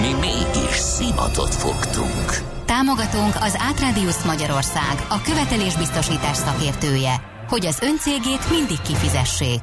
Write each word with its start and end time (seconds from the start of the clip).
Mi 0.00 0.12
mégis 0.12 0.74
szimatot 0.74 1.54
fogtunk. 1.54 2.26
Támogatónk 2.64 3.34
az 3.40 3.56
Átrádiusz 3.58 4.24
Magyarország, 4.24 5.06
a 5.08 5.20
követelésbiztosítás 5.22 6.36
szakértője, 6.36 7.14
hogy 7.48 7.66
az 7.66 7.78
öncégét 7.82 8.50
mindig 8.50 8.80
kifizessék. 8.82 9.60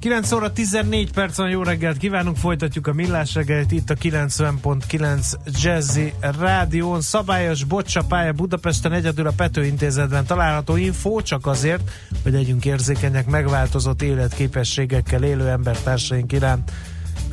9 0.00 0.32
óra 0.32 0.52
14 0.52 1.12
percen 1.12 1.48
jó 1.48 1.62
reggelt 1.62 1.96
kívánunk, 1.96 2.36
folytatjuk 2.36 2.86
a 2.86 2.92
millás 2.92 3.34
reggelt 3.34 3.72
itt 3.72 3.90
a 3.90 3.94
90.9 3.94 5.32
Jazzy 5.62 6.12
Rádión. 6.38 7.00
Szabályos 7.00 7.64
bocsapálya 7.64 8.32
Budapesten 8.32 8.92
egyedül 8.92 9.26
a 9.26 9.32
Pető 9.36 9.64
Intézetben 9.64 10.26
található 10.26 10.76
info, 10.76 11.22
csak 11.22 11.46
azért, 11.46 11.90
hogy 12.22 12.32
legyünk 12.32 12.64
érzékenyek 12.64 13.26
megváltozott 13.26 14.02
életképességekkel 14.02 15.22
élő 15.22 15.48
embertársaink 15.48 16.32
iránt. 16.32 16.72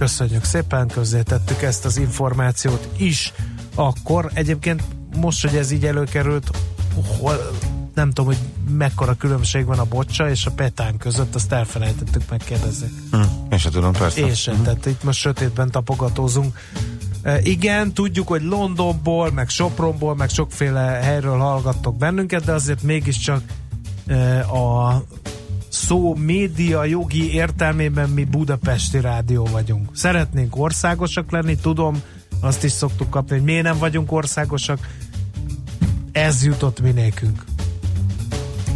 Köszönjük 0.01 0.43
szépen, 0.43 0.87
közzétettük 0.87 1.61
ezt 1.61 1.85
az 1.85 1.97
információt 1.97 2.87
is. 2.97 3.33
Akkor 3.75 4.31
egyébként 4.33 4.83
most, 5.15 5.47
hogy 5.47 5.57
ez 5.57 5.71
így 5.71 5.85
előkerült, 5.85 6.49
hol, 7.19 7.51
nem 7.93 8.07
tudom, 8.07 8.25
hogy 8.25 8.37
mekkora 8.77 9.13
különbség 9.13 9.65
van 9.65 9.79
a 9.79 9.85
bocsa 9.85 10.29
és 10.29 10.45
a 10.45 10.51
petán 10.51 10.97
között, 10.97 11.35
azt 11.35 11.51
elfelejtettük 11.51 12.29
megkérdezni. 12.29 12.87
Hm, 13.11 13.21
én 13.51 13.57
sem 13.57 13.71
tudom, 13.71 13.91
persze. 13.91 14.19
Én 14.19 14.33
sem, 14.33 14.63
tehát 14.63 14.85
itt 14.85 15.03
most 15.03 15.19
sötétben 15.19 15.71
tapogatózunk. 15.71 16.59
E, 17.21 17.39
igen, 17.41 17.93
tudjuk, 17.93 18.27
hogy 18.27 18.41
Londonból, 18.41 19.31
meg 19.31 19.49
Sopronból, 19.49 20.15
meg 20.15 20.29
sokféle 20.29 20.81
helyről 20.81 21.37
hallgattok 21.37 21.97
bennünket, 21.97 22.43
de 22.43 22.51
azért 22.51 22.81
mégiscsak 22.81 23.43
e, 24.07 24.39
a 24.39 25.03
szó 25.71 26.15
média 26.15 26.83
jogi 26.83 27.33
értelmében 27.33 28.09
mi 28.09 28.23
budapesti 28.23 28.99
rádió 28.99 29.45
vagyunk. 29.51 29.89
Szeretnénk 29.93 30.57
országosak 30.57 31.31
lenni, 31.31 31.55
tudom, 31.55 32.01
azt 32.39 32.63
is 32.63 32.71
szoktuk 32.71 33.09
kapni, 33.09 33.35
hogy 33.35 33.45
miért 33.45 33.63
nem 33.63 33.77
vagyunk 33.77 34.11
országosak. 34.11 34.87
Ez 36.11 36.43
jutott 36.43 36.81
minékünk. 36.81 37.43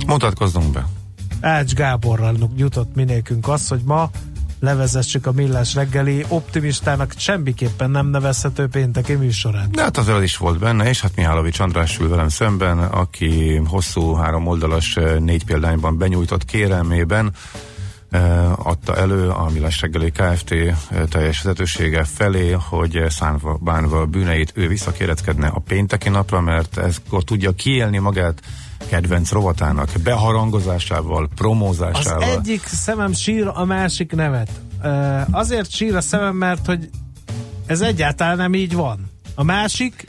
Mutatkozzunk 0.08 0.72
be. 0.74 0.88
Ács 1.42 1.74
Gáborral 1.74 2.38
jutott 2.56 2.96
minékünk 2.96 3.48
az, 3.48 3.68
hogy 3.68 3.82
ma 3.86 4.10
levezessük 4.66 5.26
a 5.26 5.32
millás 5.32 5.74
reggeli 5.74 6.26
optimistának 6.28 7.14
semmiképpen 7.18 7.92
nem 7.92 8.08
nevezhető 8.08 8.68
pénteki 8.68 9.14
műsorán. 9.14 9.72
De 9.72 9.82
hát 9.82 9.98
az 9.98 10.22
is 10.22 10.38
volt 10.38 10.60
benne, 10.60 10.90
és 10.90 11.02
hát 11.02 11.16
Mihálovics 11.16 11.60
András 11.60 12.00
ül 12.00 12.10
velem 12.10 12.30
szemben, 12.30 12.80
aki 12.80 13.62
hosszú 13.68 14.14
három 14.14 14.48
oldalas 14.48 14.98
négy 15.20 15.46
példányban 15.46 15.98
benyújtott 15.98 16.46
kérelmében 16.46 17.34
adta 18.56 18.96
elő 18.96 19.30
a 19.30 19.50
Millás 19.50 19.82
reggeli 19.82 20.12
Kft. 20.12 20.54
teljes 21.10 21.42
vezetősége 21.42 22.04
felé, 22.04 22.52
hogy 22.52 23.06
szánva 23.10 23.58
bánva 23.62 24.00
a 24.00 24.06
bűneit 24.06 24.52
ő 24.56 24.68
visszakéretkedne 24.68 25.48
a 25.48 25.60
pénteki 25.60 26.10
napra, 26.10 26.42
mert 26.42 26.78
akkor 26.78 27.24
tudja 27.24 27.52
kiélni 27.52 27.98
magát 27.98 28.42
kedvenc 28.90 29.32
rovatának 29.32 29.90
beharangozásával, 30.04 31.30
promózásával. 31.36 32.30
Az 32.30 32.38
egyik 32.38 32.66
szemem 32.66 33.14
sír, 33.14 33.48
a 33.54 33.66
másik 33.66 34.12
nevet. 34.12 34.50
Azért 35.32 35.72
sír 35.72 35.96
a 35.96 36.02
szemem, 36.02 36.36
mert 36.36 36.66
hogy 36.66 36.90
ez 37.66 37.82
egyáltalán 37.82 38.38
nem 38.38 38.54
így 38.54 38.74
van. 38.74 39.12
A 39.36 39.44
másik 39.44 40.06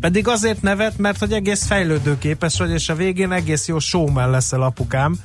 pedig 0.00 0.28
azért 0.28 0.62
nevet, 0.62 0.98
mert 0.98 1.18
hogy 1.18 1.32
egész 1.32 1.66
fejlődőképes 1.66 2.58
vagy, 2.58 2.70
és 2.70 2.88
a 2.88 2.94
végén 2.94 3.32
egész 3.32 3.68
jó 3.68 3.78
showman 3.78 4.30
leszel 4.30 4.62
apukám, 4.62 5.16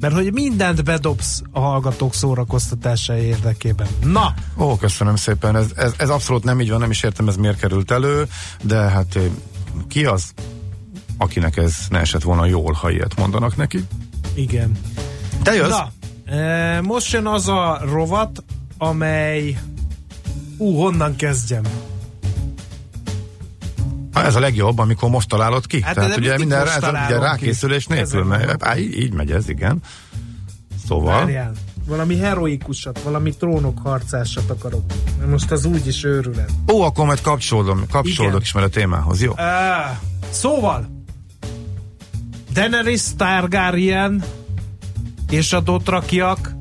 mert 0.00 0.14
hogy 0.14 0.32
mindent 0.32 0.84
bedobsz 0.84 1.42
a 1.50 1.60
hallgatók 1.60 2.14
szórakoztatása 2.14 3.16
érdekében. 3.18 3.86
Na! 4.04 4.34
Ó, 4.58 4.76
köszönöm 4.76 5.16
szépen, 5.16 5.56
ez, 5.56 5.66
ez, 5.76 5.94
ez 5.96 6.08
abszolút 6.08 6.44
nem 6.44 6.60
így 6.60 6.70
van, 6.70 6.80
nem 6.80 6.90
is 6.90 7.02
értem, 7.02 7.28
ez 7.28 7.36
miért 7.36 7.58
került 7.58 7.90
elő, 7.90 8.28
de 8.62 8.76
hát 8.76 9.18
ki 9.88 10.04
az, 10.04 10.32
akinek 11.18 11.56
ez 11.56 11.76
ne 11.88 11.98
esett 11.98 12.22
volna 12.22 12.44
jól, 12.44 12.72
ha 12.72 12.90
ilyet 12.90 13.16
mondanak 13.16 13.56
neki? 13.56 13.84
Igen. 14.34 14.78
Te 15.42 15.54
jössz? 15.54 15.68
Na, 15.68 15.90
e, 16.34 16.80
most 16.80 17.12
jön 17.12 17.26
az 17.26 17.48
a 17.48 17.80
rovat, 17.84 18.44
amely 18.78 19.58
ú, 20.56 20.74
honnan 20.74 21.16
kezdjem? 21.16 21.62
Ez 24.24 24.34
a 24.34 24.40
legjobb, 24.40 24.78
amikor 24.78 25.10
most 25.10 25.28
találod 25.28 25.66
ki. 25.66 25.82
Hát 25.82 25.94
Tehát 25.94 26.16
ugye 26.16 26.38
minden 26.38 26.64
rá, 26.64 27.06
ugye 27.06 27.18
rákészülés 27.18 27.84
ki. 27.84 27.92
nélkül, 27.92 28.24
mert 28.24 28.64
á, 28.64 28.76
így, 28.76 28.96
így 28.98 29.12
megy 29.12 29.30
ez, 29.30 29.48
igen. 29.48 29.82
Szóval... 30.86 31.18
Várjál. 31.18 31.52
Valami 31.86 32.16
heroikusat, 32.16 33.02
valami 33.02 33.36
trónok 33.36 33.78
harcásat 33.82 34.50
akarok. 34.50 34.82
Most 35.30 35.50
az 35.50 35.64
úgy 35.64 35.86
is 35.86 36.04
őrület. 36.04 36.50
Ó, 36.72 36.82
akkor 36.82 37.06
majd 37.06 37.20
kapcsolódom, 37.20 37.84
kapcsolódok 37.90 38.42
is 38.42 38.52
már 38.52 38.64
a 38.64 38.68
témához, 38.68 39.22
jó? 39.22 39.30
Uh, 39.30 39.38
szóval, 40.30 40.88
Daenerys 42.52 43.02
Targaryen 43.16 44.24
és 45.30 45.52
a 45.52 45.60
dotrakiak 45.60 46.56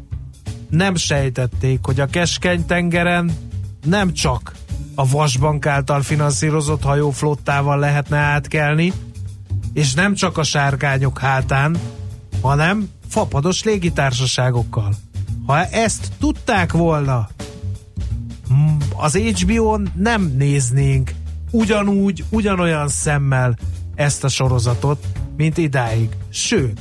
nem 0.69 0.95
sejtették, 0.95 1.79
hogy 1.83 1.99
a 1.99 2.05
keskeny 2.05 2.65
tengeren 2.65 3.37
nem 3.85 4.13
csak 4.13 4.51
a 4.99 5.07
Vasbank 5.07 5.65
által 5.65 6.01
finanszírozott 6.01 6.83
hajóflottával 6.83 7.79
lehetne 7.79 8.17
átkelni, 8.17 8.93
és 9.73 9.93
nem 9.93 10.13
csak 10.13 10.37
a 10.37 10.43
sárkányok 10.43 11.19
hátán, 11.19 11.77
hanem 12.41 12.89
fapados 13.07 13.63
légitársaságokkal. 13.63 14.93
Ha 15.45 15.65
ezt 15.65 16.11
tudták 16.19 16.71
volna, 16.71 17.29
az 18.95 19.15
HBO-n 19.15 19.87
nem 19.95 20.33
néznénk 20.37 21.11
ugyanúgy, 21.51 22.23
ugyanolyan 22.29 22.87
szemmel 22.87 23.57
ezt 23.95 24.23
a 24.23 24.27
sorozatot, 24.27 25.05
mint 25.35 25.57
idáig. 25.57 26.09
Sőt, 26.29 26.79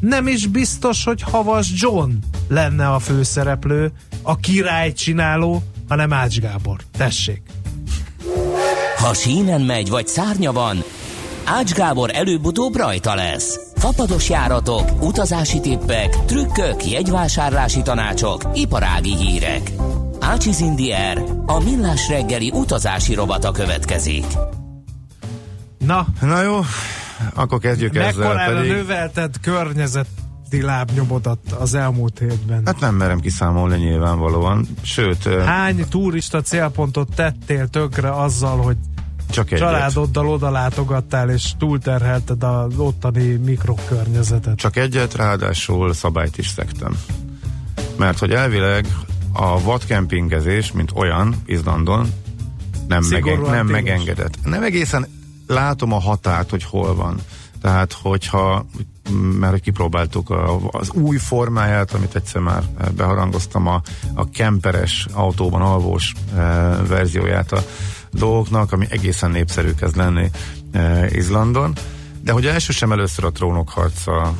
nem 0.00 0.26
is 0.26 0.46
biztos, 0.46 1.04
hogy 1.04 1.22
Havas 1.22 1.68
John 1.74 2.10
lenne 2.48 2.88
a 2.88 2.98
főszereplő, 2.98 3.92
a 4.22 4.36
király 4.36 4.92
csináló, 4.92 5.62
hanem 5.88 6.12
Ács 6.12 6.38
Gábor. 6.40 6.80
Tessék! 6.96 7.47
Ha 8.98 9.14
sínen 9.14 9.60
megy, 9.60 9.88
vagy 9.88 10.06
szárnya 10.06 10.52
van, 10.52 10.84
Ács 11.44 11.72
Gábor 11.72 12.10
előbb-utóbb 12.12 12.76
rajta 12.76 13.14
lesz. 13.14 13.60
Fapados 13.76 14.28
járatok, 14.28 15.02
utazási 15.02 15.60
tippek, 15.60 16.24
trükkök, 16.24 16.90
jegyvásárlási 16.90 17.82
tanácsok, 17.82 18.42
iparági 18.54 19.16
hírek. 19.16 19.72
Ácsiz 20.20 20.60
Indier, 20.60 21.22
a 21.46 21.62
millás 21.62 22.08
reggeli 22.08 22.50
utazási 22.54 23.14
robata 23.14 23.50
következik. 23.50 24.26
Na, 25.78 26.06
na 26.20 26.42
jó, 26.42 26.60
akkor 27.34 27.58
kezdjük 27.58 27.96
ezzel. 27.96 28.28
Mekkorára 28.28 28.54
pedig... 28.54 28.70
növelted 28.70 29.34
környezet 29.40 30.06
lábnyomodat 30.50 31.52
az 31.58 31.74
elmúlt 31.74 32.18
hétben? 32.18 32.62
Hát 32.64 32.80
nem 32.80 32.94
merem 32.94 33.20
kiszámolni 33.20 33.76
nyilvánvalóan, 33.76 34.68
sőt... 34.82 35.28
Hány 35.44 35.88
turista 35.88 36.40
célpontot 36.42 37.14
tettél 37.14 37.68
tökre 37.68 38.10
azzal, 38.22 38.56
hogy 38.56 38.76
csak 39.30 39.50
egyet. 39.50 39.58
Családoddal 39.58 40.28
oda 40.28 40.50
látogattál, 40.50 41.30
és 41.30 41.52
túlterhelted 41.58 42.42
az 42.42 42.78
ottani 42.78 43.34
mikrokörnyezetet. 43.34 44.56
Csak 44.56 44.76
egyet, 44.76 45.14
ráadásul 45.14 45.92
szabályt 45.92 46.38
is 46.38 46.48
szektem. 46.48 46.96
Mert 47.96 48.18
hogy 48.18 48.30
elvileg 48.30 48.86
a 49.32 49.62
vadkempingezés, 49.62 50.72
mint 50.72 50.92
olyan 50.94 51.34
Izlandon, 51.46 52.08
nem, 52.88 53.04
megen, 53.10 53.40
nem 53.40 53.66
megengedett. 53.66 54.38
Nem 54.44 54.62
egészen 54.62 55.06
látom 55.46 55.92
a 55.92 56.00
határt, 56.00 56.50
hogy 56.50 56.64
hol 56.64 56.94
van. 56.94 57.20
Tehát, 57.60 57.92
hogyha 57.92 58.66
mert 59.38 59.52
hogy 59.52 59.60
kipróbáltuk 59.60 60.30
a, 60.30 60.58
az 60.70 60.90
új 60.90 61.16
formáját, 61.16 61.92
amit 61.94 62.14
egyszer 62.14 62.40
már 62.40 62.62
beharangoztam, 62.96 63.66
a, 63.66 63.82
a 64.14 64.30
kemperes 64.30 65.06
autóban 65.12 65.62
alvós 65.62 66.14
e, 66.34 66.38
verzióját 66.88 67.52
a 67.52 67.62
dolgoknak, 68.12 68.72
ami 68.72 68.86
egészen 68.90 69.30
népszerű 69.30 69.74
kezd 69.74 69.96
lenni 69.96 70.30
e, 70.72 71.06
Izlandon. 71.10 71.72
De 72.22 72.32
hogy 72.32 72.46
első 72.46 72.72
sem 72.72 72.92
először 72.92 73.24
a 73.24 73.32
trónok 73.32 73.68
harca 73.68 74.34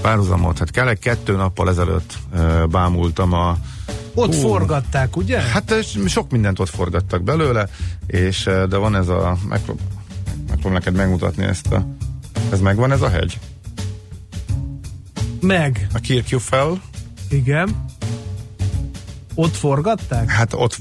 párhuzamot, 0.00 0.58
hát 0.58 0.70
kell 0.70 0.94
kettő 0.94 1.36
nappal 1.36 1.68
ezelőtt 1.68 2.14
e, 2.34 2.66
bámultam 2.66 3.32
a 3.32 3.56
ott 4.14 4.34
Hú, 4.34 4.40
forgatták, 4.40 5.16
ugye? 5.16 5.40
Hát 5.40 5.74
sok 6.06 6.30
mindent 6.30 6.58
ott 6.58 6.68
forgattak 6.68 7.22
belőle, 7.22 7.68
és 8.06 8.46
e, 8.46 8.66
de 8.66 8.76
van 8.76 8.96
ez 8.96 9.08
a 9.08 9.36
megpróbálom 9.48 10.72
neked 10.72 10.94
megmutatni 10.94 11.44
ezt 11.44 11.66
a 11.66 11.86
ez 12.52 12.60
megvan 12.60 12.92
ez 12.92 13.02
a 13.02 13.08
hegy? 13.08 13.38
Meg. 15.46 15.86
A 15.94 15.98
Kirkjufel. 15.98 16.80
Igen. 17.28 17.84
Ott 19.34 19.56
forgatták? 19.56 20.30
Hát 20.30 20.52
ott, 20.52 20.76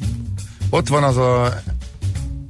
ott 0.69 0.87
van 0.87 1.03
az 1.03 1.17
a 1.17 1.61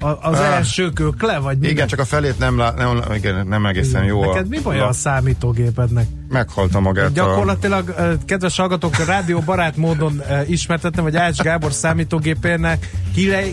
a, 0.04 0.18
az 0.22 0.40
ah. 0.40 0.46
első 0.46 0.90
kökle, 0.90 1.38
vagy 1.38 1.58
mi? 1.58 1.68
Igen, 1.68 1.88
csak 1.88 2.00
a 2.00 2.06
felét 2.06 2.38
nem, 2.38 2.58
lá, 2.58 2.72
nem, 2.72 3.04
igen, 3.14 3.48
nem 3.48 3.66
egészen 3.66 4.04
igen. 4.04 4.16
jó. 4.16 4.26
Neked 4.26 4.48
mi 4.48 4.60
baj 4.60 4.80
a, 4.80 4.88
a 4.88 4.94
számítógépednek? 4.94 6.08
Meghalta 6.30 6.80
magát. 6.80 7.12
Gyakorlatilag, 7.14 7.90
a... 7.90 8.26
kedves 8.26 8.58
hallgatók, 8.58 9.00
a 9.00 9.04
rádió 9.06 9.40
barát 9.40 9.78
módon 9.78 10.22
ismertettem, 10.48 11.04
hogy 11.04 11.16
Ács 11.16 11.42
Gábor 11.42 11.74
számítógépének 11.74 12.90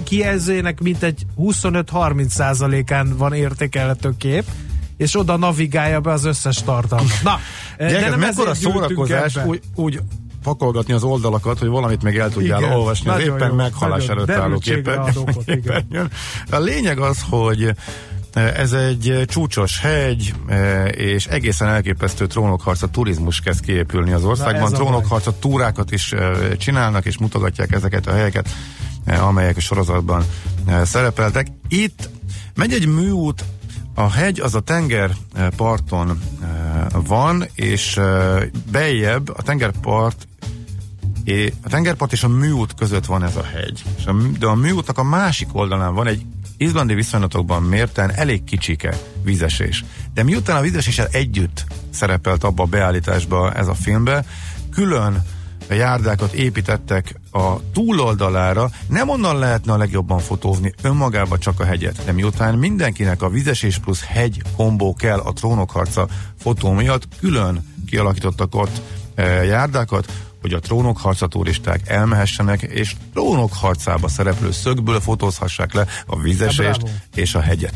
kijelzőjének 0.04 0.80
mintegy 0.80 1.26
25-30 1.38 2.28
százalékán 2.28 3.16
van 3.16 3.32
értékelhető 3.32 4.14
kép 4.18 4.44
és 5.00 5.17
oda 5.17 5.37
navigálja 5.37 6.00
be 6.00 6.12
az 6.12 6.25
összes 6.25 6.62
tartalmat. 6.62 7.23
Na, 7.23 7.38
Gyere, 7.79 8.00
de 8.00 8.08
nem 8.08 8.19
mekkora 8.19 8.55
szórakozás 8.55 9.37
úgy, 9.47 9.61
úgy 9.75 10.00
pakolgatni 10.43 10.93
az 10.93 11.02
oldalakat, 11.02 11.58
hogy 11.58 11.69
valamit 11.69 12.02
még 12.02 12.17
el 12.17 12.31
tudjál 12.31 12.61
igen, 12.61 12.73
olvasni, 12.73 13.11
az 13.11 13.20
éppen 13.20 13.49
jó, 13.49 13.55
meghalás 13.55 14.08
előtt 14.08 14.31
álló 14.31 14.58
képen. 14.58 16.11
A 16.50 16.58
lényeg 16.58 16.99
az, 16.99 17.25
hogy 17.29 17.75
eh, 18.32 18.55
ez 18.58 18.73
egy 18.73 19.23
csúcsos 19.26 19.81
hegy, 19.81 20.35
eh, 20.49 20.88
és 20.93 21.26
egészen 21.26 21.69
elképesztő 21.69 22.26
trónokharca 22.26 22.87
turizmus 22.87 23.41
kezd 23.41 23.64
kiépülni 23.64 24.12
az 24.12 24.25
országban. 24.25 24.73
Trónokharca 24.73 25.38
túrákat 25.38 25.91
is 25.91 26.12
eh, 26.12 26.31
csinálnak, 26.58 27.05
és 27.05 27.19
mutogatják 27.19 27.73
ezeket 27.73 28.06
a 28.06 28.12
helyeket, 28.12 28.49
amelyek 29.06 29.56
a 29.56 29.61
sorozatban 29.61 30.25
szerepeltek. 30.85 31.47
Itt 31.69 32.08
megy 32.55 32.73
egy 32.73 32.87
műút, 32.87 33.44
a 34.00 34.11
hegy 34.11 34.41
az 34.41 34.55
a 34.55 34.61
tengerparton 34.61 36.20
van, 36.93 37.47
és 37.55 38.00
bejebb 38.70 39.29
a 39.37 39.43
tengerpart 39.43 40.29
a 41.62 41.69
tengerpart 41.69 42.12
és 42.12 42.23
a 42.23 42.29
műút 42.29 42.75
között 42.75 43.06
van 43.06 43.25
ez 43.25 43.37
a 43.37 43.44
hegy. 43.44 43.85
De 44.38 44.47
a 44.47 44.55
műútnak 44.55 44.99
a 44.99 45.02
másik 45.02 45.49
oldalán 45.52 45.94
van 45.94 46.06
egy 46.06 46.23
izlandi 46.56 46.94
viszonylatokban 46.94 47.62
mérten 47.62 48.11
elég 48.11 48.44
kicsike 48.44 48.97
vízesés. 49.23 49.85
De 50.14 50.23
miután 50.23 50.56
a 50.56 50.61
vízeséssel 50.61 51.06
együtt 51.06 51.64
szerepelt 51.91 52.44
abba 52.44 52.62
a 52.62 52.67
beállításba 52.67 53.52
ez 53.52 53.69
a 53.69 53.75
filmbe, 53.75 54.25
külön 54.70 55.23
járdákat 55.75 56.32
építettek 56.32 57.20
a 57.31 57.70
túloldalára, 57.72 58.70
nem 58.88 59.08
onnan 59.08 59.38
lehetne 59.38 59.72
a 59.72 59.76
legjobban 59.76 60.19
fotózni 60.19 60.75
önmagába 60.82 61.38
csak 61.38 61.61
a 61.61 61.64
hegyet, 61.64 62.05
de 62.05 62.12
miután 62.12 62.55
mindenkinek 62.55 63.22
a 63.22 63.28
vizesés 63.28 63.78
plusz 63.78 64.05
hegy 64.05 64.43
kombó 64.56 64.94
kell 64.94 65.19
a 65.19 65.32
trónokharca 65.32 66.08
fotó 66.38 66.72
miatt, 66.72 67.08
külön 67.19 67.75
kialakítottak 67.87 68.55
ott 68.55 68.81
e, 69.14 69.22
járdákat, 69.44 70.12
hogy 70.40 70.52
a 70.52 70.58
trónok 70.58 70.99
harca 70.99 71.26
turisták 71.26 71.88
elmehessenek, 71.88 72.62
és 72.62 72.96
trónok 73.12 73.52
harcába 73.52 74.08
szereplő 74.08 74.50
szögből 74.50 75.00
fotózhassák 75.00 75.73
le 75.73 75.87
a 76.06 76.20
vizesést 76.20 76.82
és 77.14 77.34
a 77.34 77.40
hegyet. 77.40 77.75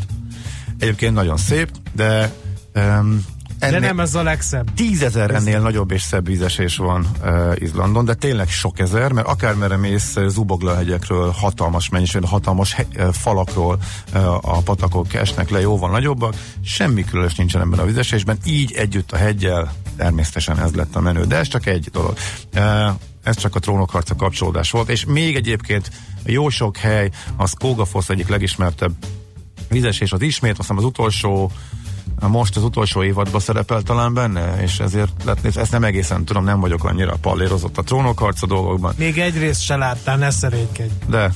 Egyébként 0.78 1.14
nagyon 1.14 1.36
szép, 1.36 1.70
de 1.92 2.32
um, 2.74 3.24
ennél, 3.58 3.80
de 3.80 3.86
nem 3.86 4.00
ez 4.00 4.14
a 4.14 4.22
legszebb. 4.22 4.74
Tízezer 4.74 5.30
ennél 5.30 5.60
nagyobb 5.60 5.90
és 5.90 6.02
szebb 6.02 6.26
vízesés 6.26 6.76
van 6.76 7.06
uh, 7.22 7.54
Izlandon, 7.58 8.04
de 8.04 8.14
tényleg 8.14 8.48
sok 8.48 8.78
ezer, 8.78 9.12
mert 9.12 9.26
akármerre 9.26 9.76
mész 9.76 10.16
Zubogla 10.26 10.76
hegyekről, 10.76 11.30
hatalmas 11.30 11.88
mennyiség, 11.88 12.24
hatalmas 12.24 12.74
he, 12.74 12.86
uh, 12.96 13.12
falakról 13.12 13.78
uh, 14.14 14.34
a 14.34 14.60
patakok 14.60 15.14
esnek 15.14 15.50
le 15.50 15.60
jóval 15.60 15.90
nagyobbak, 15.90 16.34
semmi 16.64 17.04
különös 17.04 17.34
nincsen 17.34 17.60
ebben 17.60 17.78
a 17.78 17.84
vízesésben, 17.84 18.38
így 18.44 18.72
együtt 18.72 19.12
a 19.12 19.16
hegyel 19.16 19.72
természetesen 19.96 20.60
ez 20.60 20.74
lett 20.74 20.96
a 20.96 21.00
menő, 21.00 21.24
de 21.24 21.36
ez 21.36 21.48
csak 21.48 21.66
egy 21.66 21.88
dolog. 21.92 22.16
Uh, 22.56 22.88
ez 23.22 23.36
csak 23.36 23.54
a 23.54 23.58
trónokharca 23.58 24.14
kapcsolódás 24.14 24.70
volt, 24.70 24.88
és 24.88 25.04
még 25.04 25.36
egyébként 25.36 25.90
jó 26.24 26.48
sok 26.48 26.76
hely, 26.76 27.10
a 27.36 27.46
Skogafosz 27.46 28.08
egyik 28.08 28.28
legismertebb 28.28 28.92
vízesés 29.68 30.12
az 30.12 30.22
ismét, 30.22 30.50
azt 30.50 30.60
hiszem 30.60 30.76
az 30.76 30.84
utolsó 30.84 31.50
most 32.20 32.56
az 32.56 32.62
utolsó 32.62 33.02
évadban 33.02 33.40
szerepel 33.40 33.82
talán 33.82 34.14
benne, 34.14 34.62
és 34.62 34.78
ezért 34.78 35.24
lett, 35.24 35.56
ezt 35.56 35.70
nem 35.72 35.84
egészen 35.84 36.24
tudom, 36.24 36.44
nem 36.44 36.60
vagyok 36.60 36.84
annyira 36.84 37.16
pallérozott 37.20 37.78
a 37.78 37.82
trónokharca 37.82 38.46
dolgokban. 38.46 38.94
Még 38.98 39.18
egy 39.18 39.38
részt 39.38 39.62
se 39.62 39.76
láttál, 39.76 40.16
ne 40.16 40.30
szerénykedj. 40.30 40.92
De. 41.06 41.30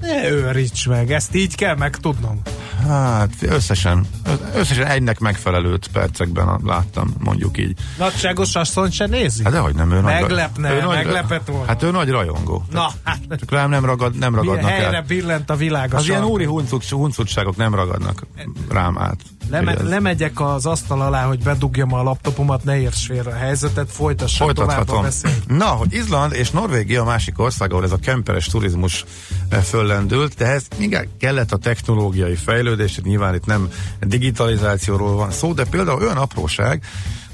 Ne 0.00 0.30
őríts 0.30 0.88
meg, 0.88 1.12
ezt 1.12 1.34
így 1.34 1.54
kell 1.54 1.76
megtudnom. 1.76 2.42
Hát 2.86 3.32
összesen, 3.40 4.06
összesen 4.54 4.86
egynek 4.86 5.18
megfelelőt 5.18 5.88
percekben 5.92 6.60
láttam, 6.64 7.14
mondjuk 7.18 7.58
így. 7.58 7.78
Nagyságos 7.98 8.54
asszony 8.54 8.90
se 8.90 9.06
nézi? 9.06 9.42
Hát 9.42 9.52
dehogy 9.52 9.74
nem, 9.74 9.92
ő 9.92 10.00
Meglepne, 10.00 10.68
nagy, 10.68 10.82
ő 10.82 10.86
meglepett 10.86 11.46
volna. 11.46 11.66
Hát 11.66 11.82
ő 11.82 11.90
nagy 11.90 12.08
rajongó. 12.08 12.64
Na, 12.70 12.90
hát. 13.04 13.18
Csak 13.28 13.50
rám 13.50 13.70
nem, 13.70 13.84
ragad, 13.84 14.18
nem 14.18 14.34
ragadnak 14.34 14.64
Milyen 14.64 14.80
helyre 14.80 14.96
el. 14.96 15.04
billent 15.08 15.50
a 15.50 15.56
világ 15.56 15.94
Az 15.94 16.08
ilyen 16.08 16.24
úri 16.24 16.44
huncutságok 16.90 17.56
nem 17.56 17.74
ragadnak 17.74 18.26
rám 18.70 18.98
át. 18.98 19.18
Leme, 19.50 19.82
lemegyek 19.82 20.40
az 20.40 20.66
asztal 20.66 21.00
alá, 21.00 21.26
hogy 21.26 21.42
bedugjam 21.42 21.92
a 21.92 22.02
laptopomat, 22.02 22.64
ne 22.64 22.78
érts 22.80 23.06
félre 23.06 23.30
a 23.30 23.34
helyzetet, 23.34 23.90
folytassam 23.90 24.54
tovább 24.54 24.88
a 24.88 25.06
Na, 25.46 25.64
hogy 25.64 25.92
Izland 25.92 26.32
és 26.32 26.50
Norvégia 26.50 27.02
a 27.02 27.04
másik 27.04 27.38
ország, 27.38 27.72
ahol 27.72 27.84
ez 27.84 27.92
a 27.92 27.96
kemperes 27.96 28.46
turizmus 28.46 29.04
eh, 29.48 29.60
föllendült, 29.60 30.34
de 30.34 30.46
ez 30.46 30.66
mindig 30.78 31.08
kellett 31.18 31.52
a 31.52 31.56
technológiai 31.56 32.34
fejlődés, 32.34 33.00
nyilván 33.02 33.34
itt 33.34 33.46
nem 33.46 33.68
digitalizációról 34.00 35.14
van 35.14 35.30
szó, 35.30 35.52
de 35.52 35.64
például 35.64 36.02
olyan 36.02 36.16
apróság, 36.16 36.82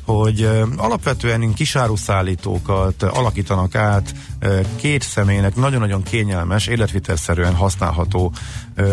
hogy 0.04 0.48
alapvetően 0.76 1.54
kisáruszállítókat 1.54 3.02
alakítanak 3.02 3.74
át 3.74 4.14
két 4.76 5.02
személynek 5.02 5.54
nagyon-nagyon 5.56 6.02
kényelmes, 6.02 6.66
életvitelszerűen 6.66 7.54
használható 7.54 8.32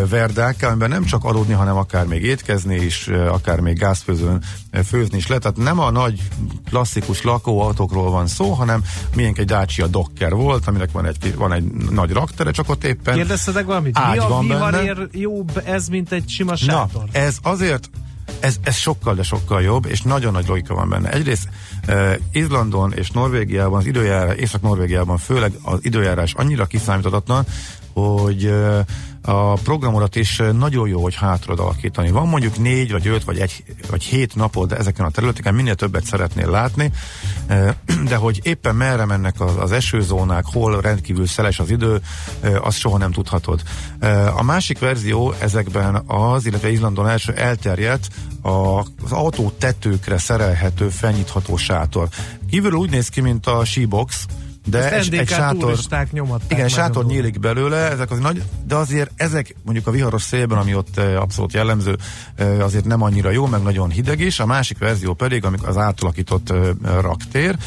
verdák, 0.10 0.64
amiben 0.64 0.90
nem 0.90 1.04
csak 1.04 1.24
aludni, 1.24 1.54
hanem 1.54 1.78
akár 1.78 2.06
még 2.06 2.24
étkezni 2.24 2.76
is, 2.76 3.08
akár 3.08 3.60
még 3.60 3.78
gázfőzőn 3.78 4.44
főzni 4.86 5.18
is 5.18 5.28
lehet. 5.28 5.42
Tehát 5.42 5.58
nem 5.58 5.80
a 5.80 5.92
nagy 5.92 6.22
klasszikus 6.70 7.22
lakóautókról 7.22 8.12
van 8.12 8.28
szó, 8.28 8.52
hanem 8.52 8.84
milyen 9.16 9.34
egy 9.38 9.46
Dacia 9.46 9.88
Docker 9.88 10.34
volt, 10.34 10.68
aminek 10.68 10.92
van 10.92 11.06
egy, 11.06 11.36
van 11.36 11.54
egy 11.54 11.64
nagy 11.74 12.12
raktere, 12.12 12.52
csak 12.52 12.70
ott 12.70 12.84
éppen 12.84 13.16
Kérdeztetek 13.16 13.66
valamit? 13.66 14.00
Mi 14.12 14.18
a 14.18 14.40
viharér 14.40 15.08
jobb 15.12 15.62
ez, 15.66 15.88
mint 15.88 16.12
egy 16.12 16.30
sima 16.30 16.56
sátor? 16.56 17.04
Na, 17.12 17.20
ez 17.20 17.38
azért 17.42 17.90
ez, 18.42 18.56
ez 18.64 18.76
sokkal, 18.76 19.16
de 19.16 19.24
sokkal 19.24 19.62
jobb, 19.62 19.86
és 19.86 20.02
nagyon 20.02 20.32
nagy 20.32 20.48
logika 20.48 20.74
van 20.74 20.90
benne. 20.90 21.12
Egyrészt 21.12 21.50
uh, 21.88 22.14
Izlandon 22.32 22.94
és 22.94 23.10
Norvégiában, 23.12 23.80
az 23.80 23.86
időjárás, 23.86 24.36
Észak-Norvégiában 24.36 25.18
főleg 25.18 25.54
az 25.62 25.80
időjárás 25.82 26.34
annyira 26.34 26.66
kiszámíthatatlan, 26.66 27.46
hogy 27.94 28.54
a 29.22 29.54
programodat 29.54 30.16
is 30.16 30.42
nagyon 30.54 30.88
jó, 30.88 31.02
hogy 31.02 31.16
hátrad 31.16 31.60
alakítani. 31.60 32.12
Van 32.12 32.28
mondjuk 32.28 32.58
négy, 32.58 32.92
vagy 32.92 33.08
öt, 33.08 33.24
vagy 33.24 33.40
egy, 33.40 33.64
vagy 33.90 34.04
hét 34.04 34.36
napod 34.36 34.72
ezeken 34.72 35.06
a 35.06 35.10
területeken, 35.10 35.54
minél 35.54 35.76
többet 35.76 36.04
szeretnél 36.04 36.50
látni, 36.50 36.92
de 38.10 38.16
hogy 38.16 38.40
éppen 38.44 38.76
merre 38.76 39.06
mennek 39.06 39.42
az, 39.42 39.58
az 39.58 39.72
esőzónák, 39.72 40.44
hol 40.46 40.82
rendkívül 40.82 41.28
szeles 41.28 41.60
az 41.60 41.70
idő, 41.70 42.02
azt 42.62 42.78
soha 42.78 42.98
nem 42.98 43.12
tudhatod. 43.12 43.62
A 44.36 44.44
másik 44.44 44.80
verzió 44.80 45.34
ezekben 45.40 45.96
az, 46.08 46.46
illetve 46.46 46.72
Izlandon 46.72 47.08
első 47.08 47.34
elterjedt 47.34 48.08
az 48.42 49.12
autó 49.12 49.52
tetőkre 49.58 50.18
szerelhető, 50.18 50.90
felnyitható 50.90 51.58
sátor. 51.58 52.08
Kívül 52.50 52.74
úgy 52.74 52.90
néz 52.90 53.10
ki, 53.10 53.22
mint 53.22 53.48
a 53.48 53.66
Shebox, 53.66 54.26
de 54.66 54.92
egy, 54.92 55.14
egy 55.14 55.28
sátor, 55.28 55.78
igen, 56.48 56.68
sátor 56.68 57.06
nyílik 57.06 57.40
belőle, 57.40 57.78
ezek 57.78 58.12
az 58.12 58.20
nagy, 58.20 58.44
de 58.68 58.76
azért 58.76 59.12
ezek 59.16 59.56
mondjuk 59.64 59.88
a 59.88 59.92
viharos 59.92 60.22
szélben, 60.22 60.58
ami 60.58 60.76
ott 60.76 60.98
abszolút 60.98 61.54
jellemző, 61.54 61.98
azért 62.60 62.86
nem 62.86 63.02
annyira 63.02 63.30
jó, 63.30 63.46
meg 63.46 63.62
nagyon 63.62 63.90
hideg 63.90 64.20
is, 64.20 64.40
a 64.40 64.46
másik 64.46 64.78
verzió 64.78 65.14
pedig, 65.14 65.46
amikor 65.46 65.70
az 65.70 65.78
átalakított 65.78 66.54
raktér, 66.84 67.58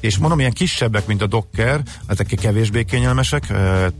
és 0.00 0.18
mondom, 0.18 0.38
ilyen 0.38 0.52
kisebbek, 0.52 1.06
mint 1.06 1.22
a 1.22 1.26
Docker, 1.26 1.82
ezek 2.06 2.26
kevésbé 2.26 2.84
kényelmesek, 2.84 3.46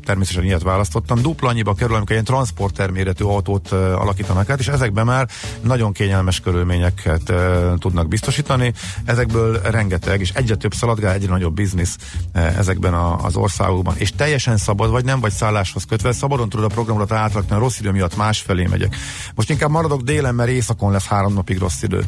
természetesen 0.04 0.44
ilyet 0.44 0.62
választottam. 0.62 1.22
Dupla 1.22 1.48
annyiba 1.48 1.74
kerül, 1.74 1.94
amikor 1.94 2.12
ilyen 2.12 2.24
transporter 2.24 2.90
méretű 2.90 3.24
autót 3.24 3.72
alakítanak 3.72 4.50
át, 4.50 4.58
és 4.58 4.68
ezekben 4.68 5.04
már 5.04 5.28
nagyon 5.60 5.92
kényelmes 5.92 6.40
körülményeket 6.40 7.32
tudnak 7.78 8.08
biztosítani. 8.08 8.72
Ezekből 9.04 9.60
rengeteg, 9.60 10.20
és 10.20 10.30
egyre 10.30 10.54
több 10.54 10.74
szaladgál, 10.74 11.12
egyre 11.12 11.30
nagyobb 11.30 11.54
biznisz 11.54 11.96
ezekben 12.32 12.94
az 12.94 13.36
országokban. 13.36 13.94
És 13.96 14.12
teljesen 14.16 14.56
szabad, 14.56 14.90
vagy 14.90 15.04
nem 15.04 15.20
vagy 15.20 15.32
szálláshoz 15.32 15.84
kötve, 15.84 16.12
szabadon 16.12 16.48
tudod 16.48 16.70
a 16.70 16.74
programot 16.74 17.12
átrakni, 17.12 17.54
a 17.54 17.58
rossz 17.58 17.78
idő 17.78 17.90
miatt 17.90 18.16
másfelé 18.16 18.66
megyek. 18.66 18.96
Most 19.34 19.50
inkább 19.50 19.70
maradok 19.70 20.02
délen, 20.02 20.34
mert 20.34 20.50
éjszakon 20.50 20.92
lesz 20.92 21.06
három 21.06 21.32
napig 21.32 21.58
rossz 21.58 21.82
idő. 21.82 22.04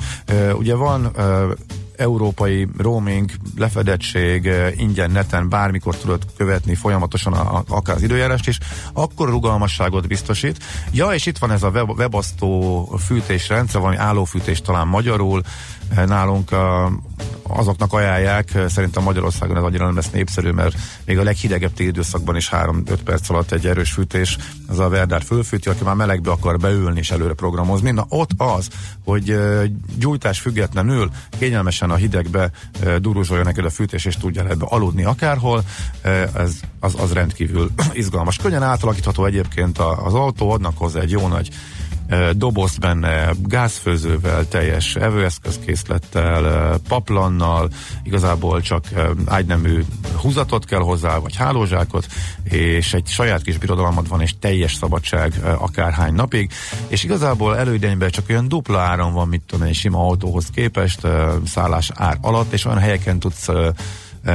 Ugye 0.53 0.75
van 0.75 1.13
európai 1.99 2.69
roaming, 2.79 3.31
lefedettség, 3.57 4.47
eh, 4.47 4.81
ingyen 4.81 5.11
neten 5.11 5.49
bármikor 5.49 5.97
tudod 5.97 6.23
követni 6.37 6.75
folyamatosan 6.75 7.33
a, 7.33 7.63
akár 7.69 7.97
az 7.97 8.03
időjárást 8.03 8.49
is, 8.49 8.59
akkor 8.93 9.29
rugalmasságot 9.29 10.07
biztosít. 10.07 10.65
Ja, 10.93 11.13
és 11.13 11.27
itt 11.27 11.39
van 11.39 11.51
ez 11.51 11.63
a 11.63 11.69
web, 11.69 11.91
webasztó 11.91 12.85
fűtésrendszer, 13.07 13.81
valami 13.81 13.99
állófűtés 13.99 14.61
talán 14.61 14.87
magyarul, 14.87 15.43
eh, 15.95 16.07
nálunk 16.07 16.53
a, 16.53 16.93
azoknak 17.49 17.93
ajánlják, 17.93 18.59
szerintem 18.69 19.03
Magyarországon 19.03 19.57
ez 19.57 19.63
annyira 19.63 19.85
nem 19.85 19.95
lesz 19.95 20.11
népszerű, 20.11 20.51
mert 20.51 20.77
még 21.05 21.19
a 21.19 21.23
leghidegebb 21.23 21.73
téli 21.73 21.89
időszakban 21.89 22.37
is 22.37 22.49
3-5 22.53 22.99
perc 23.05 23.31
alatt 23.31 23.53
egy 23.53 23.67
erős 23.67 23.91
fűtés, 23.91 24.37
az 24.67 24.79
a 24.79 24.89
Verdár 24.89 25.23
fölfűti, 25.23 25.69
aki 25.69 25.85
már 25.85 25.95
melegbe 25.95 26.31
akar 26.31 26.59
beülni 26.59 26.99
és 26.99 27.11
előre 27.11 27.35
programozni. 27.35 27.91
Na 27.91 28.07
ott 28.09 28.31
az, 28.37 28.69
hogy 29.05 29.39
gyújtás 29.99 30.41
függetlenül 30.41 31.11
kényelmesen 31.39 31.91
a 31.91 31.95
hidegbe 31.95 32.51
duruzsolja 32.99 33.45
neked 33.45 33.65
a 33.65 33.71
fűtés, 33.71 34.05
és 34.05 34.17
tudja 34.17 34.49
ebbe 34.49 34.65
aludni 34.69 35.05
akárhol, 35.05 35.65
ez, 36.35 36.61
az, 36.81 36.95
az 36.99 37.13
rendkívül 37.13 37.71
izgalmas. 37.93 38.37
Könnyen 38.37 38.63
átalakítható 38.63 39.25
egyébként 39.25 39.79
az 39.79 40.15
autó, 40.15 40.51
adnak 40.51 40.79
hozzá 40.79 41.01
egy 41.01 41.11
jó 41.11 41.29
nagy 41.29 41.51
dobozt 42.33 42.81
benne, 42.81 43.31
gázfőzővel, 43.43 44.49
teljes 44.49 44.95
evőeszközkészlettel, 44.95 46.79
paplannal, 46.89 47.69
igazából 48.03 48.61
csak 48.61 48.85
ágynemű 49.27 49.83
húzatot 50.21 50.65
kell 50.65 50.81
hozzá, 50.81 51.19
vagy 51.19 51.37
hálózsákot, 51.37 52.07
és 52.43 52.95
egy 52.95 53.07
saját 53.07 53.43
kis 53.43 53.59
birodalmad 53.59 54.09
van, 54.09 54.21
és 54.21 54.35
teljes 54.41 54.75
szabadság 54.75 55.33
akárhány 55.59 56.15
napig, 56.15 56.51
és 56.89 57.05
igazából 57.05 57.57
előidényben 57.57 58.11
csak 58.11 58.25
olyan 58.29 58.49
dupla 58.49 58.79
áram 58.79 59.13
van, 59.13 59.29
mit 59.29 59.43
tudom, 59.47 59.67
egy 59.67 59.75
sima 59.75 59.99
autóhoz 59.99 60.47
képest, 60.55 61.07
szállás 61.47 61.91
ár 61.95 62.19
alatt, 62.21 62.53
és 62.53 62.65
olyan 62.65 62.79
helyeken 62.79 63.19
tudsz 63.19 63.49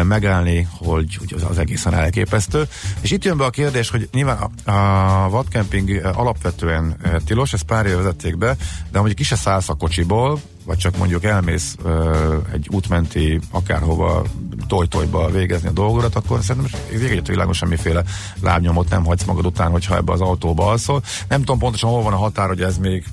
megállni, 0.03 0.67
hogy, 0.77 1.15
hogy 1.15 1.33
az, 1.35 1.43
az 1.49 1.57
egészen 1.57 1.93
elképesztő. 1.93 2.67
És 3.01 3.11
itt 3.11 3.23
jön 3.23 3.37
be 3.37 3.45
a 3.45 3.49
kérdés, 3.49 3.89
hogy 3.89 4.09
nyilván 4.11 4.37
a, 4.37 4.71
a 4.71 5.29
vadkemping 5.29 6.05
alapvetően 6.13 6.95
tilos, 7.25 7.53
ezt 7.53 7.63
pár 7.63 7.85
éve 7.85 7.95
vezették 7.95 8.37
be, 8.37 8.55
de 8.91 8.97
mondjuk 8.97 9.17
ki 9.17 9.23
se 9.23 9.35
szállsz 9.35 9.69
a 9.69 9.73
kocsiból, 9.73 10.39
vagy 10.65 10.77
csak 10.77 10.97
mondjuk 10.97 11.23
elmész 11.23 11.75
uh, 11.83 12.35
egy 12.53 12.67
útmenti 12.71 13.39
akárhova 13.51 14.23
tojtojba 14.67 15.29
végezni 15.29 15.67
a 15.67 15.71
dolgodat, 15.71 16.15
akkor 16.15 16.41
szerintem 16.41 16.79
egyet 16.91 17.27
világon 17.27 17.53
semmiféle 17.53 18.03
lábnyomot 18.41 18.89
nem 18.89 19.05
hagysz 19.05 19.23
magad 19.23 19.45
után, 19.45 19.71
hogyha 19.71 19.95
ebbe 19.95 20.11
az 20.11 20.21
autóba 20.21 20.69
alszol. 20.69 21.03
Nem 21.27 21.39
tudom 21.39 21.59
pontosan 21.59 21.89
hol 21.89 22.01
van 22.01 22.13
a 22.13 22.17
határ, 22.17 22.47
hogy 22.47 22.61
ez 22.61 22.77
még 22.77 23.05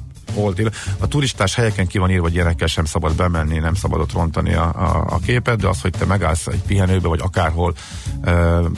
él. 0.58 0.70
A 0.98 1.08
turistás 1.08 1.54
helyeken 1.54 1.86
ki 1.86 1.98
van 1.98 2.10
írva, 2.10 2.22
hogy 2.22 2.32
gyerekkel 2.32 2.66
sem 2.66 2.84
szabad 2.84 3.14
bemenni, 3.14 3.58
nem 3.58 3.74
szabad 3.74 4.00
ott 4.00 4.12
rontani 4.12 4.54
a, 4.54 4.72
a, 4.74 5.06
a 5.10 5.18
képet, 5.18 5.60
de 5.60 5.68
az, 5.68 5.80
hogy 5.80 5.92
te 5.98 6.04
megállsz 6.04 6.46
egy 6.46 6.62
pihenőbe, 6.66 7.08
vagy 7.08 7.20
akárhol 7.22 7.74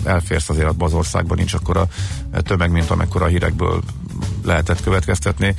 elférsz 0.05 0.49
azért 0.49 0.69
abban 0.69 0.89
az 0.89 0.95
országban, 0.95 1.37
nincs 1.37 1.55
a 1.55 1.61
tömeg, 2.43 2.71
mint 2.71 2.91
amekkora 2.91 3.25
a 3.25 3.29
hírekből 3.29 3.83
lehetett 4.45 4.83
következtetni. 4.83 5.54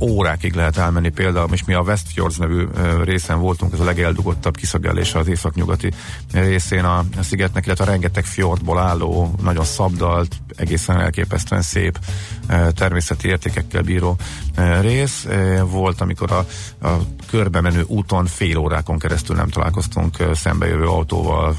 Órákig 0.00 0.54
lehet 0.54 0.76
elmenni 0.76 1.08
például, 1.08 1.48
és 1.52 1.64
mi 1.64 1.74
a 1.74 1.80
Westfjords 1.80 2.36
nevű 2.36 2.66
részen 3.04 3.38
voltunk, 3.40 3.72
ez 3.72 3.80
a 3.80 3.84
legeldugottabb 3.84 4.56
kiszögelése 4.56 5.18
az 5.18 5.28
északnyugati 5.28 5.92
részén 6.32 6.84
a 6.84 7.04
szigetnek, 7.20 7.66
illetve 7.66 7.84
rengeteg 7.84 8.24
fjordból 8.24 8.78
álló, 8.78 9.34
nagyon 9.42 9.64
szabdalt, 9.64 10.36
egészen 10.56 11.00
elképesztően 11.00 11.62
szép 11.62 11.98
természeti 12.74 13.28
értékekkel 13.28 13.82
bíró 13.82 14.16
rész. 14.80 15.26
Volt, 15.64 16.00
amikor 16.00 16.32
a, 16.32 16.46
a 16.86 16.98
körbe 17.30 17.60
menő 17.60 17.84
úton 17.86 18.26
fél 18.26 18.56
órákon 18.56 18.98
keresztül 18.98 19.36
nem 19.36 19.48
találkoztunk 19.48 20.16
szembejövő 20.34 20.86
autóval, 20.86 21.56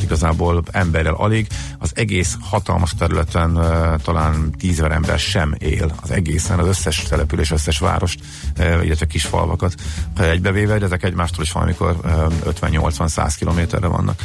tehát 0.00 0.20
igazából 0.20 0.62
emberrel 0.70 1.14
alig. 1.14 1.46
Az 1.78 1.92
egész 1.94 2.36
hatalmas 2.40 2.94
területen 2.98 3.58
talán 4.02 4.54
tízezer 4.58 4.92
ember 4.92 5.18
sem 5.18 5.54
él 5.58 5.92
az 6.02 6.10
egészen, 6.10 6.58
az 6.58 6.66
összes 6.66 7.02
település, 7.02 7.50
összes 7.50 7.78
várost, 7.78 8.20
illetve 8.58 9.06
kis 9.06 9.24
falvakat 9.24 9.74
egybevéve, 10.16 10.78
de 10.78 10.84
ezek 10.84 11.02
egymástól 11.02 11.44
is 11.44 11.52
valamikor 11.52 11.96
uh, 12.04 12.54
50-80-100 12.60 13.34
kilométerre 13.38 13.86
vannak. 13.86 14.20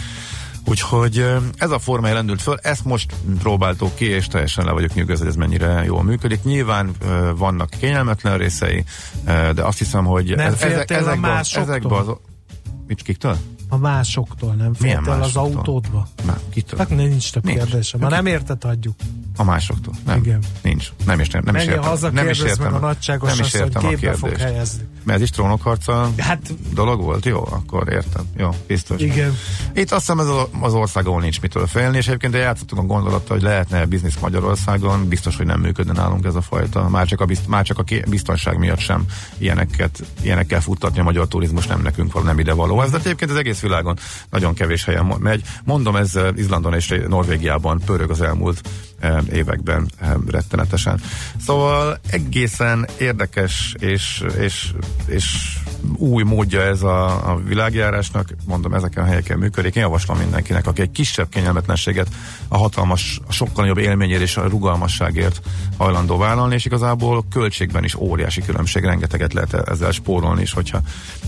Úgyhogy 0.67 1.25
ez 1.57 1.71
a 1.71 1.79
forma 1.79 2.07
rendült 2.07 2.41
föl, 2.41 2.57
ezt 2.61 2.85
most 2.85 3.13
próbáltuk 3.39 3.95
ki, 3.95 4.05
és 4.05 4.27
teljesen 4.27 4.65
le 4.65 4.71
vagyok 4.71 4.93
nyugodva, 4.93 5.17
hogy 5.17 5.27
ez 5.27 5.35
mennyire 5.35 5.83
jól 5.85 6.03
működik. 6.03 6.43
Nyilván 6.43 6.91
vannak 7.35 7.69
kényelmetlen 7.79 8.37
részei, 8.37 8.83
de 9.25 9.63
azt 9.63 9.77
hiszem, 9.77 10.05
hogy 10.05 10.35
nem 10.35 10.53
ez, 10.53 10.61
ezek, 10.61 10.91
ezekben, 10.91 11.37
ezekben 11.37 11.99
az... 11.99 12.07
Mit 12.87 13.01
kiktől? 13.01 13.37
A 13.75 13.77
másoktól, 13.77 14.53
nem 14.53 14.73
féltél 14.73 15.11
az 15.21 15.35
autódba? 15.35 16.07
Nem, 16.25 16.37
kitől? 16.49 16.79
Hát 16.79 16.89
nincs 16.89 17.31
több 17.31 17.43
nincs. 17.43 17.57
kérdésem, 17.57 17.99
már 17.99 18.11
nem 18.11 18.25
érted, 18.25 18.63
hagyjuk. 18.63 18.95
A 19.37 19.43
másoktól? 19.43 19.93
Nem. 20.05 20.17
Igen. 20.17 20.43
Nincs. 20.61 20.91
Nem 21.05 21.19
is, 21.19 21.29
nem, 21.29 21.41
nem 21.45 21.55
is 21.55 21.63
értem. 21.63 21.83
haza, 21.83 22.09
nem 22.09 22.29
is 22.29 22.39
értem. 22.39 22.71
meg 22.71 22.73
a 22.73 22.85
nagyságos 22.85 23.29
nem 23.29 23.45
is 23.45 23.53
értem 23.53 23.83
hogy 23.83 23.95
képbe 23.95 24.13
fog 24.13 24.37
helyezni. 24.37 24.83
Mert 25.05 25.17
ez 25.17 25.23
is 25.23 25.29
trónokharca 25.29 26.11
hát, 26.17 26.73
dolog 26.73 27.01
volt? 27.01 27.25
Jó, 27.25 27.39
akkor 27.39 27.87
értem. 27.91 28.23
Jó, 28.37 28.49
biztos. 28.67 29.01
Igen. 29.01 29.37
Itt 29.73 29.91
azt 29.91 29.99
hiszem 29.99 30.19
ez 30.19 30.27
az 30.61 30.73
ország, 30.73 31.07
ahol 31.07 31.21
nincs 31.21 31.41
mitől 31.41 31.67
félni, 31.67 31.97
és 31.97 32.07
egyébként 32.07 32.33
játszottunk 32.33 32.81
a 32.81 32.85
gondolattal, 32.85 33.37
hogy 33.37 33.45
lehetne 33.45 33.85
biznisz 33.85 34.17
Magyarországon, 34.21 35.07
biztos, 35.07 35.37
hogy 35.37 35.45
nem 35.45 35.59
működne 35.59 35.93
nálunk 35.93 36.25
ez 36.25 36.35
a 36.35 36.41
fajta. 36.41 36.89
Már 36.89 37.07
csak 37.07 37.21
a, 37.21 37.25
bizt, 37.25 37.47
már 37.47 37.65
csak 37.65 37.79
a 37.79 37.83
biztonság 38.09 38.57
miatt 38.57 38.79
sem 38.79 39.05
ilyeneket, 39.37 40.03
ilyenekkel 40.21 40.61
futtatni 40.61 40.99
a 40.99 41.03
magyar 41.03 41.27
turizmus 41.27 41.67
nem 41.67 41.81
nekünk 41.81 42.13
van, 42.13 42.23
nem 42.23 42.39
ide 42.39 42.53
való. 42.53 42.81
Ez 42.81 42.91
de 42.91 42.97
egyébként 42.97 43.31
az 43.31 43.37
egész 43.37 43.59
világon 43.59 43.97
nagyon 44.29 44.53
kevés 44.53 44.85
helyen 44.85 45.13
megy. 45.19 45.41
Mondom, 45.63 45.95
ez 45.95 46.19
Izlandon 46.35 46.73
és 46.73 46.93
Norvégiában 47.07 47.81
pörög 47.85 48.09
az 48.09 48.21
elmúlt 48.21 48.61
években 49.31 49.89
rettenetesen. 50.27 51.01
Szóval 51.45 51.99
egészen 52.09 52.87
érdekes 52.99 53.75
és, 53.79 54.23
és, 54.39 54.71
és 55.05 55.57
új 55.97 56.23
módja 56.23 56.61
ez 56.61 56.81
a, 56.81 57.29
a 57.31 57.35
világjárásnak, 57.35 58.29
mondom, 58.45 58.73
ezeken 58.73 59.03
a 59.03 59.07
helyeken 59.07 59.37
működik. 59.37 59.75
Én 59.75 59.83
javaslom 59.83 60.17
mindenkinek, 60.17 60.67
aki 60.67 60.81
egy 60.81 60.91
kisebb 60.91 61.29
kényelmetlenséget 61.29 62.07
a 62.47 62.57
hatalmas, 62.57 63.19
a 63.27 63.31
sokkal 63.31 63.63
nagyobb 63.63 63.77
élményért 63.77 64.21
és 64.21 64.37
a 64.37 64.47
rugalmasságért 64.47 65.41
hajlandó 65.77 66.17
vállalni, 66.17 66.55
és 66.55 66.65
igazából 66.65 67.25
költségben 67.31 67.83
is 67.83 67.95
óriási 67.95 68.41
különbség, 68.41 68.83
rengeteget 68.83 69.33
lehet 69.33 69.53
ezzel 69.53 69.91
spórolni 69.91 70.41
is, 70.41 70.53
hogyha 70.53 70.81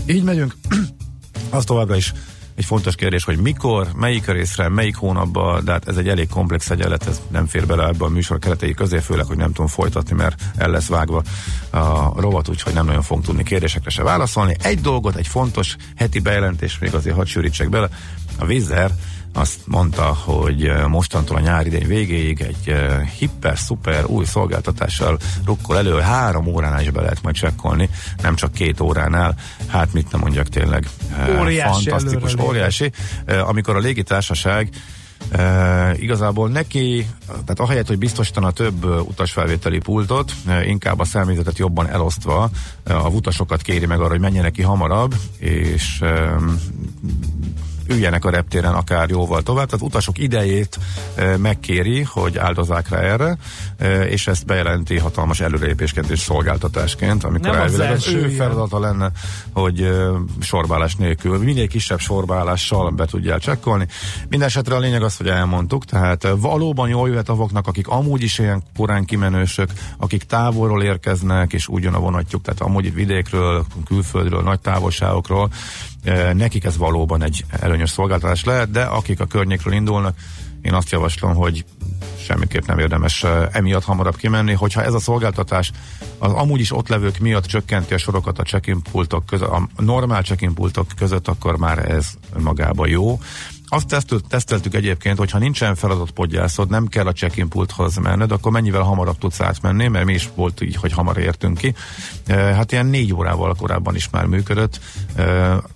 így 0.06 0.22
megyünk, 0.22 0.56
az 1.50 1.64
továbbra 1.64 1.96
is 1.96 2.12
egy 2.58 2.64
fontos 2.64 2.94
kérdés, 2.94 3.24
hogy 3.24 3.38
mikor, 3.38 3.88
melyik 3.94 4.26
részre, 4.26 4.68
melyik 4.68 4.96
hónapban, 4.96 5.64
de 5.64 5.72
hát 5.72 5.88
ez 5.88 5.96
egy 5.96 6.08
elég 6.08 6.28
komplex 6.28 6.70
egyenlet, 6.70 7.06
ez 7.06 7.20
nem 7.30 7.46
fér 7.46 7.66
bele 7.66 7.86
ebbe 7.86 8.04
a 8.04 8.08
műsor 8.08 8.38
keretei 8.38 8.74
közé, 8.74 8.98
főleg, 8.98 9.26
hogy 9.26 9.36
nem 9.36 9.52
tudom 9.52 9.66
folytatni, 9.66 10.16
mert 10.16 10.42
el 10.56 10.70
lesz 10.70 10.88
vágva 10.88 11.22
a 11.70 12.20
rovat, 12.20 12.48
úgyhogy 12.48 12.74
nem 12.74 12.86
nagyon 12.86 13.02
fogunk 13.02 13.26
tudni 13.26 13.42
kérdésekre 13.42 13.90
se 13.90 14.02
válaszolni. 14.02 14.56
Egy 14.62 14.80
dolgot, 14.80 15.16
egy 15.16 15.26
fontos 15.26 15.76
heti 15.96 16.18
bejelentés, 16.18 16.78
még 16.78 16.94
azért 16.94 17.16
hadd 17.16 17.24
sűrítsek 17.24 17.68
bele, 17.68 17.88
a 18.38 18.44
Vizer 18.44 18.90
azt 19.32 19.60
mondta, 19.64 20.02
hogy 20.02 20.72
mostantól 20.86 21.36
a 21.36 21.40
nyári 21.40 21.66
idény 21.66 21.86
végéig 21.86 22.40
egy 22.40 22.74
hiper-szuper 23.18 24.04
új 24.04 24.24
szolgáltatással 24.24 25.18
rukkol 25.44 25.76
elő, 25.76 26.00
három 26.00 26.46
óránál 26.46 26.80
is 26.80 26.90
be 26.90 27.00
lehet 27.00 27.22
majd 27.22 27.34
csekkolni, 27.34 27.90
nem 28.22 28.34
csak 28.34 28.52
két 28.52 28.80
óránál, 28.80 29.34
hát 29.66 29.92
mit 29.92 30.10
nem 30.10 30.20
mondjak 30.20 30.48
tényleg. 30.48 30.88
Óriási 31.40 31.88
fantasztikus, 31.88 32.34
óriási. 32.40 32.92
Amikor 33.26 33.76
a 33.76 33.78
légitársaság 33.78 34.70
E, 35.30 35.94
igazából 35.96 36.48
neki, 36.48 37.06
tehát 37.26 37.60
ahelyett, 37.60 37.86
hogy 37.86 37.98
biztosítana 37.98 38.50
több 38.50 38.84
utasfelvételi 38.84 39.78
pultot, 39.78 40.32
inkább 40.64 41.00
a 41.00 41.04
személyzetet 41.04 41.58
jobban 41.58 41.88
elosztva 41.88 42.50
a 42.84 43.08
utasokat 43.08 43.62
kéri 43.62 43.86
meg 43.86 44.00
arra, 44.00 44.08
hogy 44.08 44.20
menjenek 44.20 44.52
ki 44.52 44.62
hamarabb, 44.62 45.14
és 45.38 46.00
e, 46.00 46.36
üljenek 47.88 48.24
a 48.24 48.30
reptéren 48.30 48.74
akár 48.74 49.08
jóval 49.08 49.42
tovább, 49.42 49.66
tehát 49.66 49.84
utasok 49.84 50.18
idejét 50.18 50.78
e, 51.14 51.36
megkéri, 51.36 52.02
hogy 52.02 52.38
áldozzák 52.38 52.88
rá 52.88 52.98
erre, 52.98 53.36
e, 53.78 54.02
és 54.02 54.26
ezt 54.26 54.46
bejelenti 54.46 54.98
hatalmas 54.98 55.40
előrelépésként 55.40 56.10
és 56.10 56.20
szolgáltatásként, 56.20 57.24
amikor 57.24 57.50
Nem 57.50 57.60
elvileg 57.60 57.90
az, 57.90 58.06
az 58.06 58.12
ő 58.12 58.28
feladata 58.28 58.78
lenne, 58.78 59.10
hogy 59.52 59.80
e, 59.80 60.08
sorbálás 60.40 60.94
nélkül, 60.94 61.38
minél 61.38 61.68
kisebb 61.68 61.98
sorbálással 61.98 62.90
be 62.90 63.06
tudják 63.06 63.40
csekkolni. 63.40 63.86
Mindenesetre 64.28 64.74
a 64.74 64.78
lényeg 64.78 65.02
az, 65.02 65.16
hogy 65.16 65.28
elmondtuk, 65.28 65.84
tehát 65.84 66.28
valóban 66.36 66.88
jól 66.88 67.08
jöhet 67.08 67.28
avoknak, 67.28 67.66
akik 67.66 67.88
amúgy 67.88 68.22
is 68.22 68.38
ilyen 68.38 68.62
korán 68.76 69.04
kimenősök, 69.04 69.70
akik 69.96 70.22
távolról 70.22 70.82
érkeznek, 70.82 71.52
és 71.52 71.68
úgy 71.68 71.82
jön 71.82 71.94
a 71.94 71.98
vonatjuk, 71.98 72.42
tehát 72.42 72.60
amúgy 72.60 72.94
vidékről, 72.94 73.64
külföldről, 73.84 74.42
nagy 74.42 74.60
távolságokról, 74.60 75.50
nekik 76.32 76.64
ez 76.64 76.76
valóban 76.76 77.22
egy 77.22 77.44
előnyös 77.50 77.90
szolgáltatás 77.90 78.44
lehet, 78.44 78.70
de 78.70 78.82
akik 78.82 79.20
a 79.20 79.26
környékről 79.26 79.72
indulnak, 79.72 80.16
én 80.62 80.74
azt 80.74 80.90
javaslom, 80.90 81.34
hogy 81.34 81.64
semmiképp 82.18 82.66
nem 82.66 82.78
érdemes 82.78 83.24
emiatt 83.52 83.84
hamarabb 83.84 84.16
kimenni. 84.16 84.52
Hogyha 84.52 84.82
ez 84.82 84.94
a 84.94 84.98
szolgáltatás 84.98 85.72
az 86.18 86.32
amúgy 86.32 86.60
is 86.60 86.72
ott 86.72 86.88
levők 86.88 87.18
miatt 87.18 87.46
csökkenti 87.46 87.94
a 87.94 87.98
sorokat 87.98 88.38
a 88.38 88.42
check-in 88.42 88.82
pultok 88.92 89.26
között, 89.26 89.48
a 89.48 89.68
normál 89.76 90.22
check-in 90.22 90.54
pultok 90.54 90.86
között, 90.96 91.28
akkor 91.28 91.56
már 91.56 91.90
ez 91.90 92.06
magában 92.38 92.88
jó. 92.88 93.20
Azt 93.68 93.86
tesztelt, 93.86 94.24
teszteltük 94.28 94.74
egyébként, 94.74 95.18
hogy 95.18 95.30
ha 95.30 95.38
nincsen 95.38 95.74
feladott 95.74 96.10
podgyászod, 96.10 96.70
nem 96.70 96.86
kell 96.86 97.06
a 97.06 97.12
check-in 97.12 97.48
pulthoz 97.48 97.96
menned, 97.96 98.32
akkor 98.32 98.52
mennyivel 98.52 98.82
hamarabb 98.82 99.18
tudsz 99.18 99.40
átmenni, 99.40 99.88
mert 99.88 100.04
mi 100.04 100.12
is 100.12 100.28
volt 100.34 100.60
így, 100.60 100.76
hogy 100.76 100.92
hamar 100.92 101.18
értünk 101.18 101.58
ki. 101.58 101.74
Hát 102.26 102.72
ilyen 102.72 102.86
négy 102.86 103.14
órával 103.14 103.54
korábban 103.54 103.94
is 103.94 104.10
már 104.10 104.26
működött. 104.26 104.80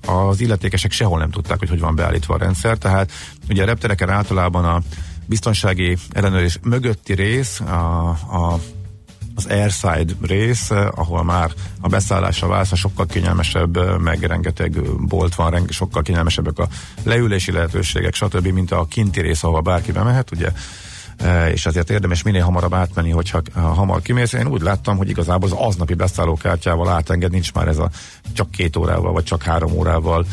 Az 0.06 0.40
illetékesek 0.40 0.92
sehol 0.92 1.18
nem 1.18 1.30
tudták, 1.30 1.58
hogy 1.58 1.68
hogy 1.68 1.80
van 1.80 1.94
beállítva 1.94 2.34
a 2.34 2.38
rendszer, 2.38 2.78
tehát 2.78 3.12
ugye 3.48 3.62
a 3.62 3.66
reptereken 3.66 4.10
általában 4.10 4.64
a 4.64 4.82
biztonsági 5.26 5.96
ellenőrzés 6.10 6.58
mögötti 6.62 7.14
rész, 7.14 7.60
a, 7.60 8.08
a 8.08 8.60
az 9.44 9.50
airside 9.50 10.12
rész, 10.20 10.70
ahol 10.70 11.24
már 11.24 11.50
a 11.80 11.88
beszállásra 11.88 12.46
válsz, 12.46 12.76
sokkal 12.76 13.06
kényelmesebb, 13.06 14.00
meg 14.00 14.22
rengeteg 14.22 14.80
bolt 15.06 15.34
van, 15.34 15.64
sokkal 15.68 16.02
kényelmesebbek 16.02 16.58
a 16.58 16.68
leülési 17.02 17.52
lehetőségek, 17.52 18.14
stb., 18.14 18.46
mint 18.46 18.70
a 18.70 18.86
kinti 18.90 19.20
rész, 19.20 19.42
ahol 19.44 19.60
bárki 19.60 19.92
bemehet, 19.92 20.30
ugye 20.30 20.48
és 21.52 21.66
ezért 21.66 21.90
érdemes 21.90 22.22
minél 22.22 22.42
hamarabb 22.42 22.74
átmenni, 22.74 23.10
hogyha 23.10 23.42
hamar 23.54 24.02
kimész. 24.02 24.32
Én 24.32 24.46
úgy 24.46 24.62
láttam, 24.62 24.96
hogy 24.96 25.08
igazából 25.08 25.50
az 25.50 25.56
aznapi 25.58 25.94
beszállókártyával 25.94 26.88
átenged, 26.88 27.30
nincs 27.30 27.52
már 27.52 27.68
ez 27.68 27.78
a 27.78 27.90
csak 28.32 28.50
két 28.50 28.76
órával, 28.76 29.12
vagy 29.12 29.24
csak 29.24 29.42
három 29.42 29.72
órával 29.72 30.26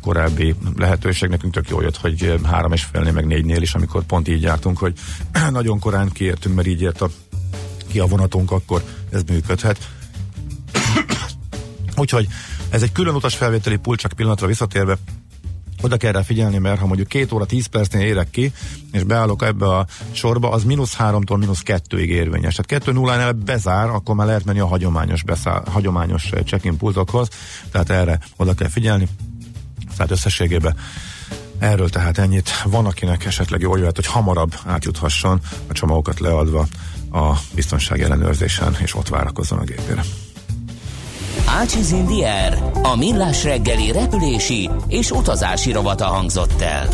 korábbi 0.00 0.54
lehetőség. 0.76 1.28
Nekünk 1.28 1.52
tök 1.52 1.68
jó 1.68 1.80
jött, 1.80 1.96
hogy 1.96 2.40
három 2.44 2.72
és 2.72 2.82
félnél, 2.82 3.12
meg 3.12 3.26
négynél 3.26 3.62
is, 3.62 3.74
amikor 3.74 4.02
pont 4.02 4.28
így 4.28 4.42
jártunk, 4.42 4.78
hogy 4.78 4.92
nagyon 5.50 5.78
korán 5.78 6.08
kiértünk, 6.08 6.54
mert 6.54 6.68
így 6.68 6.82
ért 6.82 7.00
a 7.00 7.08
ki 7.90 7.98
a 7.98 8.06
vonatunk, 8.06 8.50
akkor 8.50 8.84
ez 9.10 9.22
működhet. 9.22 9.88
Úgyhogy 11.96 12.28
ez 12.70 12.82
egy 12.82 12.92
külön 12.92 13.14
utas 13.14 13.36
felvételi 13.36 13.76
pult, 13.76 14.00
csak 14.00 14.12
pillanatra 14.12 14.46
visszatérve, 14.46 14.98
oda 15.82 15.96
kell 15.96 16.12
rá 16.12 16.22
figyelni, 16.22 16.58
mert 16.58 16.80
ha 16.80 16.86
mondjuk 16.86 17.08
két 17.08 17.32
óra 17.32 17.44
tíz 17.44 17.66
percnél 17.66 18.06
érek 18.06 18.30
ki, 18.30 18.52
és 18.92 19.02
beállok 19.02 19.42
ebbe 19.42 19.66
a 19.66 19.86
sorba, 20.10 20.50
az 20.50 20.64
mínusz 20.64 20.94
háromtól 20.94 21.38
mínusz 21.38 21.60
kettőig 21.60 22.10
érvényes. 22.10 22.54
Tehát 22.54 22.66
kettő 22.66 22.92
nullánál 22.92 23.32
bezár, 23.32 23.88
akkor 23.88 24.14
már 24.14 24.26
lehet 24.26 24.44
menni 24.44 24.60
a 24.60 24.66
hagyományos, 24.66 25.22
beszáll, 25.22 25.62
hagyományos 25.66 26.30
check-in 26.44 26.76
pultokhoz, 26.76 27.28
tehát 27.70 27.90
erre 27.90 28.18
oda 28.36 28.54
kell 28.54 28.68
figyelni. 28.68 29.08
Tehát 29.96 30.10
összességében 30.10 30.76
erről 31.58 31.88
tehát 31.88 32.18
ennyit. 32.18 32.50
Van, 32.64 32.86
akinek 32.86 33.24
esetleg 33.24 33.60
jó 33.60 33.76
jöhet, 33.76 33.96
hogy 33.96 34.06
hamarabb 34.06 34.54
átjuthasson 34.66 35.40
a 35.66 35.72
csomagokat 35.72 36.20
leadva 36.20 36.66
a 37.12 37.32
biztonság 37.54 38.02
ellenőrzésen, 38.02 38.76
és 38.82 38.94
ott 38.94 39.08
várakozzon 39.08 39.58
a 39.58 39.64
gépére. 39.64 40.02
Ácsiz 41.46 41.90
Indier, 41.90 42.70
a 42.82 42.96
millás 42.96 43.44
reggeli 43.44 43.92
repülési 43.92 44.70
és 44.88 45.10
utazási 45.10 45.72
rovata 45.72 46.04
hangzott 46.04 46.60
el. 46.60 46.88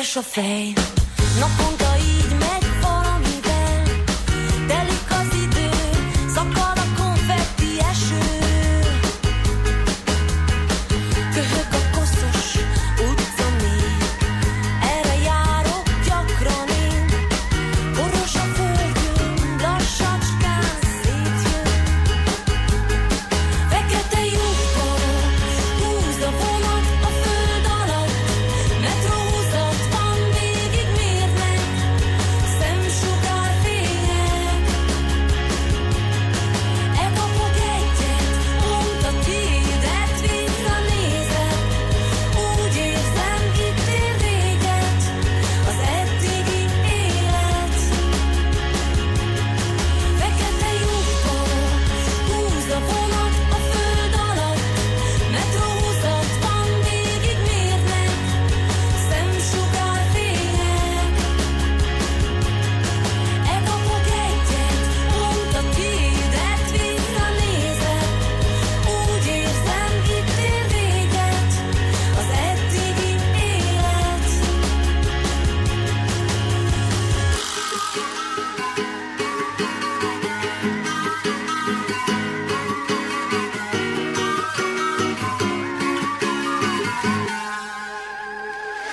Üres 0.00 0.16
a 0.16 1.79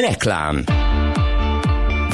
Reklám 0.00 0.64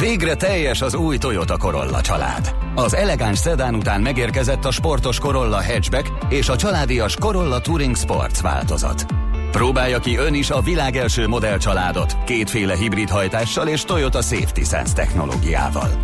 Végre 0.01 0.35
teljes 0.35 0.83
az 0.83 0.95
új 0.95 1.17
Toyota 1.17 1.57
Corolla 1.57 2.01
család. 2.01 2.55
Az 2.75 2.95
elegáns 2.95 3.39
szedán 3.39 3.75
után 3.75 4.01
megérkezett 4.01 4.65
a 4.65 4.71
sportos 4.71 5.19
Corolla 5.19 5.65
Hatchback 5.65 6.13
és 6.29 6.49
a 6.49 6.57
családias 6.57 7.17
Corolla 7.17 7.61
Touring 7.61 7.97
Sports 7.97 8.41
változat. 8.41 9.07
Próbálja 9.51 9.99
ki 9.99 10.17
ön 10.17 10.35
is 10.35 10.51
a 10.51 10.61
világ 10.61 10.97
első 10.97 11.29
modellcsaládot 11.29 12.17
kétféle 12.25 12.77
hibrid 12.77 13.11
hajtással 13.11 13.69
és 13.69 13.83
Toyota 13.83 14.23
Safety 14.23 14.63
Sense 14.63 14.95
technológiával. 14.95 16.03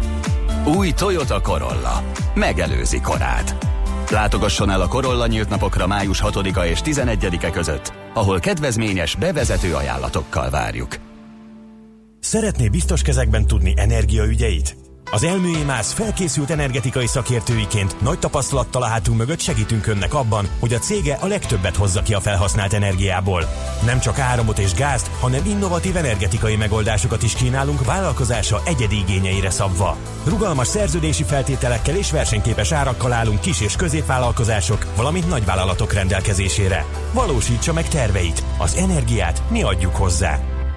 Új 0.77 0.91
Toyota 0.91 1.41
Corolla. 1.41 2.03
Megelőzi 2.35 3.01
korát. 3.01 3.57
Látogasson 4.11 4.71
el 4.71 4.81
a 4.81 4.89
Corolla 4.89 5.27
nyílt 5.27 5.49
napokra 5.49 5.87
május 5.87 6.23
6-a 6.25 6.65
és 6.65 6.81
11-e 6.85 7.51
között, 7.51 7.93
ahol 8.15 8.41
kedvezményes 8.41 9.15
bevezető 9.15 9.75
ajánlatokkal 9.75 10.51
várjuk. 10.51 10.97
Szeretné 12.27 12.69
biztos 12.69 13.03
kezekben 13.03 13.47
tudni 13.47 13.73
energiaügyeit? 13.77 14.77
Az 15.11 15.23
Elműémász 15.23 15.93
felkészült 15.93 16.51
energetikai 16.51 17.07
szakértőiként 17.07 18.01
nagy 18.01 18.19
tapasztalattal 18.19 18.83
a 18.83 18.87
hátunk 18.87 19.19
mögött 19.19 19.41
segítünk 19.41 19.87
önnek 19.87 20.15
abban, 20.15 20.49
hogy 20.61 20.75
a 20.75 20.79
cége 20.79 21.15
a 21.21 21.27
legtöbbet 21.27 21.77
hozza 21.77 22.03
ki 22.03 22.15
a 22.15 22.21
felhasznált 22.21 22.73
energiából. 22.73 23.45
Nem 23.85 24.01
csak 24.01 24.19
áramot 24.19 24.59
és 24.59 24.75
gázt, 24.75 25.11
hanem 25.21 25.47
innovatív 25.47 25.97
energetikai 25.97 26.57
megoldásokat 26.57 27.23
is 27.23 27.35
kínálunk 27.35 27.85
vállalkozása 27.85 28.61
egyedi 28.65 28.99
igényeire 28.99 29.51
szabva. 29.51 29.97
Rugalmas 30.25 30.67
szerződési 30.67 31.25
feltételekkel 31.25 31.97
és 31.97 32.11
versenyképes 32.11 32.73
árakkal 32.73 33.13
állunk 33.13 33.41
kis- 33.41 33.61
és 33.61 33.77
középvállalkozások, 33.77 34.87
valamint 34.97 35.29
nagyvállalatok 35.29 35.93
rendelkezésére. 35.93 36.85
Valósítsa 37.13 37.73
meg 37.73 37.89
terveit, 37.89 38.45
az 38.59 38.75
energiát 38.75 39.43
mi 39.51 39.63
adjuk 39.63 39.97
hozzá. 39.97 40.56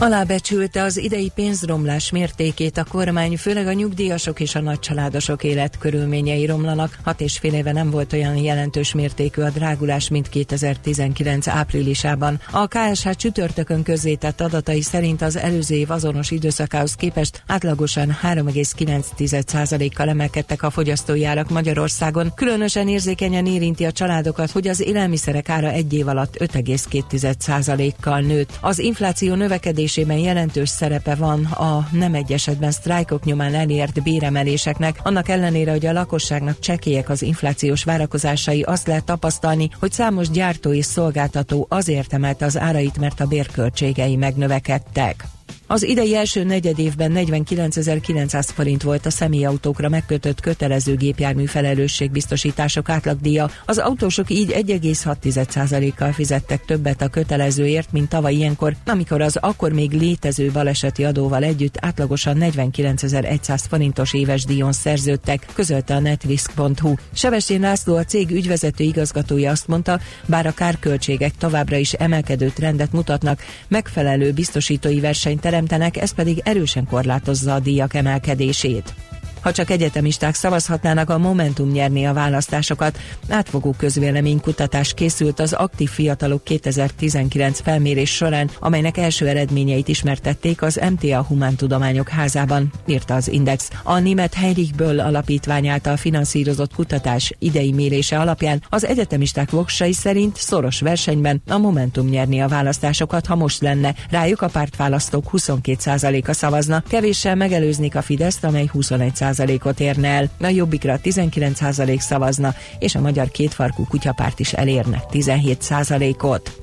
Alábecsülte 0.00 0.82
az 0.82 0.96
idei 0.96 1.30
pénzromlás 1.34 2.10
mértékét 2.10 2.78
a 2.78 2.84
kormány, 2.84 3.36
főleg 3.36 3.66
a 3.66 3.72
nyugdíjasok 3.72 4.40
és 4.40 4.54
a 4.54 4.60
nagycsaládosok 4.60 5.44
életkörülményei 5.44 6.46
romlanak. 6.46 6.98
Hat 7.04 7.20
és 7.20 7.38
fél 7.38 7.54
éve 7.54 7.72
nem 7.72 7.90
volt 7.90 8.12
olyan 8.12 8.36
jelentős 8.36 8.94
mértékű 8.94 9.42
a 9.42 9.50
drágulás, 9.50 10.08
mint 10.08 10.28
2019 10.28 11.48
áprilisában. 11.48 12.40
A 12.50 12.66
KSH 12.66 13.10
csütörtökön 13.10 13.82
közzétett 13.82 14.40
adatai 14.40 14.82
szerint 14.82 15.22
az 15.22 15.36
előző 15.36 15.74
év 15.74 15.90
azonos 15.90 16.30
időszakához 16.30 16.94
képest 16.94 17.42
átlagosan 17.46 18.18
3,9%-kal 18.22 20.08
emelkedtek 20.08 20.62
a 20.62 20.70
fogyasztói 20.70 21.24
árak 21.24 21.50
Magyarországon. 21.50 22.32
Különösen 22.34 22.88
érzékenyen 22.88 23.46
érinti 23.46 23.84
a 23.84 23.92
családokat, 23.92 24.50
hogy 24.50 24.68
az 24.68 24.80
élelmiszerek 24.80 25.48
ára 25.48 25.70
egy 25.70 25.92
év 25.92 26.08
alatt 26.08 26.36
5,2%-kal 26.38 28.20
nőtt. 28.20 28.58
Az 28.60 28.78
infláció 28.78 29.34
növekedés 29.34 29.88
növelésében 29.96 30.34
jelentős 30.34 30.68
szerepe 30.68 31.14
van 31.14 31.44
a 31.44 31.88
nem 31.92 32.14
egy 32.14 32.32
esetben 32.32 32.70
sztrájkok 32.70 33.24
nyomán 33.24 33.54
elért 33.54 34.02
béremeléseknek, 34.02 35.00
annak 35.02 35.28
ellenére, 35.28 35.70
hogy 35.70 35.86
a 35.86 35.92
lakosságnak 35.92 36.58
csekélyek 36.58 37.08
az 37.08 37.22
inflációs 37.22 37.84
várakozásai, 37.84 38.62
azt 38.62 38.86
lehet 38.86 39.04
tapasztalni, 39.04 39.70
hogy 39.78 39.92
számos 39.92 40.30
gyártó 40.30 40.72
és 40.72 40.84
szolgáltató 40.84 41.66
azért 41.70 42.12
emelte 42.12 42.44
az 42.44 42.58
árait, 42.58 42.98
mert 42.98 43.20
a 43.20 43.26
bérköltségei 43.26 44.16
megnövekedtek. 44.16 45.24
Az 45.72 45.82
idei 45.82 46.16
első 46.16 46.44
negyedévben 46.44 47.12
49.900 47.14 48.48
forint 48.54 48.82
volt 48.82 49.06
a 49.06 49.10
személyautókra 49.10 49.88
megkötött 49.88 50.40
kötelező 50.40 50.94
gépjármű 50.94 51.44
felelősségbiztosítások 51.44 52.88
átlagdíja. 52.88 53.50
Az 53.66 53.78
autósok 53.78 54.30
így 54.30 54.50
1,6%-kal 54.50 56.12
fizettek 56.12 56.64
többet 56.64 57.02
a 57.02 57.08
kötelezőért, 57.08 57.92
mint 57.92 58.08
tavaly 58.08 58.34
ilyenkor, 58.34 58.76
amikor 58.86 59.20
az 59.20 59.36
akkor 59.36 59.72
még 59.72 59.90
létező 59.90 60.50
baleseti 60.50 61.04
adóval 61.04 61.42
együtt 61.42 61.76
átlagosan 61.80 62.36
49.100 62.40 63.60
forintos 63.68 64.14
éves 64.14 64.44
díjon 64.44 64.72
szerződtek, 64.72 65.46
közölte 65.54 65.94
a 65.94 66.00
netvisk.hu. 66.00 66.94
Sebestén 67.12 67.60
László 67.60 67.96
a 67.96 68.04
cég 68.04 68.30
ügyvezető 68.30 68.84
igazgatója 68.84 69.50
azt 69.50 69.68
mondta, 69.68 70.00
bár 70.26 70.46
a 70.46 70.52
kárköltségek 70.52 71.32
továbbra 71.38 71.76
is 71.76 71.92
emelkedő 71.92 72.48
trendet 72.48 72.92
mutatnak, 72.92 73.42
megfelelő 73.68 74.32
biztosítói 74.32 75.00
versenyterem 75.00 75.58
teremtenek, 75.66 76.02
ez 76.02 76.14
pedig 76.14 76.40
erősen 76.44 76.86
korlátozza 76.86 77.54
a 77.54 77.60
díjak 77.60 77.94
emelkedését. 77.94 78.94
Ha 79.40 79.52
csak 79.52 79.70
egyetemisták 79.70 80.34
szavazhatnának, 80.34 81.10
a 81.10 81.18
Momentum 81.18 81.70
nyerni 81.70 82.06
a 82.06 82.12
választásokat. 82.12 82.98
Átfogó 83.28 83.74
közvéleménykutatás 83.78 84.94
készült 84.94 85.40
az 85.40 85.52
aktív 85.52 85.90
fiatalok 85.90 86.44
2019 86.44 87.60
felmérés 87.60 88.14
során, 88.14 88.50
amelynek 88.58 88.96
első 88.96 89.28
eredményeit 89.28 89.88
ismertették 89.88 90.62
az 90.62 90.80
MTA 90.90 91.22
Humántudományok 91.22 92.08
házában, 92.08 92.72
írta 92.86 93.14
az 93.14 93.28
Index. 93.28 93.68
A 93.82 93.98
német 93.98 94.34
Heinrichből 94.34 95.00
alapítvány 95.00 95.68
által 95.68 95.96
finanszírozott 95.96 96.74
kutatás 96.74 97.34
idei 97.38 97.72
mérése 97.72 98.18
alapján 98.18 98.62
az 98.68 98.86
egyetemisták 98.86 99.50
voksai 99.50 99.92
szerint 99.92 100.36
szoros 100.36 100.80
versenyben 100.80 101.42
a 101.48 101.58
Momentum 101.58 102.08
nyerni 102.08 102.40
a 102.40 102.48
választásokat, 102.48 103.26
ha 103.26 103.34
most 103.34 103.60
lenne. 103.60 103.94
Rájuk 104.10 104.42
a 104.42 104.48
pártválasztók 104.48 105.24
22%-a 105.32 106.32
szavazna, 106.32 106.82
kevéssel 106.88 107.34
megelőznék 107.34 107.94
a 107.94 108.02
Fideszt, 108.02 108.44
amely 108.44 108.68
21 108.72 109.14
ot 109.62 109.80
érne 109.80 110.08
el, 110.08 110.30
a 110.40 110.46
Jobbikra 110.46 110.98
19% 111.02 111.98
szavazna, 111.98 112.54
és 112.78 112.94
a 112.94 113.00
Magyar 113.00 113.28
Kétfarkú 113.28 113.84
Kutyapárt 113.84 114.40
is 114.40 114.52
elérne 114.52 115.02
17%-ot. 115.12 116.59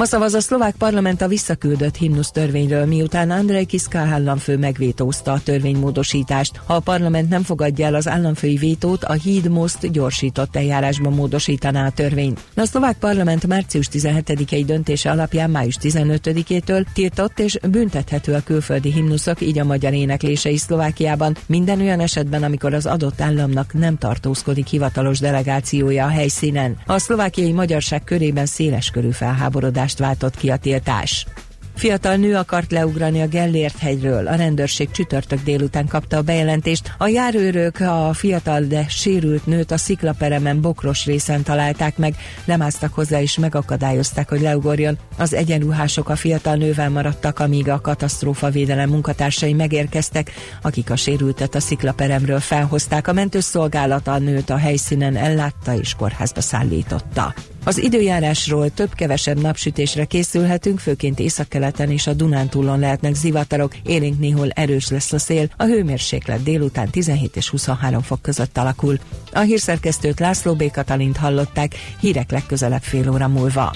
Ma 0.00 0.06
szavaz 0.06 0.34
a 0.34 0.40
szlovák 0.40 0.74
parlament 0.74 1.22
a 1.22 1.28
visszaküldött 1.28 1.96
himnusz 1.96 2.30
törvényről, 2.30 2.86
miután 2.86 3.30
Andrej 3.30 3.64
Kiska 3.64 3.98
államfő 3.98 4.58
megvétózta 4.58 5.32
a 5.32 5.40
törvénymódosítást. 5.40 6.60
Ha 6.66 6.74
a 6.74 6.80
parlament 6.80 7.28
nem 7.28 7.42
fogadja 7.42 7.86
el 7.86 7.94
az 7.94 8.08
államfői 8.08 8.56
vétót, 8.56 9.04
a 9.04 9.12
híd 9.12 9.48
most 9.48 9.90
gyorsított 9.90 10.56
eljárásban 10.56 11.12
módosítaná 11.12 11.86
a 11.86 11.90
törvényt. 11.90 12.40
A 12.56 12.64
szlovák 12.64 12.96
parlament 12.96 13.46
március 13.46 13.88
17-i 13.92 14.62
döntése 14.66 15.10
alapján 15.10 15.50
május 15.50 15.76
15-től 15.82 16.84
tiltott 16.92 17.38
és 17.38 17.58
büntethető 17.70 18.34
a 18.34 18.42
külföldi 18.44 18.92
himnuszok, 18.92 19.40
így 19.40 19.58
a 19.58 19.64
magyar 19.64 19.92
éneklései 19.92 20.56
Szlovákiában 20.56 21.36
minden 21.46 21.80
olyan 21.80 22.00
esetben, 22.00 22.42
amikor 22.42 22.74
az 22.74 22.86
adott 22.86 23.20
államnak 23.20 23.72
nem 23.72 23.98
tartózkodik 23.98 24.66
hivatalos 24.66 25.18
delegációja 25.18 26.04
a 26.04 26.08
helyszínen. 26.08 26.76
A 26.86 26.98
szlovákiai 26.98 27.52
magyarság 27.52 28.04
körében 28.04 28.46
széles 28.46 28.90
körű 28.90 29.10
felháborodás 29.10 29.88
hatást 29.90 29.98
váltott 29.98 30.36
ki 30.36 30.50
a 30.50 30.56
tiltás. 30.56 31.26
Fiatal 31.74 32.16
nő 32.16 32.36
akart 32.36 32.70
leugrani 32.70 33.22
a 33.22 33.26
Gellért 33.26 33.78
hegyről. 33.78 34.26
A 34.26 34.34
rendőrség 34.34 34.90
csütörtök 34.90 35.42
délután 35.42 35.86
kapta 35.86 36.16
a 36.16 36.22
bejelentést. 36.22 36.94
A 36.98 37.06
járőrök 37.06 37.80
a 37.80 38.10
fiatal, 38.12 38.60
de 38.60 38.84
sérült 38.88 39.46
nőt 39.46 39.70
a 39.70 39.76
sziklaperemen 39.76 40.60
bokros 40.60 41.04
részen 41.04 41.42
találták 41.42 41.96
meg, 41.96 42.14
lemásztak 42.44 42.94
hozzá 42.94 43.20
és 43.20 43.38
megakadályozták, 43.38 44.28
hogy 44.28 44.40
leugorjon. 44.40 44.98
Az 45.18 45.34
egyenruhások 45.34 46.08
a 46.08 46.16
fiatal 46.16 46.54
nővel 46.54 46.90
maradtak, 46.90 47.38
amíg 47.38 47.68
a 47.68 47.80
katasztrófa 47.80 48.50
védelem 48.50 48.88
munkatársai 48.88 49.52
megérkeztek, 49.52 50.30
akik 50.62 50.90
a 50.90 50.96
sérültet 50.96 51.54
a 51.54 51.60
sziklaperemről 51.60 52.40
felhozták. 52.40 53.08
A 53.08 53.12
mentőszolgálat 53.12 54.08
a 54.08 54.18
nőt 54.18 54.50
a 54.50 54.56
helyszínen 54.56 55.16
ellátta 55.16 55.74
és 55.74 55.94
kórházba 55.94 56.40
szállította. 56.40 57.34
Az 57.64 57.78
időjárásról 57.78 58.70
több-kevesebb 58.70 59.40
napsütésre 59.40 60.04
készülhetünk, 60.04 60.78
főként 60.78 61.18
északkeleten 61.18 61.90
és 61.90 62.06
a 62.06 62.12
Dunántúlon 62.12 62.78
lehetnek 62.78 63.14
zivatarok, 63.14 63.76
élénk 63.82 64.18
néhol 64.18 64.48
erős 64.50 64.88
lesz 64.88 65.12
a 65.12 65.18
szél, 65.18 65.50
a 65.56 65.64
hőmérséklet 65.64 66.42
délután 66.42 66.90
17 66.90 67.36
és 67.36 67.48
23 67.48 68.02
fok 68.02 68.22
között 68.22 68.58
alakul. 68.58 68.98
A 69.32 69.40
hírszerkesztőt 69.40 70.20
László 70.20 70.54
B. 70.54 70.70
Katalint 70.70 71.16
hallották, 71.16 71.74
hírek 72.00 72.30
legközelebb 72.30 72.82
fél 72.82 73.10
óra 73.10 73.28
múlva. 73.28 73.74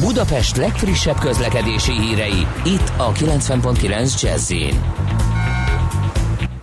Budapest 0.00 0.56
legfrissebb 0.56 1.18
közlekedési 1.18 1.92
hírei, 1.92 2.46
itt 2.64 2.92
a 2.96 3.12
90.9 3.12 4.22
jazz 4.22 4.52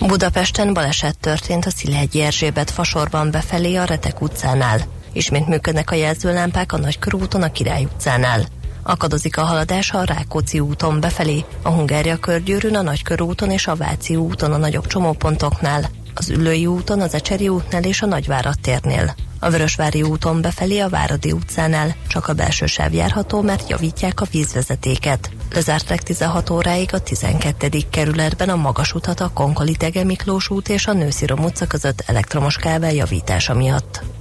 Budapesten 0.08 0.74
baleset 0.74 1.18
történt 1.20 1.66
a 1.66 1.70
Szilegyi 1.70 2.22
Erzsébet 2.22 2.72
fasorban 2.72 3.32
befelé 3.32 3.76
a 3.76 3.84
Retek 3.84 4.22
utcánál. 4.22 5.01
Ismét 5.14 5.48
működnek 5.48 5.92
a 5.92 5.96
jelzőlámpák 5.96 6.74
a 6.74 6.78
Nagykörúton 6.78 7.42
a 7.42 7.52
Király 7.52 7.84
utcánál. 7.84 8.46
Akadozik 8.84 9.38
a 9.38 9.44
haladás 9.44 9.92
a 9.92 10.04
Rákóczi 10.04 10.60
úton 10.60 11.00
befelé, 11.00 11.46
a 11.62 11.70
Hungária 11.70 12.18
körgyűrűn, 12.18 12.76
a 12.76 12.82
Nagykörúton 12.82 13.52
és 13.52 13.68
a 13.68 13.76
Váci 13.76 14.16
úton 14.16 14.54
a 14.54 14.58
nagyobb 14.58 14.88
csomópontoknál, 14.88 15.90
az 16.14 16.30
Üllői 16.30 16.66
úton, 16.66 17.02
az 17.02 17.14
Ecseri 17.14 17.48
útnál 17.48 17.84
és 17.84 18.02
a 18.02 18.06
Nagyvárad 18.06 18.60
térnél. 18.62 19.16
A 19.40 19.50
Vörösvári 19.50 20.02
úton 20.02 20.42
befelé 20.42 20.80
a 20.80 20.90
Váradi 20.90 21.32
utcánál 21.32 21.96
csak 22.08 22.28
a 22.28 22.34
belső 22.34 22.66
sáv 22.66 22.94
járható, 22.94 23.42
mert 23.42 23.70
javítják 23.70 24.22
a 24.22 24.28
vízvezetéket. 24.32 25.30
Lezárták 25.54 26.04
16 26.04 26.50
óráig 26.50 26.90
a 26.94 27.00
12. 27.00 27.70
kerületben 27.90 28.50
a 28.50 28.56
magas 28.56 28.94
utat 28.94 29.20
a 29.20 29.32
Konkoli 29.34 29.76
Miklós 30.04 30.50
út 30.50 30.70
és 30.70 30.88
a 30.88 30.94
Nőszirom 30.94 31.44
utca 31.44 31.68
között 31.68 32.04
elektromos 32.06 32.56
kábel 32.56 32.94
javítása 32.94 33.54
miatt. 33.54 34.04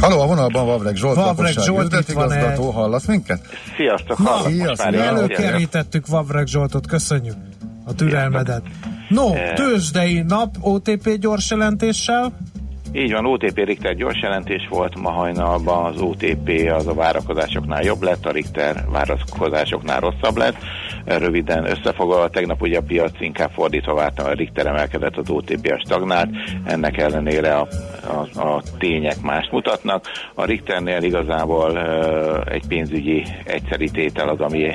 Halló. 0.00 0.16
Halló, 0.16 0.20
a 0.20 0.26
vonalban 0.26 0.66
Vavreg 0.66 0.96
Zsolt, 0.96 1.16
Vavreg 1.16 1.52
Zsolt 1.52 1.92
itt 1.92 2.12
van 2.12 2.30
igazgató, 2.30 2.70
hallasz 2.70 3.06
minket? 3.06 3.40
Sziasztok, 3.76 4.18
Na, 4.18 4.40
sziasztok. 4.40 4.94
előkerítettük 4.94 6.06
Vavreg 6.06 6.46
Zsoltot, 6.46 6.86
köszönjük 6.86 7.36
a 7.84 7.94
türelmedet. 7.94 8.62
No, 9.08 9.34
eh. 9.34 9.54
tőzsdei 9.54 10.22
nap 10.22 10.56
OTP 10.60 11.18
gyors 11.18 11.50
jelentéssel. 11.50 12.32
Így 12.92 13.12
van, 13.12 13.26
OTP 13.26 13.64
Richter 13.64 13.94
gyors 13.94 14.20
jelentés 14.22 14.66
volt 14.70 15.00
ma 15.00 15.10
hajnalban, 15.10 15.84
az 15.84 16.00
OTP 16.00 16.70
az 16.74 16.86
a 16.86 16.94
várakozásoknál 16.94 17.82
jobb 17.82 18.02
lett, 18.02 18.26
a 18.26 18.30
Richter 18.30 18.84
várakozásoknál 18.90 20.00
rosszabb 20.00 20.36
lett. 20.36 20.56
Röviden 21.04 21.70
összefoglalva, 21.70 22.28
tegnap 22.28 22.62
ugye 22.62 22.78
a 22.78 22.82
piac 22.82 23.20
inkább 23.20 23.50
fordítva 23.50 23.94
vártam, 23.94 24.26
a 24.26 24.32
Richter 24.32 24.66
emelkedett, 24.66 25.16
az 25.16 25.30
OTP 25.30 25.72
a 25.72 25.82
stagnált, 25.84 26.30
ennek 26.64 26.96
ellenére 26.96 27.54
a, 27.54 27.68
a, 28.08 28.40
a 28.40 28.62
tények 28.78 29.20
mást 29.22 29.52
mutatnak. 29.52 30.04
A 30.34 30.44
Richternél 30.44 31.02
igazából 31.02 31.78
egy 32.44 32.66
pénzügyi 32.68 33.24
egyszeri 33.44 33.90
tétel 33.90 34.28
az, 34.28 34.40
ami 34.40 34.70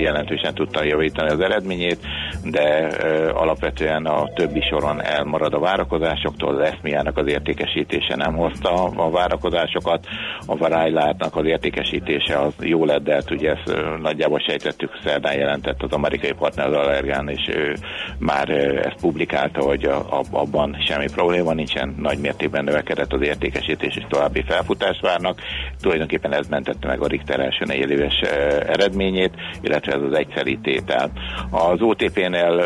jelentősen 0.00 0.54
tudta 0.54 0.84
javítani 0.84 1.30
az 1.30 1.40
eredményét, 1.40 1.98
de 2.44 2.86
alapvetően 3.34 4.06
a 4.06 4.32
többi 4.34 4.60
soron 4.60 5.02
elmarad 5.02 5.54
a 5.54 5.58
várakozásoktól, 5.58 6.54
az 6.54 6.70
eszmiának 6.70 7.16
az 7.18 7.26
értékesítése 7.26 8.16
nem 8.16 8.34
hozta 8.34 8.84
a 8.84 9.10
várakozásokat, 9.10 10.06
a 10.46 10.56
Varájlátnak 10.56 11.36
az 11.36 11.44
értékesítése 11.44 12.38
az 12.38 12.52
jó 12.60 12.84
lett, 12.84 13.02
de 13.02 13.14
hát 13.14 13.30
ugye 13.30 13.50
ezt 13.50 13.76
nagyjából 14.00 14.38
sejtettük, 14.38 14.98
szerdán 15.04 15.34
jelentett 15.34 15.82
az 15.82 15.92
amerikai 15.92 16.32
partner 16.32 16.66
az 16.66 16.74
Allergán, 16.74 17.28
és 17.28 17.48
ő 17.48 17.76
már 18.18 18.50
ezt 18.86 19.00
publikálta, 19.00 19.62
hogy 19.62 19.90
abban 20.30 20.76
semmi 20.86 21.06
probléma 21.14 21.52
nincsen, 21.52 21.94
nagy 21.98 22.18
mértékben 22.18 22.64
növekedett 22.72 23.12
az 23.12 23.22
értékesítés, 23.22 23.96
és 23.96 24.04
további 24.08 24.42
felfutást 24.46 25.00
várnak. 25.00 25.40
Tulajdonképpen 25.80 26.32
ez 26.32 26.48
mentette 26.48 26.86
meg 26.86 27.00
a 27.00 27.06
Richter 27.06 27.40
első 27.40 27.64
negyedéves 27.64 28.20
eredményét, 28.66 29.34
illetve 29.60 29.92
ez 29.92 30.02
az 30.02 30.18
egyszeri 30.18 30.58
tétel. 30.62 31.10
Az 31.50 31.80
OTP-nél 31.80 32.64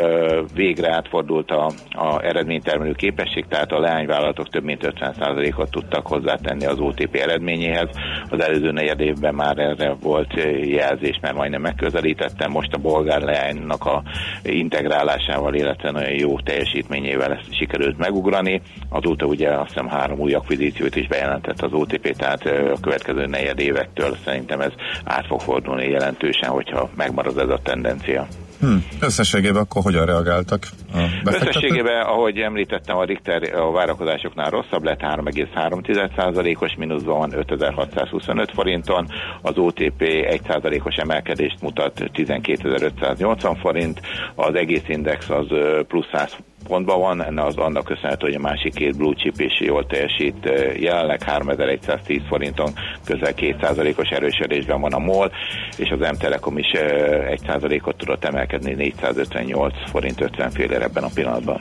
végre 0.55 0.95
átfordult 0.95 1.51
a, 1.51 1.71
a 1.91 2.25
eredménytermelő 2.25 2.93
képesség, 2.93 3.45
tehát 3.49 3.73
a 3.73 3.81
leányvállalatok 3.81 4.49
több 4.49 4.65
mint 4.65 4.93
50%-ot 5.01 5.71
tudtak 5.71 6.07
hozzátenni 6.07 6.67
az 6.67 6.79
OTP 6.79 7.15
eredményéhez. 7.15 7.89
Az 8.31 8.41
előző 8.41 8.71
negyed 8.71 9.01
évben 9.01 9.35
már 9.35 9.59
erre 9.59 9.95
volt 10.03 10.33
jelzés, 10.63 11.19
mert 11.21 11.35
majdnem 11.35 11.61
megközelítettem. 11.61 12.51
Most 12.51 12.73
a 12.73 12.79
bolgár 12.79 13.21
leánynak 13.21 13.85
a 13.85 14.03
integrálásával, 14.43 15.55
illetve 15.55 15.91
nagyon 15.91 16.15
jó 16.19 16.41
teljesítményével 16.41 17.33
ezt 17.33 17.55
sikerült 17.55 17.99
megugrani. 17.99 18.61
Azóta 18.89 19.27
ugye 19.27 19.51
azt 19.51 19.69
hiszem 19.69 19.89
három 19.97 20.19
új 20.19 20.35
akvizíciót 20.35 20.97
is 20.97 21.07
bejelentett 21.07 21.61
az 21.63 21.73
OTP, 21.73 22.17
tehát 22.17 22.47
a 22.47 22.81
következő 22.81 23.27
negyed 23.27 23.59
évektől 23.59 24.17
szerintem 24.25 24.61
ez 24.61 24.73
át 25.05 25.27
fog 25.27 25.41
fordulni 25.41 25.89
jelentősen, 25.89 26.51
hogyha 26.51 26.91
megmarad 26.97 27.39
ez 27.39 27.49
a 27.49 27.61
tendencia. 27.63 28.27
Hmm. 28.61 28.85
Összességében 29.01 29.63
akkor 29.63 29.83
hogyan 29.83 30.07
reagáltak 30.07 30.67
a 30.95 31.09
Összességében, 31.25 32.03
ahogy 32.03 32.39
említettem, 32.39 32.97
a 32.97 33.05
Richter 33.05 33.55
a 33.55 33.71
várakozásoknál 33.71 34.51
rosszabb 34.51 34.85
lett, 34.85 35.01
3,3%-os 35.01 36.75
mínuszban 36.77 37.19
van 37.19 37.33
5625 37.39 38.51
forinton, 38.51 39.09
az 39.43 39.57
OTP 39.57 40.01
1%-os 40.01 40.95
emelkedést 40.95 41.61
mutat 41.61 42.13
12580 42.13 43.57
forint, 43.57 44.01
az 44.35 44.55
egész 44.55 44.85
index 44.89 45.31
az 45.31 45.47
plusz 45.89 46.09
100 46.13 46.37
pontban 46.67 47.01
van, 47.01 47.25
enne 47.25 47.45
az 47.45 47.57
annak 47.57 47.85
köszönhető, 47.85 48.27
hogy 48.27 48.35
a 48.35 48.41
másik 48.41 48.75
két 48.75 48.97
blue 48.97 49.15
chip 49.15 49.41
is 49.41 49.61
jól 49.61 49.87
teljesít. 49.87 50.51
Jelenleg 50.77 51.23
3110 51.23 52.21
forinton 52.29 52.73
közel 53.05 53.33
2%-os 53.37 54.09
erősödésben 54.09 54.81
van 54.81 54.93
a 54.93 54.99
MOL, 54.99 55.33
és 55.77 55.91
az 55.91 55.99
M-Telekom 55.99 56.59
is 56.59 56.71
1%-ot 56.75 57.97
tudott 57.97 58.25
emelkedni 58.25 58.75
458 58.75 59.75
forint 59.91 60.21
50 60.21 60.51
félre 60.51 60.83
ebben 60.83 61.05
a 61.05 61.11
pillanatban. 61.15 61.61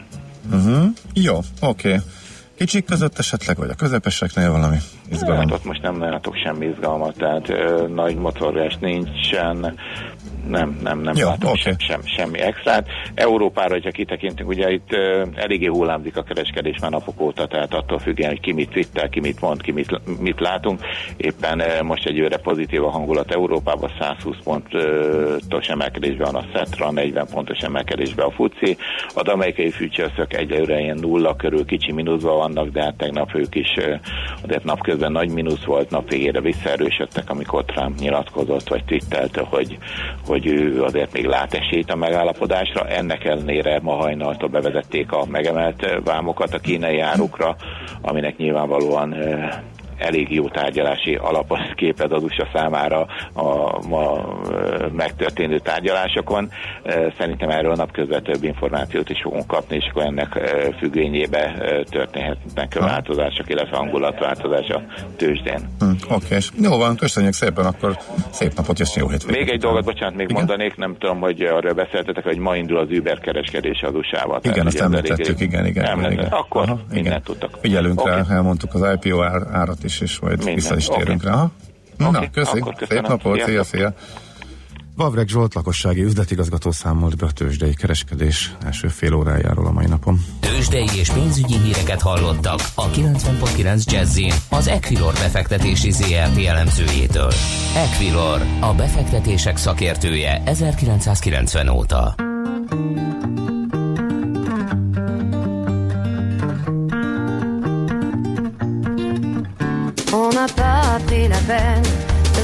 Uh-huh. 0.52 0.86
Jó, 1.14 1.36
oké. 1.62 1.88
Okay. 1.88 2.00
Kicsik 2.58 2.86
között 2.86 3.20
esetleg, 3.20 3.58
vagy 3.58 3.70
a 3.70 3.76
közepeseknél 3.76 4.52
valami 4.52 4.78
izgalom? 5.12 5.38
Hát 5.38 5.52
ott 5.52 5.66
most 5.66 5.82
nem 5.82 6.00
látok 6.00 6.36
semmi 6.36 6.66
izgalmat, 6.66 7.18
tehát 7.18 7.50
ö, 7.50 7.88
nagy 7.88 8.16
motorgás 8.16 8.78
nincsen, 8.80 9.78
nem, 10.48 10.80
nem, 10.84 11.00
nem 11.00 11.16
ja, 11.16 11.26
látom 11.26 11.50
okay. 11.50 11.62
sem, 11.62 11.76
sem, 11.78 12.02
semmi 12.04 12.40
extrát. 12.40 12.88
Európára, 13.14 13.74
hogyha 13.74 13.92
kitekintünk, 13.92 14.50
ugye 14.50 14.72
itt 14.72 14.92
uh, 14.92 15.28
eléggé 15.36 15.66
hullámzik 15.66 16.18
a 16.18 16.24
kereskedés 16.24 16.80
már 16.82 16.92
napok 16.92 17.22
óta, 17.22 17.48
tehát 17.48 17.74
attól 17.74 18.00
függően, 18.00 18.30
hogy 18.30 18.40
ki 18.40 18.52
mit 18.52 18.70
twittel, 18.70 19.10
ki 19.10 19.20
mit 19.20 19.42
mond, 19.42 19.62
ki 19.62 19.72
mit, 19.72 20.20
mit 20.20 20.40
látunk. 20.40 20.80
Éppen 21.18 21.60
uh, 21.60 21.82
most 21.82 22.06
egy 22.06 22.20
őre 22.20 22.38
pozitív 22.38 22.84
a 22.84 22.90
hangulat 22.90 23.32
Európában, 23.32 23.92
120 24.00 24.36
pontos 24.44 25.68
emelkedésben 25.68 26.32
van 26.32 26.44
a 26.44 26.58
Cetra, 26.58 26.92
40 26.92 27.28
pontos 27.34 27.60
emelkedésben 27.60 28.26
a 28.26 28.32
FUCI. 28.32 28.78
Az 29.16 29.28
amerikai 29.28 29.70
futures 29.70 30.14
egyelőre 30.28 30.80
ilyen 30.80 30.98
nulla 30.98 31.36
körül 31.36 31.66
kicsi 31.66 31.92
mínuszban 31.92 32.38
vannak, 32.38 32.70
de 32.70 32.82
hát 32.82 32.98
tegnap 32.98 33.36
ők 33.36 33.56
is 33.56 33.76
uh, 33.78 34.00
azért 34.44 34.64
napközben 34.64 35.12
nagy 35.12 35.30
mínusz 35.30 35.64
volt, 35.64 35.90
nap 35.90 36.10
végére 36.10 36.42
visszaerősödtek, 36.42 37.30
amikor 37.30 37.66
Trump 37.66 38.00
nyilatkozott, 38.00 38.68
vagy 38.68 38.84
twittelte, 38.86 39.42
hogy, 39.42 39.78
hogy 40.28 40.48
ő 40.48 40.84
azért 40.84 41.14
még 41.14 41.26
lát 41.26 41.54
esélyt 41.54 41.92
a 41.92 41.96
megállapodásra. 41.96 42.88
Ennek 42.88 43.26
ellenére 43.26 43.80
ma 43.82 43.94
hajnaltól 43.94 44.50
bevezették 44.50 45.12
a 45.12 45.26
megemelt 45.26 46.02
vámokat 46.04 46.54
a 46.54 46.60
kínai 46.60 47.00
árukra, 47.00 47.56
aminek 48.02 48.38
nyilvánvalóan 48.38 49.16
elég 49.98 50.32
jó 50.32 50.50
tárgyalási 50.50 51.16
alapot 51.16 51.74
képed 51.76 52.12
az 52.12 52.24
USA 52.24 52.48
számára 52.54 53.08
a 53.34 53.80
ma 53.88 54.26
megtörténő 54.92 55.60
tárgyalásokon. 55.60 56.52
Szerintem 57.18 57.50
erről 57.50 57.74
napközben 57.74 58.24
több 58.24 58.44
információt 58.44 59.10
is 59.10 59.22
fogunk 59.22 59.48
kapni, 59.48 59.76
és 59.76 59.88
akkor 59.90 60.04
ennek 60.04 60.40
függvényébe 60.78 61.54
történhetnek 61.90 62.80
változások, 62.80 63.50
illetve 63.50 63.78
hangulatváltozás 63.78 64.68
a 64.68 64.82
tőzsdén. 65.16 65.70
Hm, 65.80 65.90
Oké, 66.10 66.26
okay. 66.26 66.40
jó 66.62 66.78
van, 66.78 66.96
köszönjük 66.96 67.34
szépen, 67.34 67.66
akkor 67.66 67.98
szép 68.32 68.54
napot 68.56 68.80
és 68.80 68.96
jó 68.96 69.10
hétvégét. 69.10 69.40
Még 69.40 69.50
egy 69.50 69.60
dolgot, 69.60 69.84
bocsánat, 69.84 70.16
még 70.16 70.30
igen? 70.30 70.38
mondanék, 70.38 70.76
nem 70.76 70.96
tudom, 71.00 71.20
hogy 71.20 71.42
arról 71.42 71.74
beszéltetek, 71.74 72.24
hogy 72.24 72.38
ma 72.38 72.56
indul 72.56 72.78
az 72.78 72.88
Uber 72.90 73.20
kereskedés 73.20 73.82
az 73.82 73.94
USA-val. 73.96 74.40
Igen, 74.44 74.66
azt 74.66 74.80
említettük, 74.80 75.40
igen, 75.40 75.66
igen. 75.66 75.98
igen, 75.98 76.12
igen. 76.12 76.26
Akkor 76.26 76.62
Aha, 76.62 76.80
mindent 76.92 77.24
tudtak. 77.24 77.58
Figyelünk 77.62 78.02
okay. 78.02 78.16
rá, 78.16 78.36
elmondtuk 78.36 78.74
az 78.74 78.98
IPO 79.02 79.24
árat 79.52 79.84
is, 79.86 80.00
és 80.00 80.20
majd 80.20 80.38
Minden. 80.38 80.56
vissza 80.56 80.76
is 80.76 80.86
térünk 80.86 81.22
okay. 81.22 81.36
rá. 81.36 81.52
Na, 81.98 82.08
okay. 82.08 82.30
köszi. 82.30 82.64
Szép 82.90 83.08
napot, 83.08 83.42
szia, 83.42 83.64
szia. 83.64 83.94
Vavreg 84.96 85.28
Zsolt 85.28 85.54
lakossági 85.54 86.02
üzletigazgató 86.04 86.72
számolt 86.72 87.18
be 87.18 87.26
a 87.26 87.32
tőzsdei 87.32 87.74
kereskedés 87.74 88.56
első 88.66 88.88
fél 88.88 89.14
órájáról 89.14 89.66
a 89.66 89.72
mai 89.72 89.86
napon. 89.86 90.20
Tőzsdei 90.40 90.88
és 90.96 91.10
pénzügyi 91.10 91.58
híreket 91.58 92.02
hallottak 92.02 92.60
a 92.76 92.90
90.9 92.90 93.84
jazz 93.84 94.20
az 94.50 94.68
Equilor 94.68 95.14
befektetési 95.14 95.92
ZRT 95.92 96.46
elemzőjétől. 96.46 97.32
Equilor, 97.76 98.42
a 98.60 98.74
befektetések 98.74 99.58
szakértője 99.58 100.42
1990 100.46 101.68
óta. 101.68 102.16
On 110.18 110.30
n'a 110.30 110.48
pas 110.48 110.98
pris 111.06 111.28
la 111.28 111.40
peine 111.40 111.84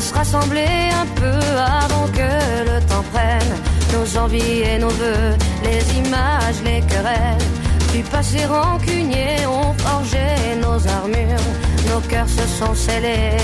se 0.02 0.14
rassembler 0.14 0.90
un 1.02 1.06
peu 1.16 1.40
avant 1.58 2.08
que 2.08 2.32
le 2.70 2.80
temps 2.88 3.06
prenne 3.14 3.54
nos 3.94 4.18
envies 4.18 4.62
et 4.62 4.80
nos 4.80 4.90
voeux, 4.90 5.36
les 5.64 5.84
images, 6.00 6.60
les 6.66 6.82
querelles. 6.82 7.48
Du 7.94 8.02
passé 8.04 8.46
rancunier 8.46 9.46
ont 9.46 9.74
forgé 9.74 10.26
nos 10.60 10.80
armures, 10.88 11.48
nos 11.90 12.00
cœurs 12.10 12.30
se 12.30 12.46
sont 12.60 12.74
scellés. 12.74 13.38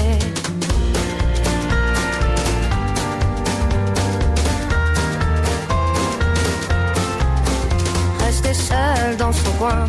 Rester 8.26 8.54
seul 8.54 9.18
dans 9.18 9.34
son 9.34 9.52
coin, 9.60 9.86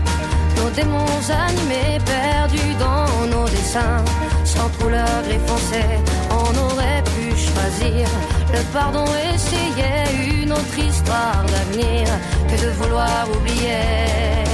nos 0.59 0.71
démons 0.71 1.27
animés, 1.47 1.99
perdus 2.05 2.75
dans 2.79 3.27
nos 3.35 3.49
dessins, 3.49 4.05
sans 4.45 4.69
couleur 4.79 5.15
gris 5.27 5.43
foncé, 5.47 5.83
on 6.31 6.53
aurait 6.67 7.03
pu 7.13 7.25
choisir 7.31 8.09
le 8.53 8.61
pardon, 8.73 9.05
essayer 9.35 10.43
une 10.43 10.53
autre 10.53 10.79
histoire 10.79 11.45
d'avenir 11.53 12.07
que 12.49 12.57
de 12.65 12.71
vouloir 12.71 13.27
oublier. 13.37 14.45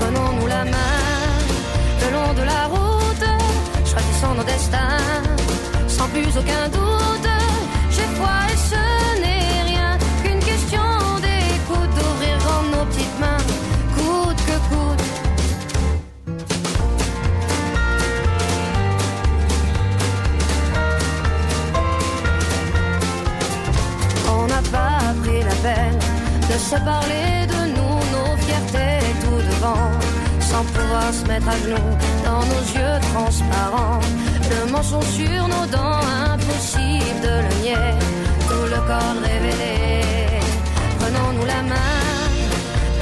Prenons-nous 0.00 0.46
la 0.46 0.64
main 0.64 1.02
le 2.02 2.08
long 2.16 2.32
de 2.34 2.44
la 2.52 2.66
route, 2.66 3.28
choisissons 3.90 4.34
nos 4.36 4.44
destins 4.44 5.32
sans 5.88 6.08
plus 6.08 6.36
aucun 6.38 6.68
doute. 6.68 7.31
Parler 26.80 27.46
de 27.46 27.60
nous, 27.76 27.96
nos 28.14 28.36
fiertés 28.38 29.04
tout 29.20 29.42
devant, 29.50 29.90
sans 30.40 30.64
pouvoir 30.64 31.12
se 31.12 31.24
mettre 31.26 31.48
à 31.48 31.58
genoux 31.58 31.96
dans 32.24 32.44
nos 32.52 32.64
yeux 32.76 32.98
transparents. 33.12 34.00
Le 34.50 34.72
mensonge 34.72 35.04
sur 35.04 35.48
nos 35.48 35.66
dents, 35.66 36.00
impossible 36.32 37.20
de 37.22 37.34
le 37.46 37.62
nier, 37.62 37.90
tout 38.48 38.66
le 38.74 38.80
corps 38.88 39.18
révélé. 39.22 40.00
Prenons-nous 40.98 41.46
la 41.46 41.62
main 41.62 41.92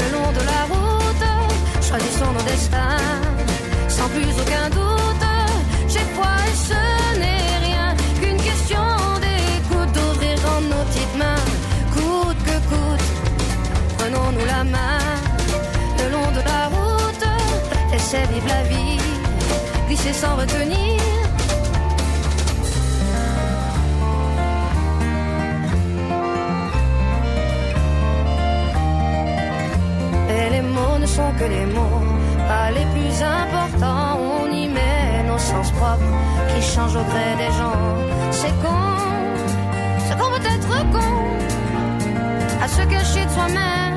le 0.00 0.12
long 0.14 0.30
de 0.32 0.44
la 0.52 0.62
route, 0.72 1.82
choisissons 1.82 2.32
nos 2.32 2.42
destins, 2.42 2.98
sans 3.88 4.08
plus 4.08 4.30
aucun 4.42 4.68
doute. 4.70 5.19
Sans 20.12 20.36
retenir. 20.36 21.00
Et 30.28 30.50
les 30.50 30.62
mots 30.62 30.98
ne 31.00 31.06
sont 31.06 31.32
que 31.38 31.44
les 31.44 31.66
mots, 31.66 32.02
pas 32.48 32.70
les 32.70 32.86
plus 32.94 33.22
importants. 33.22 34.18
On 34.20 34.50
y 34.52 34.68
met 34.68 35.22
nos 35.28 35.38
sens 35.38 35.70
propres 35.72 36.02
qui 36.48 36.62
changent 36.62 36.96
au 36.96 37.04
gré 37.12 37.28
des 37.42 37.52
gens. 37.58 37.82
C'est 38.30 38.54
con, 38.62 38.80
c'est 40.06 40.16
qu'on 40.18 40.30
peut 40.34 40.46
être 40.56 40.90
con 40.92 41.10
à 42.62 42.68
se 42.68 42.82
cacher 42.82 43.24
de 43.24 43.30
soi-même. 43.30 43.89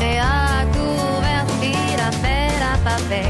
De 0.00 0.06
ce 0.06 0.06
qu'on 0.06 0.06
se 0.06 0.06
fait 0.06 0.18
à 0.18 0.64
couvert. 0.72 1.46
La 1.96 2.10
paix, 2.22 2.48
la 2.58 2.90
papé, 2.90 3.22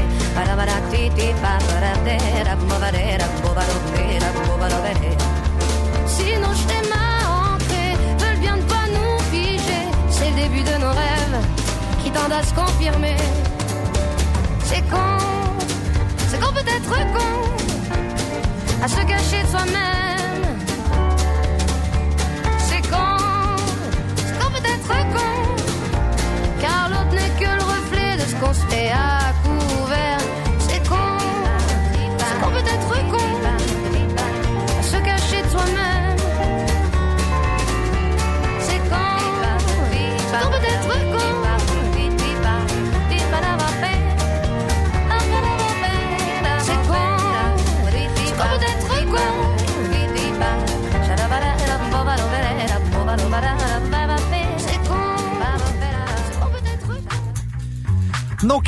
Si 6.07 6.37
nos 6.37 6.55
schémas 6.55 7.21
ancrés 7.53 7.95
veulent 8.19 8.39
bien 8.39 8.55
ne 8.57 8.61
pas 8.63 8.87
nous 8.87 9.19
figer, 9.31 9.85
c'est 10.09 10.29
le 10.29 10.35
début 10.35 10.63
de 10.63 10.77
nos 10.79 10.89
rêves 10.89 11.39
qui 12.03 12.11
tendent 12.11 12.33
à 12.33 12.43
se 12.43 12.53
confirmer. 12.53 13.17
C'est 14.63 14.81
con 14.89 15.21
qu'on 16.39 16.53
peut 16.53 16.59
être 16.61 16.95
con 17.13 18.83
à 18.83 18.87
se 18.87 19.01
cacher 19.01 19.43
de 19.43 19.47
soi-même. 19.47 20.10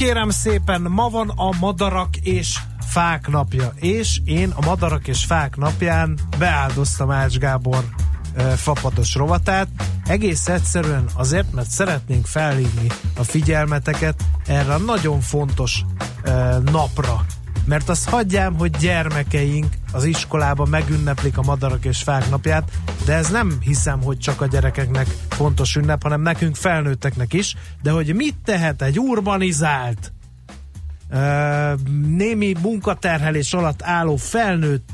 Kérem 0.04 0.30
szépen, 0.30 0.82
ma 0.82 1.10
van 1.10 1.30
a 1.30 1.50
madarak 1.60 2.18
és 2.18 2.60
fák 2.88 3.28
napja, 3.28 3.74
és 3.76 4.20
én 4.26 4.50
a 4.56 4.66
madarak 4.66 5.08
és 5.08 5.26
fák 5.26 5.56
napján 5.56 6.20
beáldoztam 6.38 7.12
Ács 7.12 7.38
Gábor 7.38 7.86
fapados 8.56 9.16
rovatát, 9.16 9.68
egész 10.06 10.48
egyszerűen 10.48 11.06
azért, 11.16 11.54
mert 11.54 11.70
szeretnénk 11.70 12.26
felhívni 12.26 12.88
a 13.18 13.24
figyelmeteket 13.24 14.24
erre 14.46 14.74
a 14.74 14.78
nagyon 14.78 15.22
fontos 15.22 15.82
e, 16.24 16.32
napra, 16.72 17.26
mert 17.66 17.90
azt 17.90 18.10
hagyjám, 18.10 18.58
hogy 18.58 18.72
gyermekeink 18.72 19.74
az 19.92 20.04
iskolában 20.04 20.70
megünneplik 20.70 21.38
a 21.38 21.42
madarak 21.42 21.86
és 21.86 22.02
fák 22.02 22.30
napját, 22.30 22.72
de 23.06 23.14
ez 23.14 23.30
nem 23.30 23.58
hiszem, 23.62 24.02
hogy 24.02 24.18
csak 24.18 24.42
a 24.42 24.48
gyerekeknek 24.48 25.08
fontos 25.30 25.76
ünnep, 25.76 26.04
hanem 26.04 26.22
nekünk 26.22 26.56
felnőtteknek 26.56 27.34
is, 27.34 27.56
de 27.82 27.92
hogy 27.92 28.16
mit 28.16 28.36
tehet 28.44 28.82
egy 28.82 29.00
urbanizált, 29.00 30.14
némi 32.08 32.56
munkaterhelés 32.62 33.54
alatt 33.54 33.82
álló 33.84 34.16
felnőtt 34.16 34.90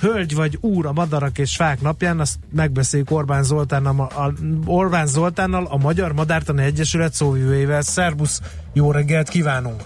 hölgy 0.00 0.34
vagy 0.34 0.58
úr 0.60 0.86
a 0.86 0.92
madarak 0.92 1.38
és 1.38 1.56
fák 1.56 1.80
napján, 1.80 2.20
azt 2.20 2.38
megbeszéljük 2.52 3.10
Orbán 3.10 3.42
Zoltánnal, 3.42 4.00
a, 4.00 4.32
Orbán 4.66 5.06
Zoltánnal, 5.06 5.66
a 5.66 5.76
Magyar 5.76 6.12
Madártani 6.12 6.62
Egyesület 6.62 7.14
szóvivőjével. 7.14 7.82
Szerbusz, 7.82 8.40
jó 8.72 8.92
reggelt 8.92 9.28
kívánunk! 9.28 9.82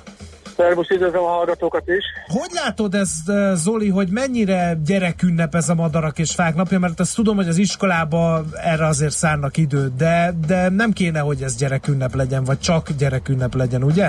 Szervusz, 0.59 0.91
üdvözlöm 0.91 1.23
a 1.23 1.29
hallgatókat 1.29 1.89
is. 1.89 2.05
Hogy 2.27 2.51
látod 2.53 2.95
ez, 2.95 3.11
eh, 3.27 3.55
Zoli, 3.55 3.89
hogy 3.89 4.09
mennyire 4.11 4.79
gyerekünnep 4.85 5.55
ez 5.55 5.69
a 5.69 5.75
madarak 5.75 6.19
és 6.19 6.35
fák 6.35 6.55
napja? 6.55 6.79
Mert 6.79 7.01
azt 7.01 7.15
tudom, 7.15 7.37
hogy 7.37 7.49
az 7.49 7.59
iskolába 7.59 8.43
erre 8.55 8.87
azért 8.87 9.13
szánnak 9.13 9.57
időt, 9.57 9.97
de, 9.97 10.33
de 10.47 10.69
nem 10.69 10.93
kéne, 10.93 11.21
hogy 11.21 11.43
ez 11.43 11.57
gyerekünnep 11.57 12.15
legyen, 12.15 12.45
vagy 12.45 12.59
csak 12.59 12.91
gyerekünnep 12.91 13.55
legyen, 13.55 13.83
ugye? 13.83 14.09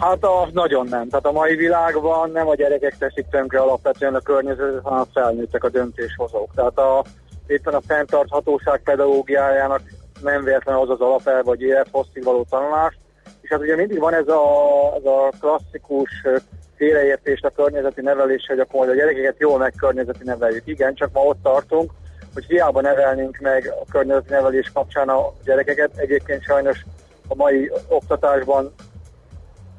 Hát 0.00 0.24
a, 0.24 0.48
nagyon 0.52 0.86
nem. 0.86 1.08
Tehát 1.08 1.26
a 1.26 1.32
mai 1.32 1.56
világban 1.56 2.30
nem 2.30 2.48
a 2.48 2.54
gyerekek 2.54 2.98
teszik 2.98 3.26
tönkre 3.30 3.58
alapvetően 3.58 4.14
a 4.14 4.20
környezetet, 4.20 4.82
hanem 4.82 5.00
a 5.00 5.06
felnőttek 5.12 5.64
a 5.64 5.68
döntéshozók. 5.68 6.54
Tehát 6.54 6.78
a, 6.78 7.04
éppen 7.46 7.74
a 7.74 7.80
fenntarthatóság 7.86 8.82
pedagógiájának 8.82 9.80
nem 10.22 10.44
véletlen 10.44 10.76
az 10.76 10.90
az 10.90 11.00
alapelve, 11.00 11.42
hogy 11.44 11.60
élethosszig 11.60 12.24
való 12.24 12.46
tanulást, 12.50 12.98
És 13.48 13.54
hát 13.54 13.62
ugye 13.62 13.76
mindig 13.76 13.98
van 13.98 14.14
ez 14.14 14.28
a, 14.28 14.42
ez 14.96 15.04
a 15.04 15.32
klasszikus 15.40 16.10
félreértést 16.76 17.44
a 17.44 17.50
környezeti 17.50 18.00
nevelés, 18.00 18.46
hogy 18.48 18.58
akkor 18.58 18.78
majd 18.78 18.90
a 18.90 18.94
gyerekeket 18.94 19.38
jól 19.38 19.58
meg 19.58 19.74
környezeti 19.76 20.24
neveljük. 20.24 20.66
Igen, 20.66 20.94
csak 20.94 21.12
ma 21.12 21.20
ott 21.20 21.42
tartunk, 21.42 21.92
hogy 22.34 22.44
hiába 22.44 22.80
nevelnénk 22.80 23.38
meg 23.38 23.72
a 23.80 23.90
környezeti 23.90 24.30
nevelés 24.30 24.70
kapcsán 24.74 25.08
a 25.08 25.32
gyerekeket. 25.44 25.96
Egyébként 25.96 26.42
sajnos 26.42 26.84
a 27.28 27.34
mai 27.34 27.70
oktatásban 27.88 28.74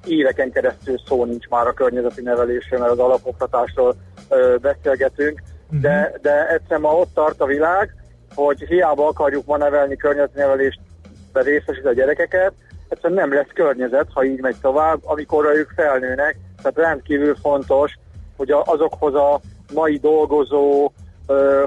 éveken 0.05 0.51
keresztül 0.51 0.97
szó 1.07 1.26
nincs 1.26 1.47
már 1.47 1.67
a 1.67 1.74
környezeti 1.74 2.22
nevelésről, 2.22 2.80
mert 2.80 2.91
az 2.91 2.99
alapoktatásról 2.99 3.95
ö, 4.30 4.55
beszélgetünk, 4.61 5.41
uh-huh. 5.65 5.82
de, 5.82 6.17
de 6.22 6.47
egyszerűen 6.47 6.82
ma 6.82 6.95
ott 6.95 7.13
tart 7.13 7.41
a 7.41 7.45
világ, 7.45 7.95
hogy 8.36 8.59
hiába 8.67 9.07
akarjuk 9.07 9.45
ma 9.45 9.57
nevelni 9.57 9.95
környezeti 9.95 10.39
nevelést, 10.39 10.80
részesít 11.34 11.86
a 11.86 11.93
gyerekeket, 11.93 12.53
egyszerűen 12.90 13.20
nem 13.20 13.34
lesz 13.34 13.54
környezet, 13.54 14.08
ha 14.14 14.24
így 14.24 14.42
megy 14.42 14.56
tovább, 14.62 15.00
amikor 15.04 15.46
ők 15.46 15.70
felnőnek, 15.70 16.38
tehát 16.62 16.78
rendkívül 16.78 17.36
fontos, 17.36 17.98
hogy 18.38 18.52
azokhoz 18.52 19.14
a 19.14 19.40
mai 19.74 19.98
dolgozó 19.98 20.92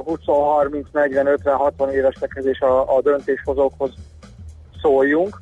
20, 0.04 0.18
30, 0.24 0.86
40, 0.92 1.26
50, 1.26 1.56
60 1.56 1.92
évesekhez 1.92 2.46
és 2.46 2.60
a, 2.60 2.96
a 2.96 3.02
döntéshozókhoz 3.02 3.90
szóljunk, 4.82 5.40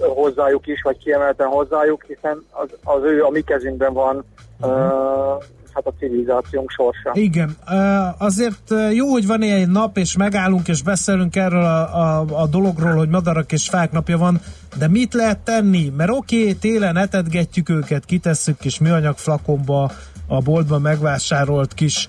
hozzájuk 0.00 0.66
is, 0.66 0.82
vagy 0.82 0.98
kiemelten 0.98 1.46
hozzájuk, 1.46 2.04
hiszen 2.04 2.44
az, 2.50 2.68
az 2.84 3.02
ő 3.02 3.24
a 3.24 3.30
mi 3.30 3.40
kezünkben 3.40 3.92
van 3.92 4.24
uh-huh 4.60 5.42
a 5.84 5.92
civilizációnk 5.98 6.70
sorsa. 6.70 7.10
Igen, 7.12 7.56
azért 8.18 8.74
jó, 8.92 9.06
hogy 9.10 9.26
van 9.26 9.42
ilyen 9.42 9.70
nap, 9.70 9.96
és 9.96 10.16
megállunk, 10.16 10.68
és 10.68 10.82
beszélünk 10.82 11.36
erről 11.36 11.64
a, 11.64 12.20
a, 12.20 12.24
a 12.28 12.46
dologról, 12.46 12.94
hogy 12.94 13.08
madarak 13.08 13.52
és 13.52 13.68
fák 13.68 13.92
napja 13.92 14.18
van, 14.18 14.40
de 14.78 14.88
mit 14.88 15.14
lehet 15.14 15.38
tenni? 15.38 15.92
Mert 15.96 16.10
oké, 16.10 16.40
okay, 16.40 16.54
télen 16.54 16.96
etetgetjük 16.96 17.68
őket, 17.68 18.04
kitesszük 18.04 18.58
kis 18.58 18.78
műanyag 18.78 19.16
flakonba 19.16 19.90
a 20.26 20.40
boltban 20.40 20.80
megvásárolt 20.80 21.74
kis 21.74 22.08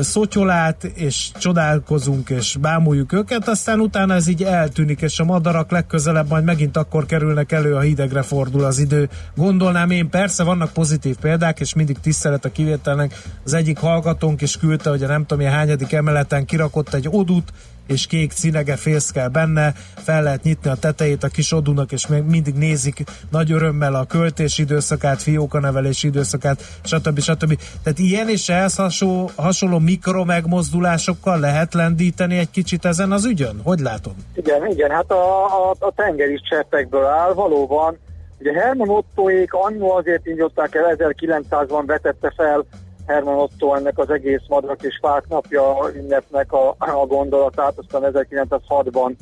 szotyolát, 0.00 0.84
és 0.84 1.30
csodálkozunk, 1.38 2.30
és 2.30 2.56
bámuljuk 2.60 3.12
őket, 3.12 3.48
aztán 3.48 3.80
utána 3.80 4.14
ez 4.14 4.26
így 4.26 4.42
eltűnik, 4.42 5.00
és 5.00 5.20
a 5.20 5.24
madarak 5.24 5.70
legközelebb 5.70 6.28
majd 6.28 6.44
megint 6.44 6.76
akkor 6.76 7.06
kerülnek 7.06 7.52
elő, 7.52 7.74
a 7.74 7.80
hidegre 7.80 8.22
fordul 8.22 8.64
az 8.64 8.78
idő. 8.78 9.08
Gondolnám 9.36 9.90
én, 9.90 10.08
persze 10.10 10.42
vannak 10.42 10.72
pozitív 10.72 11.16
példák, 11.16 11.60
és 11.60 11.74
mindig 11.74 11.98
tisztelet 12.00 12.44
a 12.44 12.52
kivételnek. 12.52 13.22
Az 13.44 13.54
egyik 13.54 13.78
hallgatónk 13.78 14.40
is 14.40 14.56
küldte, 14.56 14.90
hogy 14.90 15.02
a 15.02 15.06
nem 15.06 15.26
tudom, 15.26 15.46
hányadik 15.46 15.92
emeleten 15.92 16.44
kirakott 16.44 16.94
egy 16.94 17.08
odut, 17.10 17.52
és 17.88 18.06
kék 18.06 18.32
cinege 18.32 18.76
fészkel 18.76 19.28
benne, 19.28 19.74
fel 19.94 20.22
lehet 20.22 20.42
nyitni 20.42 20.70
a 20.70 20.74
tetejét 20.74 21.24
a 21.24 21.28
kis 21.28 21.52
odunak, 21.52 21.92
és 21.92 22.06
még 22.06 22.22
mindig 22.22 22.54
nézik 22.54 23.04
nagy 23.30 23.52
örömmel 23.52 23.94
a 23.94 24.04
költési 24.04 24.62
időszakát, 24.62 25.22
fiókanevelési 25.22 26.06
időszakát, 26.06 26.80
stb. 26.82 27.20
stb. 27.20 27.58
Tehát 27.82 27.98
ilyen 27.98 28.28
és 28.28 28.48
ehhez 28.48 28.74
hasonló, 28.74 29.30
hasonló 29.34 29.67
mikro 29.76 30.24
megmozdulásokkal 30.24 31.40
lehet 31.40 31.74
lendíteni 31.74 32.38
egy 32.38 32.50
kicsit 32.50 32.84
ezen 32.84 33.12
az 33.12 33.24
ügyön? 33.24 33.60
Hogy 33.64 33.78
látod? 33.78 34.14
Igen, 34.34 34.66
igen, 34.66 34.90
hát 34.90 35.10
a, 35.10 35.44
a, 35.44 35.74
a 35.78 35.92
tengeri 35.96 36.40
cseppekből 36.48 37.04
áll, 37.04 37.32
valóban 37.34 37.98
Ugye 38.40 38.52
Herman 38.52 38.88
Ottoék 38.88 39.52
annó 39.52 39.90
azért 39.90 40.26
indították 40.26 40.74
el, 40.74 40.96
1900-ban 40.98 41.82
vetette 41.86 42.32
fel 42.36 42.64
Herman 43.06 43.38
Otto 43.38 43.74
ennek 43.74 43.98
az 43.98 44.10
egész 44.10 44.42
Madrak 44.48 44.82
és 44.82 44.98
Fák 45.00 45.28
napja 45.28 45.90
ünnepnek 45.94 46.52
a, 46.52 46.68
a 46.78 47.06
gondolatát, 47.06 47.78
aztán 47.78 48.12
1906-ban 48.12 49.14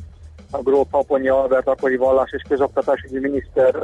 a 0.51 0.59
Gróf 0.62 0.86
Haponyi 0.90 1.28
Albert 1.28 1.68
akkori 1.68 1.97
vallás 1.97 2.30
és 2.32 2.42
közoktatásügyi 2.49 3.18
miniszter 3.18 3.74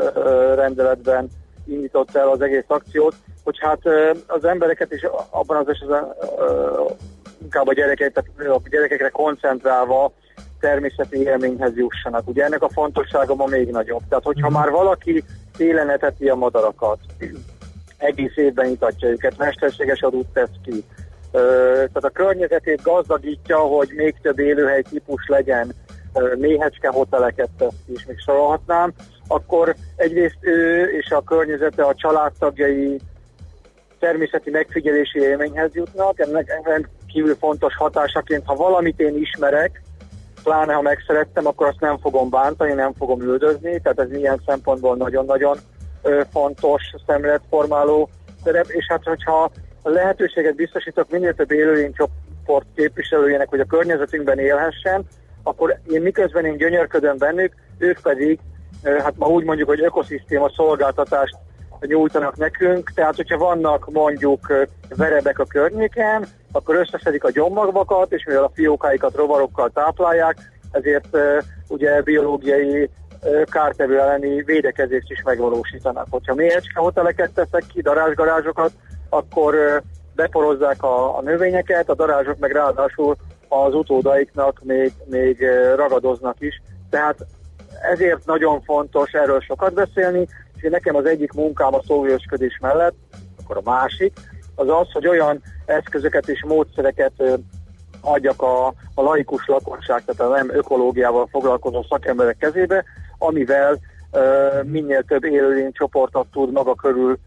rendeletben 0.55 1.29
indított 1.67 2.17
el 2.17 2.29
az 2.29 2.41
egész 2.41 2.65
akciót, 2.67 3.15
hogy 3.45 3.59
hát 3.61 3.81
az 4.27 4.45
embereket 4.45 4.93
is 4.93 5.07
abban 5.31 5.57
az 5.57 5.69
esetben 5.69 6.15
inkább 7.43 7.69
a, 7.69 7.73
gyerekek, 7.73 8.13
tehát 8.13 8.57
a 8.65 8.69
gyerekekre 8.69 9.09
koncentrálva 9.09 10.13
természeti 10.61 11.23
élményhez 11.23 11.77
jussanak. 11.77 12.29
Ugye 12.29 12.45
ennek 12.45 12.63
a 12.63 12.69
fontossága 12.69 13.35
ma 13.35 13.47
még 13.47 13.71
nagyobb. 13.71 14.03
Tehát, 14.09 14.25
hogyha 14.25 14.49
mhm. 14.49 14.59
már 14.59 14.71
valaki 14.71 15.25
télen 15.57 15.91
eteti 15.91 16.29
a 16.29 16.35
madarakat, 16.35 16.99
egész 17.97 18.37
évben 18.37 18.67
itatja 18.67 19.09
őket, 19.09 19.39
mesterséges 19.39 20.01
adót 20.01 20.27
tesz 20.33 20.57
ki. 20.65 20.85
Tehát 21.31 22.05
a 22.05 22.11
környezetét 22.11 22.83
gazdagítja, 22.83 23.59
hogy 23.59 23.93
még 23.97 24.15
több 24.23 24.39
élőhely 24.39 24.83
típus 24.83 25.27
legyen, 25.27 25.75
méhecske 26.39 26.89
hoteleket 26.89 27.49
tesz 27.59 27.75
ki, 27.87 27.93
és 27.93 28.07
még 28.07 28.19
sorolhatnám, 28.19 28.93
akkor 29.29 29.75
egyrészt 29.97 30.39
ő 30.41 30.85
és 30.85 31.11
a 31.11 31.23
környezete, 31.23 31.83
a 31.83 31.95
családtagjai 31.95 33.01
természeti 34.03 34.51
megfigyelési 34.51 35.19
élményhez 35.19 35.75
jutnak, 35.75 36.21
ennek 36.21 36.89
kívül 37.07 37.35
fontos 37.35 37.77
hatásaként, 37.77 38.43
ha 38.47 38.55
valamit 38.55 39.01
én 39.01 39.17
ismerek, 39.17 39.83
pláne 40.43 40.73
ha 40.73 40.81
megszerettem, 40.81 41.47
akkor 41.47 41.67
azt 41.67 41.81
nem 41.81 41.99
fogom 41.99 42.31
bántani, 42.31 42.73
nem 42.73 42.93
fogom 42.93 43.21
üldözni, 43.21 43.81
tehát 43.81 43.99
ez 43.99 44.13
ilyen 44.13 44.43
szempontból 44.47 44.97
nagyon-nagyon 44.97 45.59
fontos 46.31 46.83
szemléletformáló 47.07 48.09
szerep, 48.45 48.67
és 48.69 48.87
hát 48.89 49.05
hogyha 49.05 49.51
a 49.83 49.89
lehetőséget 49.89 50.55
biztosítok 50.55 51.11
minél 51.11 51.35
több 51.35 51.51
élőlénycsoport 51.51 52.67
képviselőjének, 52.75 53.49
hogy 53.49 53.61
a 53.61 53.65
környezetünkben 53.65 54.39
élhessen, 54.39 55.07
akkor 55.43 55.79
én 55.91 56.03
miközben 56.03 56.45
én 56.45 56.57
gyönyörködöm 56.57 57.19
bennük, 57.19 57.55
ők 57.79 58.01
pedig, 58.01 58.39
hát 58.83 59.15
ma 59.17 59.27
úgy 59.27 59.45
mondjuk, 59.45 59.69
hogy 59.69 59.83
ökoszisztéma 59.83 60.51
szolgáltatást 60.57 61.37
nyújtanak 61.87 62.37
nekünk, 62.37 62.93
tehát 62.95 63.17
hogyha 63.17 63.39
vannak 63.39 63.91
mondjuk 63.91 64.67
verebek 64.97 65.39
a 65.39 65.45
környéken, 65.45 66.27
akkor 66.53 66.75
összeszedik 66.75 67.25
a 67.25 67.31
gyommagvakat, 67.31 68.13
és 68.13 68.25
mivel 68.25 68.45
a 68.45 68.51
fiókáikat 68.55 69.15
rovarokkal 69.15 69.71
táplálják, 69.75 70.37
ezért 70.71 71.17
ugye 71.69 72.03
biológiai 72.03 72.91
kártevő 73.45 74.01
elleni 74.01 74.43
védekezést 74.43 75.11
is 75.11 75.23
megvalósítanak. 75.25 76.07
Hogyha 76.11 76.35
mélyecske 76.35 76.81
hoteleket 76.81 77.31
teszek 77.31 77.65
ki, 77.73 77.81
darázsgarázsokat, 77.81 78.73
akkor 79.09 79.83
beporozzák 80.15 80.83
a, 80.83 81.17
a 81.17 81.23
növényeket, 81.23 81.89
a 81.89 81.95
darázsok 81.95 82.39
meg 82.39 82.53
ráadásul 82.53 83.17
az 83.49 83.75
utódaiknak 83.75 84.61
még, 84.65 84.93
még 85.05 85.47
ragadoznak 85.77 86.37
is. 86.39 86.63
Tehát 86.91 87.27
ezért 87.93 88.27
nagyon 88.27 88.63
fontos 88.63 89.13
erről 89.13 89.41
sokat 89.41 89.73
beszélni, 89.73 90.27
nekem 90.71 90.97
az 90.97 91.05
egyik 91.05 91.33
munkám 91.33 91.75
a 91.75 91.83
szóvősködés 91.87 92.59
mellett, 92.61 92.95
akkor 93.43 93.57
a 93.57 93.71
másik, 93.71 94.13
az 94.55 94.69
az, 94.69 94.93
hogy 94.93 95.09
olyan 95.09 95.43
eszközöket 95.67 96.29
és 96.29 96.45
módszereket 96.47 97.41
adjak 98.01 98.43
a, 98.43 98.67
a 98.95 99.03
laikus 99.03 99.47
lakosság, 99.47 100.05
tehát 100.05 100.33
a 100.33 100.37
nem 100.37 100.57
ökológiával 100.57 101.29
foglalkozó 101.31 101.85
szakemberek 101.89 102.37
kezébe, 102.37 102.85
amivel 103.19 103.79
uh, 104.13 104.65
minél 104.65 105.03
több 105.03 105.23
csoportot 105.73 106.27
tud 106.33 106.53
maga 106.53 106.75
körül 106.75 107.19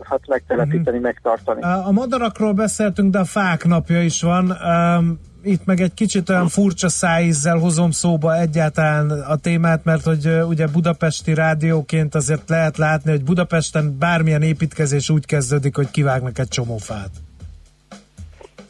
hát 0.00 0.20
megtelepíteni, 0.26 0.84
uh-huh. 0.84 1.02
megtartani. 1.02 1.62
A 1.62 1.90
madarakról 1.90 2.52
beszéltünk, 2.52 3.12
de 3.12 3.18
a 3.18 3.24
fák 3.24 3.64
napja 3.64 4.02
is 4.02 4.22
van. 4.22 4.50
Um, 4.50 5.20
itt 5.42 5.64
meg 5.64 5.80
egy 5.80 5.94
kicsit 5.94 6.28
olyan 6.28 6.48
furcsa 6.48 6.88
szájízzel 6.88 7.58
hozom 7.58 7.90
szóba 7.90 8.40
egyáltalán 8.40 9.10
a 9.10 9.36
témát, 9.36 9.84
mert 9.84 10.04
hogy 10.04 10.28
ugye 10.48 10.66
budapesti 10.66 11.34
rádióként 11.34 12.14
azért 12.14 12.48
lehet 12.48 12.76
látni, 12.76 13.10
hogy 13.10 13.24
Budapesten 13.24 13.98
bármilyen 13.98 14.42
építkezés 14.42 15.10
úgy 15.10 15.26
kezdődik, 15.26 15.76
hogy 15.76 15.90
kivágnak 15.90 16.38
egy 16.38 16.48
csomó 16.48 16.76
fát. 16.76 17.10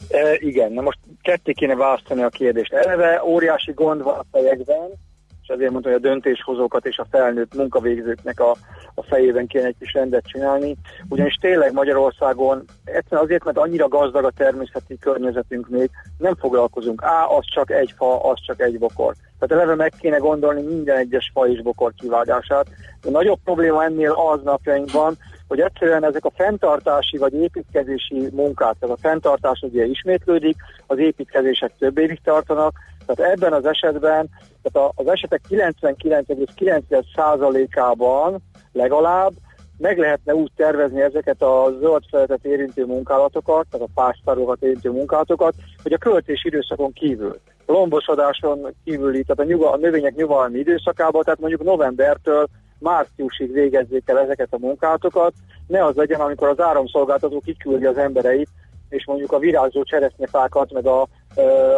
E, 0.09 0.37
igen, 0.39 0.71
na 0.71 0.81
most 0.81 0.99
ketté 1.21 1.53
kéne 1.53 1.75
választani 1.75 2.21
a 2.21 2.29
kérdést. 2.29 2.73
Eleve 2.73 3.21
óriási 3.25 3.71
gond 3.71 4.03
van 4.03 4.17
a 4.17 4.25
fejekben, 4.31 4.89
ezért 5.49 5.71
mondtam, 5.71 5.91
hogy 5.91 6.05
a 6.05 6.09
döntéshozókat 6.09 6.85
és 6.85 6.97
a 6.97 7.07
felnőtt 7.09 7.55
munkavégzőknek 7.55 8.39
a, 8.39 8.55
a 8.93 9.03
fejében 9.03 9.47
kéne 9.47 9.65
egy 9.65 9.75
kis 9.79 9.93
rendet 9.93 10.25
csinálni. 10.25 10.75
Ugyanis 11.09 11.35
tényleg 11.35 11.73
Magyarországon 11.73 12.63
egyszerűen 12.83 13.23
azért, 13.23 13.43
mert 13.43 13.57
annyira 13.57 13.87
gazdag 13.87 14.25
a 14.25 14.31
természeti 14.31 14.97
környezetünk 14.97 15.69
még, 15.69 15.89
nem 16.17 16.35
foglalkozunk. 16.35 17.03
Á, 17.03 17.25
az 17.25 17.45
csak 17.53 17.71
egy 17.71 17.93
fa, 17.97 18.29
az 18.29 18.39
csak 18.45 18.61
egy 18.61 18.79
bokor. 18.79 19.13
Tehát 19.39 19.63
eleve 19.63 19.75
meg 19.75 19.93
kéne 19.99 20.17
gondolni 20.17 20.61
minden 20.61 20.97
egyes 20.97 21.31
fa 21.33 21.47
és 21.47 21.61
bokor 21.61 21.93
kivágását. 21.97 22.67
A 23.03 23.09
nagyobb 23.09 23.39
probléma 23.43 23.83
ennél 23.83 24.11
az 24.11 24.41
napjainkban, 24.43 25.17
hogy 25.47 25.59
egyszerűen 25.59 26.05
ezek 26.05 26.25
a 26.25 26.31
fenntartási 26.35 27.17
vagy 27.17 27.33
építkezési 27.33 28.29
munkák, 28.31 28.75
tehát 28.79 28.95
a 28.95 29.01
fenntartás 29.01 29.61
ugye 29.61 29.85
ismétlődik, 29.85 30.55
az 30.87 30.97
építkezések 30.97 31.71
több 31.79 31.97
évig 31.97 32.19
tartanak, 32.23 32.73
tehát 33.13 33.31
ebben 33.31 33.53
az 33.53 33.65
esetben, 33.65 34.29
tehát 34.61 34.91
az 34.95 35.07
esetek 35.07 35.41
99,9%-ában 35.49 38.41
legalább 38.71 39.31
meg 39.77 39.97
lehetne 39.97 40.35
úgy 40.35 40.51
tervezni 40.55 41.01
ezeket 41.01 41.41
a 41.41 41.75
zöld 41.79 42.03
feletet 42.09 42.45
érintő 42.45 42.85
munkálatokat, 42.85 43.67
tehát 43.69 43.87
a 43.87 44.01
pásztárokat 44.01 44.61
érintő 44.61 44.91
munkálatokat, 44.91 45.53
hogy 45.83 45.93
a 45.93 45.97
költési 45.97 46.47
időszakon 46.47 46.93
kívül, 46.93 47.39
lombosodáson 47.65 48.75
kívüli, 48.83 49.23
tehát 49.23 49.39
a, 49.39 49.53
nyugal, 49.53 49.73
a 49.73 49.77
növények 49.77 50.15
nyugalmi 50.15 50.59
időszakában, 50.59 51.23
tehát 51.23 51.39
mondjuk 51.39 51.63
novembertől 51.63 52.47
márciusig 52.79 53.51
végezzék 53.51 54.09
el 54.09 54.19
ezeket 54.19 54.47
a 54.51 54.57
munkátokat, 54.57 55.33
ne 55.67 55.85
az 55.85 55.95
legyen, 55.95 56.19
amikor 56.19 56.47
az 56.47 56.59
áramszolgáltató 56.59 57.41
kiküldi 57.45 57.85
az 57.85 57.97
embereit, 57.97 58.49
és 58.89 59.05
mondjuk 59.05 59.31
a 59.31 59.39
virágzó 59.39 59.83
cseresznyefákat, 59.83 60.71
meg 60.71 60.85
a, 60.85 61.07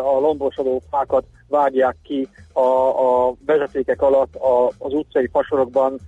a 0.04 0.20
lombosodó 0.20 0.82
fákat 0.90 1.26
vágják 1.48 1.96
ki 2.04 2.28
a, 2.54 2.60
a 2.60 3.34
vezetékek 3.46 4.02
alatt 4.02 4.36
a, 4.36 4.68
az 4.68 4.94
utcai 4.94 5.30
fasorokban 5.32 6.00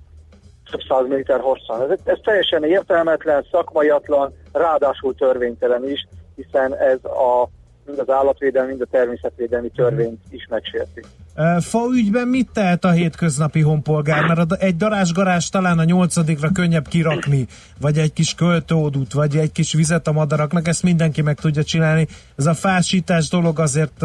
több 0.72 0.82
száz 0.88 1.08
méter 1.08 1.40
hosszan. 1.40 1.92
Ez, 1.92 2.00
ez 2.04 2.18
teljesen 2.24 2.64
értelmetlen, 2.64 3.46
szakmaiatlan, 3.52 4.34
ráadásul 4.52 5.16
törvénytelen 5.16 5.90
is, 5.90 6.08
hiszen 6.36 6.76
ez 6.76 7.06
a 7.06 7.48
mind 7.86 8.00
az 8.00 8.10
állatvédelmi, 8.10 8.70
mind 8.70 8.82
a 8.82 8.88
természetvédelmi 8.92 9.70
törvényt 9.70 10.20
is 10.30 10.48
megsérti. 10.50 11.02
Fa 11.60 11.80
ügyben 11.94 12.28
mit 12.28 12.50
tehet 12.54 12.86
a 12.86 12.92
hétköznapi 12.92 13.62
honpolgár? 13.62 14.26
Mert 14.28 14.54
egy 14.54 14.76
darásgarás 14.76 15.50
talán 15.50 15.80
a 15.80 15.84
nyolcadikra 15.84 16.50
könnyebb 16.54 16.88
kirakni, 16.88 17.48
vagy 17.82 17.98
egy 17.98 18.14
kis 18.14 18.36
költőodút, 18.36 19.14
vagy 19.14 19.36
egy 19.36 19.52
kis 19.52 19.74
vizet 19.74 20.08
a 20.08 20.12
madaraknak, 20.12 20.68
ezt 20.68 20.84
mindenki 20.84 21.22
meg 21.22 21.40
tudja 21.40 21.64
csinálni. 21.64 22.08
Ez 22.36 22.46
a 22.46 22.54
fásítás 22.54 23.30
dolog 23.30 23.60
azért, 23.60 24.04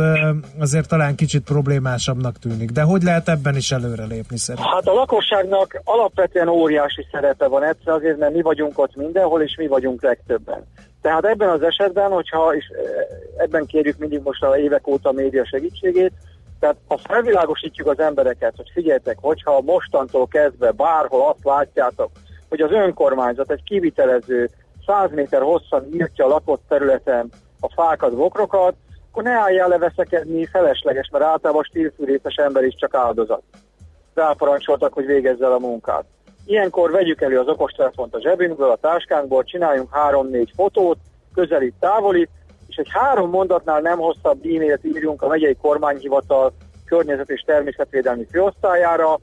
azért 0.58 0.88
talán 0.88 1.14
kicsit 1.14 1.42
problémásabbnak 1.42 2.38
tűnik. 2.38 2.70
De 2.70 2.82
hogy 2.82 3.02
lehet 3.02 3.28
ebben 3.28 3.56
is 3.56 3.72
előrelépni 3.72 4.38
szerintem? 4.38 4.70
Hát 4.72 4.86
a 4.86 4.92
lakosságnak 4.92 5.80
alapvetően 5.84 6.48
óriási 6.48 7.06
szerepe 7.12 7.46
van 7.46 7.64
egyszer 7.64 7.92
azért, 7.92 8.18
mert 8.18 8.34
mi 8.34 8.42
vagyunk 8.42 8.78
ott 8.78 8.96
mindenhol, 8.96 9.42
és 9.42 9.56
mi 9.56 9.66
vagyunk 9.66 10.02
legtöbben. 10.02 10.64
Tehát 11.02 11.24
ebben 11.24 11.48
az 11.48 11.62
esetben, 11.62 12.10
hogyha, 12.10 12.54
és 12.54 12.64
ebben 13.36 13.66
kérjük 13.66 13.98
mindig 13.98 14.20
most 14.22 14.42
a 14.42 14.58
évek 14.58 14.86
óta 14.86 15.08
a 15.08 15.12
média 15.12 15.46
segítségét, 15.46 16.12
tehát 16.60 16.76
ha 16.88 16.96
felvilágosítjuk 16.96 17.88
az 17.88 17.98
embereket, 17.98 18.52
hogy 18.56 18.70
figyeljetek, 18.72 19.18
hogyha 19.20 19.60
mostantól 19.60 20.26
kezdve 20.26 20.70
bárhol 20.70 21.28
azt 21.28 21.44
látjátok, 21.44 22.10
hogy 22.48 22.60
az 22.60 22.70
önkormányzat 22.70 23.50
egy 23.50 23.62
kivitelező 23.62 24.50
100 24.86 25.10
méter 25.10 25.42
hosszan 25.42 25.86
írtja 25.92 26.24
a 26.24 26.28
lakott 26.28 26.62
területen 26.68 27.30
a 27.60 27.72
fákat, 27.72 28.16
bokrokat, 28.16 28.74
akkor 29.10 29.22
ne 29.22 29.30
álljál 29.30 29.68
le 29.68 29.92
felesleges, 30.50 31.08
mert 31.12 31.24
általában 31.24 31.62
stílfűrészes 31.62 32.34
ember 32.34 32.64
is 32.64 32.74
csak 32.74 32.94
áldozat. 32.94 33.42
Ráparancsoltak, 34.14 34.92
hogy 34.92 35.06
végezze 35.06 35.44
el 35.44 35.52
a 35.52 35.58
munkát. 35.58 36.04
Ilyenkor 36.50 36.90
vegyük 36.90 37.20
elő 37.20 37.38
az 37.38 37.48
okostelefont 37.48 38.14
a 38.14 38.20
zsebünkből, 38.20 38.70
a 38.70 38.76
táskánkból, 38.76 39.44
csináljunk 39.44 39.94
három-négy 39.94 40.52
fotót, 40.56 40.98
közelít, 41.34 41.74
távolít, 41.80 42.28
és 42.68 42.76
egy 42.76 42.88
három 42.90 43.30
mondatnál 43.30 43.80
nem 43.80 43.98
hosszabb 43.98 44.44
e-mailt 44.44 44.84
írjunk 44.84 45.22
a 45.22 45.28
megyei 45.28 45.54
kormányhivatal 45.54 46.52
környezet 46.84 47.30
és 47.30 47.42
természetvédelmi 47.46 48.26
főosztályára, 48.30 49.18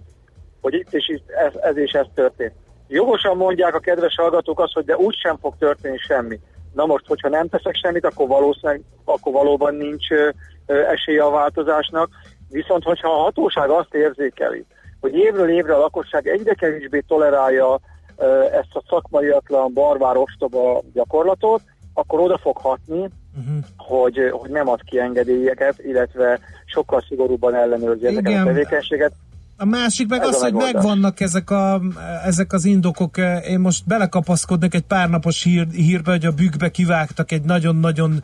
hogy 0.62 0.74
itt 0.74 0.94
és 0.94 1.10
itt 1.10 1.30
ez, 1.30 1.54
ez 1.62 1.78
és 1.78 1.92
ez 1.92 2.06
történt. 2.16 2.54
Jogosan 2.88 3.38
mondják 3.38 3.76
a 3.76 3.80
kedves 3.80 4.16
hallgatók 4.16 4.60
azt, 4.60 4.74
hogy 4.74 4.86
de 4.86 4.98
úgy 4.98 5.16
sem 5.16 5.38
fog 5.38 5.54
történni 5.60 5.98
semmi. 5.98 6.40
Na 6.74 6.86
most, 6.86 7.08
hogyha 7.08 7.30
nem 7.30 7.48
teszek 7.48 7.76
semmit, 7.76 8.06
akkor 8.06 8.28
valószínűleg 8.28 8.82
akkor 9.06 9.34
valóban 9.34 9.76
nincs 9.76 10.12
ö, 10.12 10.30
esélye 10.66 11.24
a 11.24 11.30
változásnak. 11.30 12.10
Viszont, 12.50 12.84
hogyha 12.84 13.10
a 13.10 13.22
hatóság 13.24 13.70
azt 13.70 13.94
érzékeli, 13.94 14.66
hogy 15.02 15.16
évről 15.16 15.50
évre 15.50 15.76
a 15.76 15.80
lakosság 15.80 16.28
egyre 16.28 16.54
kevésbé 16.54 17.04
tolerálja 17.08 17.80
ezt 18.52 18.76
a 18.76 18.84
szakmaiatlan, 18.90 19.74
barbár, 19.74 20.18
ostoba 20.18 20.82
gyakorlatot, 20.94 21.62
akkor 21.94 22.20
oda 22.20 22.38
fog 22.38 22.58
hatni, 22.58 23.00
uh-huh. 23.00 23.66
hogy, 23.78 24.30
hogy 24.32 24.50
nem 24.50 24.70
ad 24.70 24.82
ki 24.84 25.00
engedélyeket, 25.00 25.80
illetve 25.80 26.40
sokkal 26.66 27.04
szigorúbban 27.08 27.56
ellenőrzi 27.56 28.06
ezeket 28.06 28.30
Igen. 28.30 28.42
a 28.42 28.46
tevékenységet. 28.46 29.12
A 29.60 29.66
másik 29.66 30.08
meg 30.08 30.22
Ez 30.22 30.28
az, 30.28 30.42
hogy 30.42 30.54
megvannak 30.54 31.20
ezek, 31.20 31.50
a, 31.50 31.82
ezek 32.26 32.54
az 32.54 32.66
indokok. 32.66 33.18
Én 33.48 33.60
most 33.60 33.86
belekapaszkodnék 33.86 34.74
egy 34.74 34.84
pár 34.84 35.10
napos 35.10 35.44
hír, 35.44 35.68
hírbe, 35.72 36.12
hogy 36.12 36.26
a 36.26 36.32
bükkbe 36.32 36.72
kivágtak 36.72 37.32
egy 37.32 37.42
nagyon-nagyon 37.42 38.24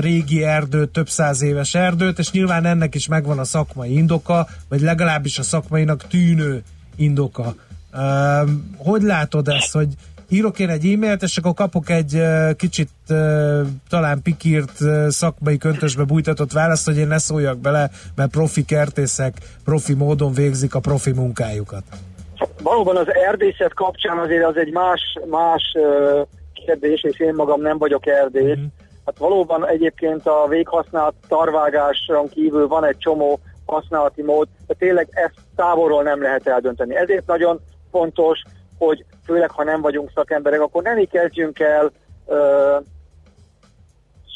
régi 0.00 0.44
erdőt, 0.44 0.90
több 0.90 1.08
száz 1.08 1.42
éves 1.42 1.74
erdőt, 1.74 2.18
és 2.18 2.30
nyilván 2.30 2.64
ennek 2.64 2.94
is 2.94 3.08
megvan 3.08 3.38
a 3.38 3.44
szakmai 3.44 3.96
indoka, 3.96 4.48
vagy 4.68 4.80
legalábbis 4.80 5.38
a 5.38 5.42
szakmainak 5.42 6.06
tűnő 6.06 6.62
indoka. 6.96 7.54
Uh, 7.94 8.50
hogy 8.76 9.02
látod 9.02 9.48
ezt, 9.48 9.72
hogy 9.72 9.88
írok 10.32 10.58
én 10.58 10.68
egy 10.68 10.92
e-mailt, 10.92 11.22
és 11.22 11.36
akkor 11.36 11.54
kapok 11.54 11.90
egy 11.90 12.22
kicsit 12.56 12.90
talán 13.88 14.22
pikírt 14.22 14.72
szakmai 15.08 15.56
köntösbe 15.56 16.04
bújtatott 16.04 16.52
választ, 16.52 16.86
hogy 16.86 16.96
én 16.96 17.06
ne 17.06 17.18
szóljak 17.18 17.58
bele, 17.58 17.90
mert 18.16 18.30
profi 18.30 18.64
kertészek 18.64 19.34
profi 19.64 19.94
módon 19.94 20.32
végzik 20.32 20.74
a 20.74 20.80
profi 20.80 21.12
munkájukat. 21.12 21.82
Valóban 22.62 22.96
az 22.96 23.14
erdészet 23.14 23.74
kapcsán 23.74 24.18
azért 24.18 24.44
az 24.44 24.56
egy 24.56 24.72
más, 24.72 25.00
más 25.30 25.62
kérdés, 26.66 27.02
és 27.02 27.20
én 27.20 27.34
magam 27.34 27.60
nem 27.60 27.78
vagyok 27.78 28.06
erdész. 28.06 28.56
Mm. 28.58 28.64
Hát 29.04 29.18
valóban 29.18 29.68
egyébként 29.68 30.26
a 30.26 30.46
véghasznált 30.48 31.14
tarvágáson 31.28 32.28
kívül 32.28 32.68
van 32.68 32.84
egy 32.84 32.96
csomó 32.98 33.40
használati 33.66 34.22
mód, 34.22 34.48
de 34.66 34.74
tényleg 34.74 35.08
ezt 35.10 35.34
távolról 35.56 36.02
nem 36.02 36.22
lehet 36.22 36.46
eldönteni. 36.46 36.96
Ezért 36.96 37.26
nagyon 37.26 37.60
fontos, 37.90 38.42
hogy 38.86 39.04
főleg 39.24 39.50
ha 39.50 39.64
nem 39.64 39.80
vagyunk 39.80 40.10
szakemberek, 40.14 40.60
akkor 40.60 40.82
nem 40.82 40.98
így 40.98 41.10
kezdjünk 41.10 41.60
el 41.60 41.92
ö, 42.26 42.76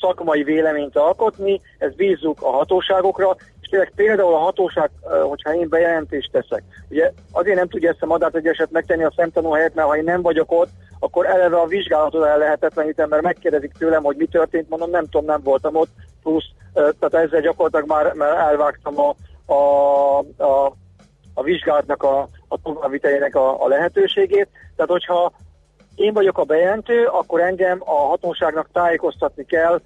szakmai 0.00 0.42
véleményt 0.42 0.96
alkotni, 0.96 1.60
ezt 1.78 1.96
bízzuk 1.96 2.42
a 2.42 2.50
hatóságokra, 2.50 3.36
és 3.60 3.68
tényleg 3.68 3.92
például 3.96 4.34
a 4.34 4.38
hatóság, 4.38 4.90
hogyha 5.22 5.54
én 5.54 5.68
bejelentést 5.68 6.32
teszek, 6.32 6.62
ugye 6.90 7.12
azért 7.32 7.56
nem 7.56 7.68
tudja 7.68 7.90
ezt 7.90 8.02
a 8.02 8.06
madát 8.06 8.34
egy 8.34 8.46
eset 8.46 8.70
megtenni 8.70 9.04
a 9.04 9.12
szemtanú 9.16 9.50
helyett, 9.50 9.74
mert 9.74 9.88
ha 9.88 9.96
én 9.96 10.04
nem 10.04 10.22
vagyok 10.22 10.52
ott, 10.52 10.68
akkor 10.98 11.26
eleve 11.26 11.56
a 11.56 11.66
vizsgálatot 11.66 12.24
el 12.24 12.38
lehetetlenítem, 12.38 13.08
mert 13.08 13.22
megkérdezik 13.22 13.72
tőlem, 13.78 14.02
hogy 14.02 14.16
mi 14.16 14.26
történt, 14.26 14.68
mondom, 14.68 14.90
nem 14.90 15.04
tudom, 15.04 15.24
nem 15.24 15.40
voltam 15.42 15.76
ott, 15.76 15.90
plusz, 16.22 16.50
tehát 16.72 17.14
ezzel 17.14 17.40
gyakorlatilag 17.40 17.88
már, 17.88 18.12
már 18.12 18.38
elvágtam 18.38 18.94
a, 19.00 19.14
a, 19.52 20.18
a, 20.18 20.72
a 21.38 21.42
vizsgálatnak 21.42 22.02
a, 22.02 22.28
a 22.48 22.60
továbbvitelének 22.62 23.34
a, 23.34 23.64
a 23.64 23.68
lehetőségét. 23.68 24.48
Tehát, 24.76 24.90
hogyha 24.90 25.32
én 25.94 26.12
vagyok 26.12 26.38
a 26.38 26.44
bejelentő, 26.44 27.04
akkor 27.04 27.40
engem 27.40 27.82
a 27.84 27.94
hatóságnak 27.94 28.68
tájékoztatni 28.72 29.44
kell, 29.44 29.80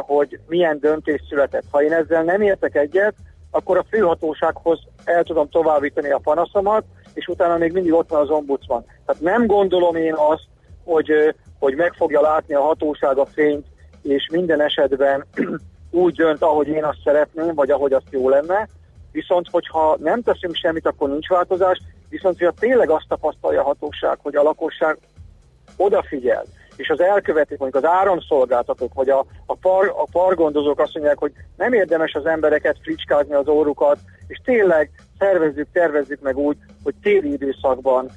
hogy 0.00 0.38
milyen 0.46 0.78
döntés 0.80 1.22
született. 1.28 1.64
Ha 1.70 1.82
én 1.82 1.92
ezzel 1.92 2.22
nem 2.22 2.40
értek 2.40 2.74
egyet, 2.74 3.14
akkor 3.50 3.76
a 3.76 3.86
főhatósághoz 3.90 4.80
el 5.04 5.24
tudom 5.24 5.48
továbbítani 5.48 6.10
a 6.10 6.20
panaszomat, 6.22 6.84
és 7.14 7.26
utána 7.26 7.56
még 7.56 7.72
mindig 7.72 7.92
ott 7.92 8.08
van 8.08 8.20
az 8.20 8.30
ombudsman. 8.30 8.84
Tehát 9.06 9.22
nem 9.22 9.46
gondolom 9.46 9.96
én 9.96 10.14
azt, 10.14 10.46
hogy, 10.84 11.34
hogy 11.58 11.74
meg 11.74 11.92
fogja 11.92 12.20
látni 12.20 12.54
a 12.54 12.60
hatóság 12.62 13.18
a 13.18 13.26
fényt, 13.26 13.66
és 14.02 14.28
minden 14.32 14.60
esetben 14.60 15.24
úgy 15.90 16.14
dönt, 16.14 16.42
ahogy 16.42 16.68
én 16.68 16.84
azt 16.84 17.02
szeretném, 17.04 17.54
vagy 17.54 17.70
ahogy 17.70 17.92
azt 17.92 18.10
jó 18.10 18.28
lenne, 18.28 18.68
Viszont, 19.16 19.48
hogyha 19.50 19.96
nem 20.00 20.22
teszünk 20.22 20.54
semmit, 20.54 20.86
akkor 20.86 21.08
nincs 21.08 21.28
változás, 21.28 21.78
viszont 22.08 22.38
hogyha 22.38 22.52
tényleg 22.52 22.90
azt 22.90 23.08
tapasztalja 23.08 23.60
a 23.60 23.64
hatóság, 23.64 24.18
hogy 24.22 24.36
a 24.36 24.42
lakosság 24.42 24.98
odafigyel, 25.76 26.44
és 26.76 26.88
az 26.88 27.00
elkövetik, 27.00 27.58
mondjuk 27.58 27.84
az 27.84 27.90
áramszolgáltatók, 27.90 28.94
vagy 28.94 29.08
a, 29.08 29.26
a, 29.46 29.54
par, 29.54 29.92
a 29.96 30.06
pargondozók 30.12 30.80
azt 30.80 30.94
mondják, 30.94 31.18
hogy 31.18 31.32
nem 31.56 31.72
érdemes 31.72 32.12
az 32.14 32.26
embereket 32.26 32.78
fricskázni 32.82 33.34
az 33.34 33.48
órukat, 33.48 33.98
és 34.26 34.40
tényleg 34.44 34.90
szervezzük, 35.18 35.68
tervezzük 35.72 36.20
meg 36.20 36.36
úgy, 36.36 36.56
hogy 36.82 36.94
téli 37.02 37.32
időszakban 37.32 38.10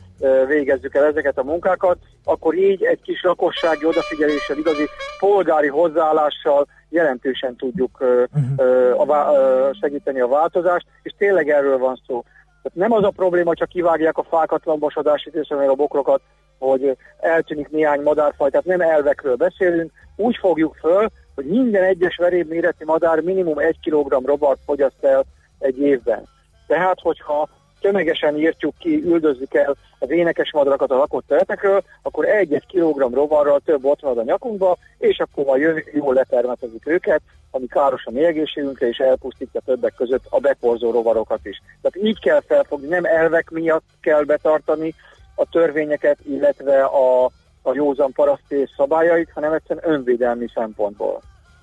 végezzük 0.47 0.95
el 0.95 1.05
ezeket 1.05 1.37
a 1.37 1.43
munkákat, 1.43 1.97
akkor 2.23 2.55
így 2.55 2.83
egy 2.83 3.01
kis 3.01 3.21
lakossági 3.23 3.85
odafigyeléssel, 3.85 4.57
igazi 4.57 4.87
polgári 5.19 5.67
hozzáállással 5.67 6.67
jelentősen 6.89 7.55
tudjuk 7.55 7.97
uh-huh. 7.99 9.09
a, 9.09 9.29
a, 9.29 9.73
segíteni 9.81 10.19
a 10.19 10.27
változást, 10.27 10.87
és 11.03 11.13
tényleg 11.17 11.49
erről 11.49 11.77
van 11.77 12.01
szó. 12.07 12.23
Tehát 12.61 12.89
nem 12.89 12.91
az 12.91 13.03
a 13.03 13.09
probléma, 13.15 13.55
csak 13.55 13.69
kivágják 13.69 14.17
a 14.17 14.23
fákat, 14.29 14.65
lombosodási 14.65 15.29
időszakban 15.29 15.69
a 15.69 15.73
bokrokat, 15.73 16.21
hogy 16.59 16.97
eltűnik 17.19 17.69
néhány 17.69 18.01
madárfaj, 18.01 18.49
tehát 18.49 18.65
nem 18.65 18.81
elvekről 18.81 19.35
beszélünk, 19.35 19.91
úgy 20.15 20.37
fogjuk 20.37 20.75
föl, 20.75 21.07
hogy 21.35 21.45
minden 21.45 21.83
egyes 21.83 22.15
veréb 22.15 22.49
méretű 22.49 22.85
madár 22.85 23.19
minimum 23.19 23.59
1 23.59 23.79
kg 23.89 24.25
robart 24.25 24.59
fogyaszt 24.65 25.03
el 25.03 25.25
egy 25.59 25.79
évben. 25.79 26.27
Tehát, 26.67 26.99
hogyha 26.99 27.49
tömegesen 27.79 28.37
írtjuk 28.37 28.73
ki, 28.77 29.03
üldözzük 29.05 29.53
el 29.53 29.75
az 29.99 30.09
énekes 30.09 30.51
madarakat 30.51 30.91
a 30.91 30.95
lakott 30.95 31.27
területekről, 31.27 31.83
akkor 32.01 32.25
egy-egy 32.25 32.65
kilogramm 32.65 33.13
rovarral 33.13 33.61
több 33.65 33.85
ott 33.85 34.01
van 34.01 34.17
a 34.17 34.23
nyakunkba, 34.23 34.77
és 34.97 35.19
akkor 35.19 35.45
majd 35.45 35.61
jön, 35.61 35.83
jól 35.93 36.13
letermetezik 36.13 36.87
őket, 36.87 37.21
ami 37.51 37.67
káros 37.67 38.05
a 38.05 38.11
mi 38.11 38.23
egészségünkre, 38.25 38.87
és 38.87 38.97
elpusztítja 38.97 39.61
többek 39.65 39.93
között 39.95 40.25
a 40.29 40.39
beporzó 40.39 40.91
rovarokat 40.91 41.39
is. 41.43 41.61
Tehát 41.81 42.07
így 42.07 42.19
kell 42.19 42.41
felfogni, 42.47 42.87
nem 42.87 43.05
elvek 43.05 43.49
miatt 43.49 43.85
kell 44.01 44.23
betartani 44.23 44.93
a 45.35 45.45
törvényeket, 45.49 46.17
illetve 46.29 46.83
a, 46.83 47.25
a 47.61 47.73
józan 47.73 48.11
parasztés 48.11 48.69
szabályait, 48.77 49.31
hanem 49.33 49.53
egyszerűen 49.53 49.93
önvédelmi 49.93 50.47
szempontból. 50.53 51.21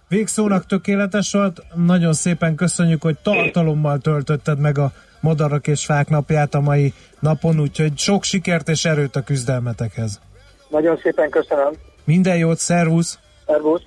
Végszónak 0.08 0.66
tökéletes 0.66 1.32
volt, 1.32 1.62
nagyon 1.74 2.12
szépen 2.12 2.54
köszönjük, 2.54 3.02
hogy 3.02 3.16
tartalommal 3.22 3.98
töltötted 3.98 4.58
meg 4.58 4.78
a 4.78 4.92
Madarak 5.26 5.66
és 5.66 5.84
Fák 5.84 6.08
napját 6.08 6.54
a 6.54 6.60
mai 6.60 6.92
napon, 7.20 7.60
úgyhogy 7.60 7.98
sok 7.98 8.24
sikert 8.24 8.68
és 8.68 8.84
erőt 8.84 9.16
a 9.16 9.22
küzdelmetekhez. 9.22 10.20
Nagyon 10.68 10.98
szépen 11.02 11.30
köszönöm. 11.30 11.72
Minden 12.04 12.36
jót, 12.36 12.58
szervusz! 12.58 13.18
Szervusz! 13.46 13.82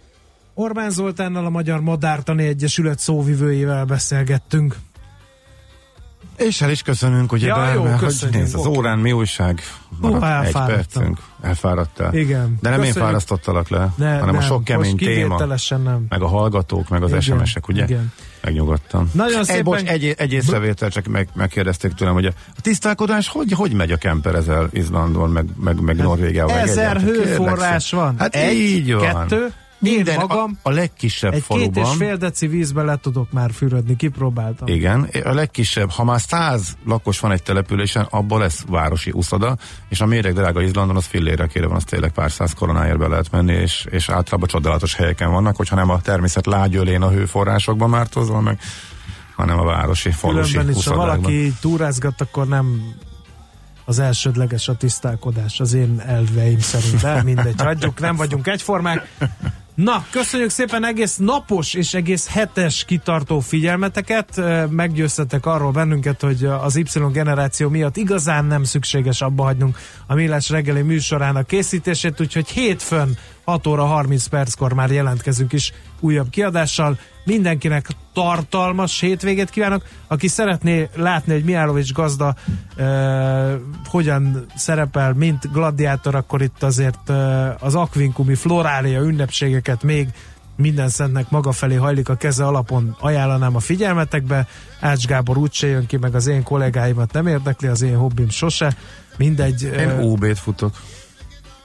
Orbán 0.54 0.90
Zoltánnal 0.90 1.46
a 1.46 1.50
Magyar 1.50 1.82
Madártani 1.82 2.48
Egyesület 2.48 3.00
szóvivőjével 3.00 3.86
beszélgettünk. 3.86 4.76
És 6.38 6.62
el 6.62 6.70
is 6.70 6.82
köszönünk, 6.82 7.32
ugye, 7.32 7.48
ja, 7.48 7.74
jó, 7.74 7.84
mert 7.84 8.00
hogy 8.00 8.30
nézd, 8.32 8.56
az 8.56 8.66
órán 8.66 9.00
mi 9.00 9.12
újság? 9.12 9.62
Hú, 10.02 10.16
egy 10.24 10.52
percünk. 10.52 11.18
Elfáradtál. 11.42 12.14
Igen. 12.14 12.58
De 12.62 12.70
nem 12.70 12.80
köszönjük. 12.80 12.96
én 12.96 13.04
fárasztottalak 13.04 13.70
le, 13.70 13.94
ne, 13.98 14.12
hanem 14.12 14.26
nem. 14.26 14.36
a 14.36 14.42
sok 14.42 14.64
kemény 14.64 14.98
téma. 14.98 15.46
Nem. 15.70 16.06
Meg 16.10 16.22
a 16.22 16.28
hallgatók, 16.28 16.90
meg 16.90 17.04
az 17.04 17.10
Igen. 17.10 17.22
SMS-ek, 17.22 17.68
ugye? 17.68 17.84
Igen. 17.84 18.14
Megnyugodtam. 18.42 19.10
Nagyon 19.14 19.44
szépen... 19.44 19.58
Egy, 19.58 19.64
bocs, 19.64 19.84
egy, 19.84 20.16
egy 20.18 20.34
észrevétel, 20.34 20.90
csak 20.90 21.06
meg, 21.06 21.30
megkérdezték 21.34 21.94
tőlem, 21.94 22.14
hogy 22.14 22.26
a, 22.26 22.32
tisztálkodás 22.62 23.28
hogy, 23.28 23.52
hogy 23.52 23.74
megy 23.74 23.92
a 23.92 23.98
kemperezel 23.98 24.70
Izlandon, 24.72 25.30
meg, 25.30 25.46
meg, 25.56 25.82
meg 25.82 25.98
hát 25.98 26.06
Norvégiával? 26.06 26.58
Ezer 26.58 27.02
hőforrás 27.02 27.92
van. 27.92 28.16
Hát 28.18 28.36
egy, 28.36 28.56
így 28.56 28.94
van. 28.94 29.02
kettő, 29.02 29.54
minden, 29.80 30.14
Én 30.14 30.20
magam 30.20 30.58
a, 30.64 30.70
a 30.70 30.72
legkisebb 30.72 31.34
egy 31.34 31.44
faluban... 31.44 31.72
két 31.72 31.84
és 31.84 31.98
fél 31.98 32.18
deci 32.18 32.48
vízbe 32.48 32.84
le 32.84 32.98
tudok 33.02 33.32
már 33.32 33.52
fürödni, 33.52 33.96
kipróbáltam. 33.96 34.68
Igen, 34.68 35.10
a 35.24 35.34
legkisebb, 35.34 35.90
ha 35.90 36.04
már 36.04 36.22
száz 36.22 36.78
lakos 36.86 37.20
van 37.20 37.32
egy 37.32 37.44
településen, 37.44 38.08
abban 38.10 38.40
lesz 38.40 38.64
városi 38.68 39.12
uszoda, 39.14 39.58
és 39.90 40.02
a 40.02 40.06
méreg 40.06 40.34
drága 40.34 40.62
Izlandon 40.62 40.96
az 40.96 41.06
fillére 41.06 41.48
kére 41.48 41.68
van, 41.68 41.76
az 41.76 41.84
tényleg 41.84 42.12
pár 42.12 42.32
száz 42.32 42.54
koronáért 42.54 42.98
be 42.98 43.08
lehet 43.08 43.32
menni, 43.32 43.54
és, 43.54 43.86
és 43.90 44.10
általában 44.10 44.48
csodálatos 44.48 44.96
helyeken 44.96 45.32
vannak, 45.32 45.56
hogyha 45.56 45.76
nem 45.76 45.90
a 45.90 46.02
természet 46.02 46.46
lágyölén 46.46 47.02
a 47.02 47.10
hőforrásokban 47.10 47.90
mártozva 47.90 48.40
meg, 48.40 48.60
hanem 49.36 49.60
a 49.60 49.64
városi, 49.64 50.12
falusi 50.12 50.52
Különben 50.52 50.76
is, 50.76 50.88
ha 50.88 50.96
valaki 50.96 51.54
túrázgat, 51.62 52.22
akkor 52.22 52.48
nem 52.48 52.96
az 53.90 54.00
elsődleges 54.00 54.68
a 54.68 54.76
tisztálkodás, 54.76 55.60
az 55.60 55.74
én 55.74 56.04
elveim 56.06 56.60
szerint, 56.60 57.02
de 57.02 57.24
mindegy, 57.24 57.62
hagyjuk, 57.62 58.00
nem 58.00 58.16
vagyunk 58.16 58.48
egyformák. 58.48 59.18
Na, 59.76 60.06
köszönjük 60.10 60.50
szépen 60.50 60.86
egész 60.86 61.18
napos 61.18 61.74
és 61.74 61.94
egész 61.94 62.28
hetes 62.28 62.86
kitartó 62.86 63.40
figyelmeteket. 63.40 64.42
Meggyőztetek 64.70 65.46
arról 65.46 65.72
bennünket, 65.72 66.22
hogy 66.22 66.46
az 66.46 66.76
Y 66.76 66.84
generáció 67.12 67.70
miatt 67.70 67.98
igazán 67.98 68.46
nem 68.46 68.64
szükséges 68.64 69.22
abba 69.22 69.44
hagynunk 69.44 69.78
a 70.08 70.14
Millás 70.14 70.50
reggeli 70.50 70.82
műsorának 70.82 71.48
készítését, 71.48 72.22
úgyhogy 72.22 72.50
hétfőn 72.50 73.18
6 73.50 73.68
óra 73.68 73.86
30 73.86 74.26
perckor 74.26 74.74
már 74.74 74.92
jelentkezünk 74.92 75.54
is 75.54 75.74
újabb 76.00 76.30
kiadással. 76.30 76.98
Mindenkinek 77.26 77.88
tartalmas 78.14 79.00
hétvégét 79.00 79.50
kívánok. 79.50 79.84
Aki 80.08 80.28
szeretné 80.28 80.90
látni, 80.96 81.34
hogy 81.34 81.44
Miálovics 81.44 81.94
gazda 81.94 82.36
uh, 82.78 82.86
hogyan 83.86 84.46
szerepel, 84.56 85.14
mint 85.14 85.52
gladiátor, 85.52 86.16
akkor 86.16 86.42
itt 86.42 86.64
azért 86.64 87.10
uh, 87.10 87.64
az 87.64 87.76
Aquincumi 87.76 88.36
Florália 88.36 89.02
ünnepségeket 89.02 89.84
még 89.84 90.08
minden 90.56 90.90
szentnek 90.90 91.30
maga 91.30 91.52
felé 91.52 91.76
hajlik 91.76 92.10
a 92.10 92.16
keze 92.16 92.46
alapon 92.46 92.96
ajánlanám 93.00 93.56
a 93.56 93.60
figyelmetekbe. 93.60 94.48
Ács 94.80 95.06
Gábor 95.06 95.38
úgyse 95.38 95.68
jön 95.68 95.86
ki, 95.86 95.98
meg 95.98 96.16
az 96.16 96.28
én 96.28 96.44
kollégáimat 96.44 97.14
nem 97.14 97.28
érdekli, 97.28 97.68
az 97.68 97.82
én 97.82 97.96
hobbim 97.96 98.30
sose. 98.30 98.76
Mindegy. 99.18 99.64
Én 99.64 100.00
UB-t 100.00 100.40
futok. 100.40 100.76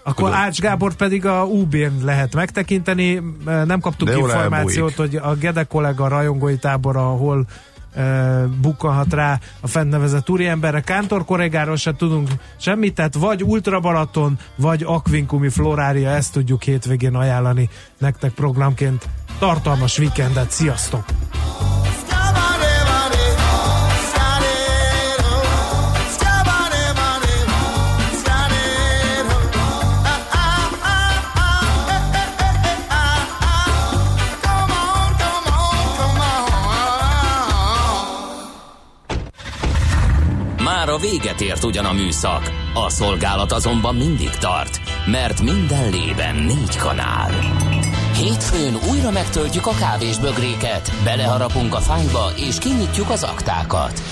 Akkor 0.06 0.28
Tudod. 0.28 0.44
Ács 0.44 0.60
Gábor 0.60 0.94
pedig 0.94 1.26
a 1.26 1.44
UB-n 1.44 2.04
lehet 2.04 2.34
megtekinteni. 2.34 3.22
Nem 3.44 3.80
kaptuk 3.80 4.08
De 4.08 4.16
információt, 4.16 4.94
hogy 4.94 5.16
a 5.16 5.34
Gede 5.34 5.64
kollega 5.64 6.08
rajongói 6.08 6.56
tábor, 6.56 6.96
ahol 6.96 7.46
uh, 7.96 8.44
bukkanhat 8.60 9.12
rá 9.12 9.38
a 9.60 9.66
fent 9.66 9.90
nevezett 9.90 10.30
úriemberre. 10.30 10.80
Kántor 10.80 11.24
korregáról 11.24 11.76
se 11.76 11.94
tudunk 11.94 12.28
semmit, 12.56 12.94
tehát 12.94 13.14
vagy 13.14 13.42
Ultra 13.42 13.80
Balaton, 13.80 14.38
vagy 14.56 14.82
Aquincumi 14.82 15.48
Florária, 15.48 16.10
ezt 16.10 16.32
tudjuk 16.32 16.62
hétvégén 16.62 17.14
ajánlani 17.14 17.68
nektek 17.98 18.32
programként. 18.32 19.08
Tartalmas 19.38 19.98
weekendet, 19.98 20.50
sziasztok! 20.50 21.04
Már 40.94 41.02
a 41.02 41.10
véget 41.10 41.40
ért 41.40 41.64
ugyan 41.64 41.84
a 41.84 41.92
műszak, 41.92 42.52
a 42.74 42.90
szolgálat 42.90 43.52
azonban 43.52 43.94
mindig 43.94 44.30
tart, 44.30 44.80
mert 45.06 45.42
minden 45.42 45.90
lében 45.90 46.34
négy 46.34 46.76
kanál. 46.76 47.30
Hétfőn 48.16 48.76
újra 48.90 49.10
megtöltjük 49.10 49.66
a 49.66 49.74
kávésbögréket, 49.78 50.92
beleharapunk 51.04 51.74
a 51.74 51.78
fányba 51.78 52.30
és 52.36 52.58
kinyitjuk 52.58 53.10
az 53.10 53.22
aktákat. 53.22 54.02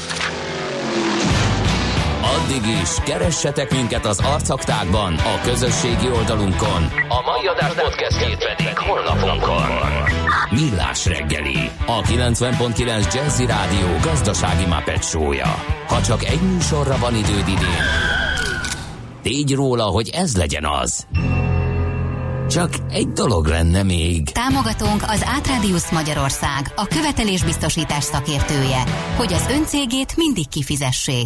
Addig 2.22 2.66
is, 2.82 2.90
keressetek 3.04 3.72
minket 3.72 4.06
az 4.06 4.18
arcaktákban, 4.18 5.14
a 5.14 5.40
közösségi 5.42 6.10
oldalunkon. 6.10 6.82
A 7.08 7.20
mai 7.30 7.46
adás 7.46 7.72
podcastjét 7.72 8.54
pedig 8.54 8.78
holnapunkon. 8.78 10.21
Millás 10.52 11.06
reggeli, 11.06 11.70
a 11.86 12.00
90.9 12.00 13.14
Jazzy 13.14 13.46
Rádió 13.46 13.86
gazdasági 14.02 14.66
mapetsója. 14.66 15.54
Ha 15.88 16.02
csak 16.02 16.24
egy 16.24 16.40
műsorra 16.40 16.98
van 16.98 17.14
időd 17.14 17.48
idén, 17.48 17.84
tégy 19.22 19.54
róla, 19.54 19.84
hogy 19.84 20.08
ez 20.08 20.36
legyen 20.36 20.64
az. 20.64 21.06
Csak 22.52 22.70
egy 22.90 23.08
dolog 23.08 23.46
lenne 23.46 23.82
még. 23.82 24.30
Támogatónk 24.30 25.02
az 25.06 25.22
Átrádiusz 25.24 25.90
Magyarország, 25.90 26.72
a 26.76 26.86
követelésbiztosítás 26.86 28.04
szakértője, 28.04 28.84
hogy 29.16 29.32
az 29.32 29.46
öncégét 29.50 30.16
mindig 30.16 30.48
kifizessék. 30.48 31.16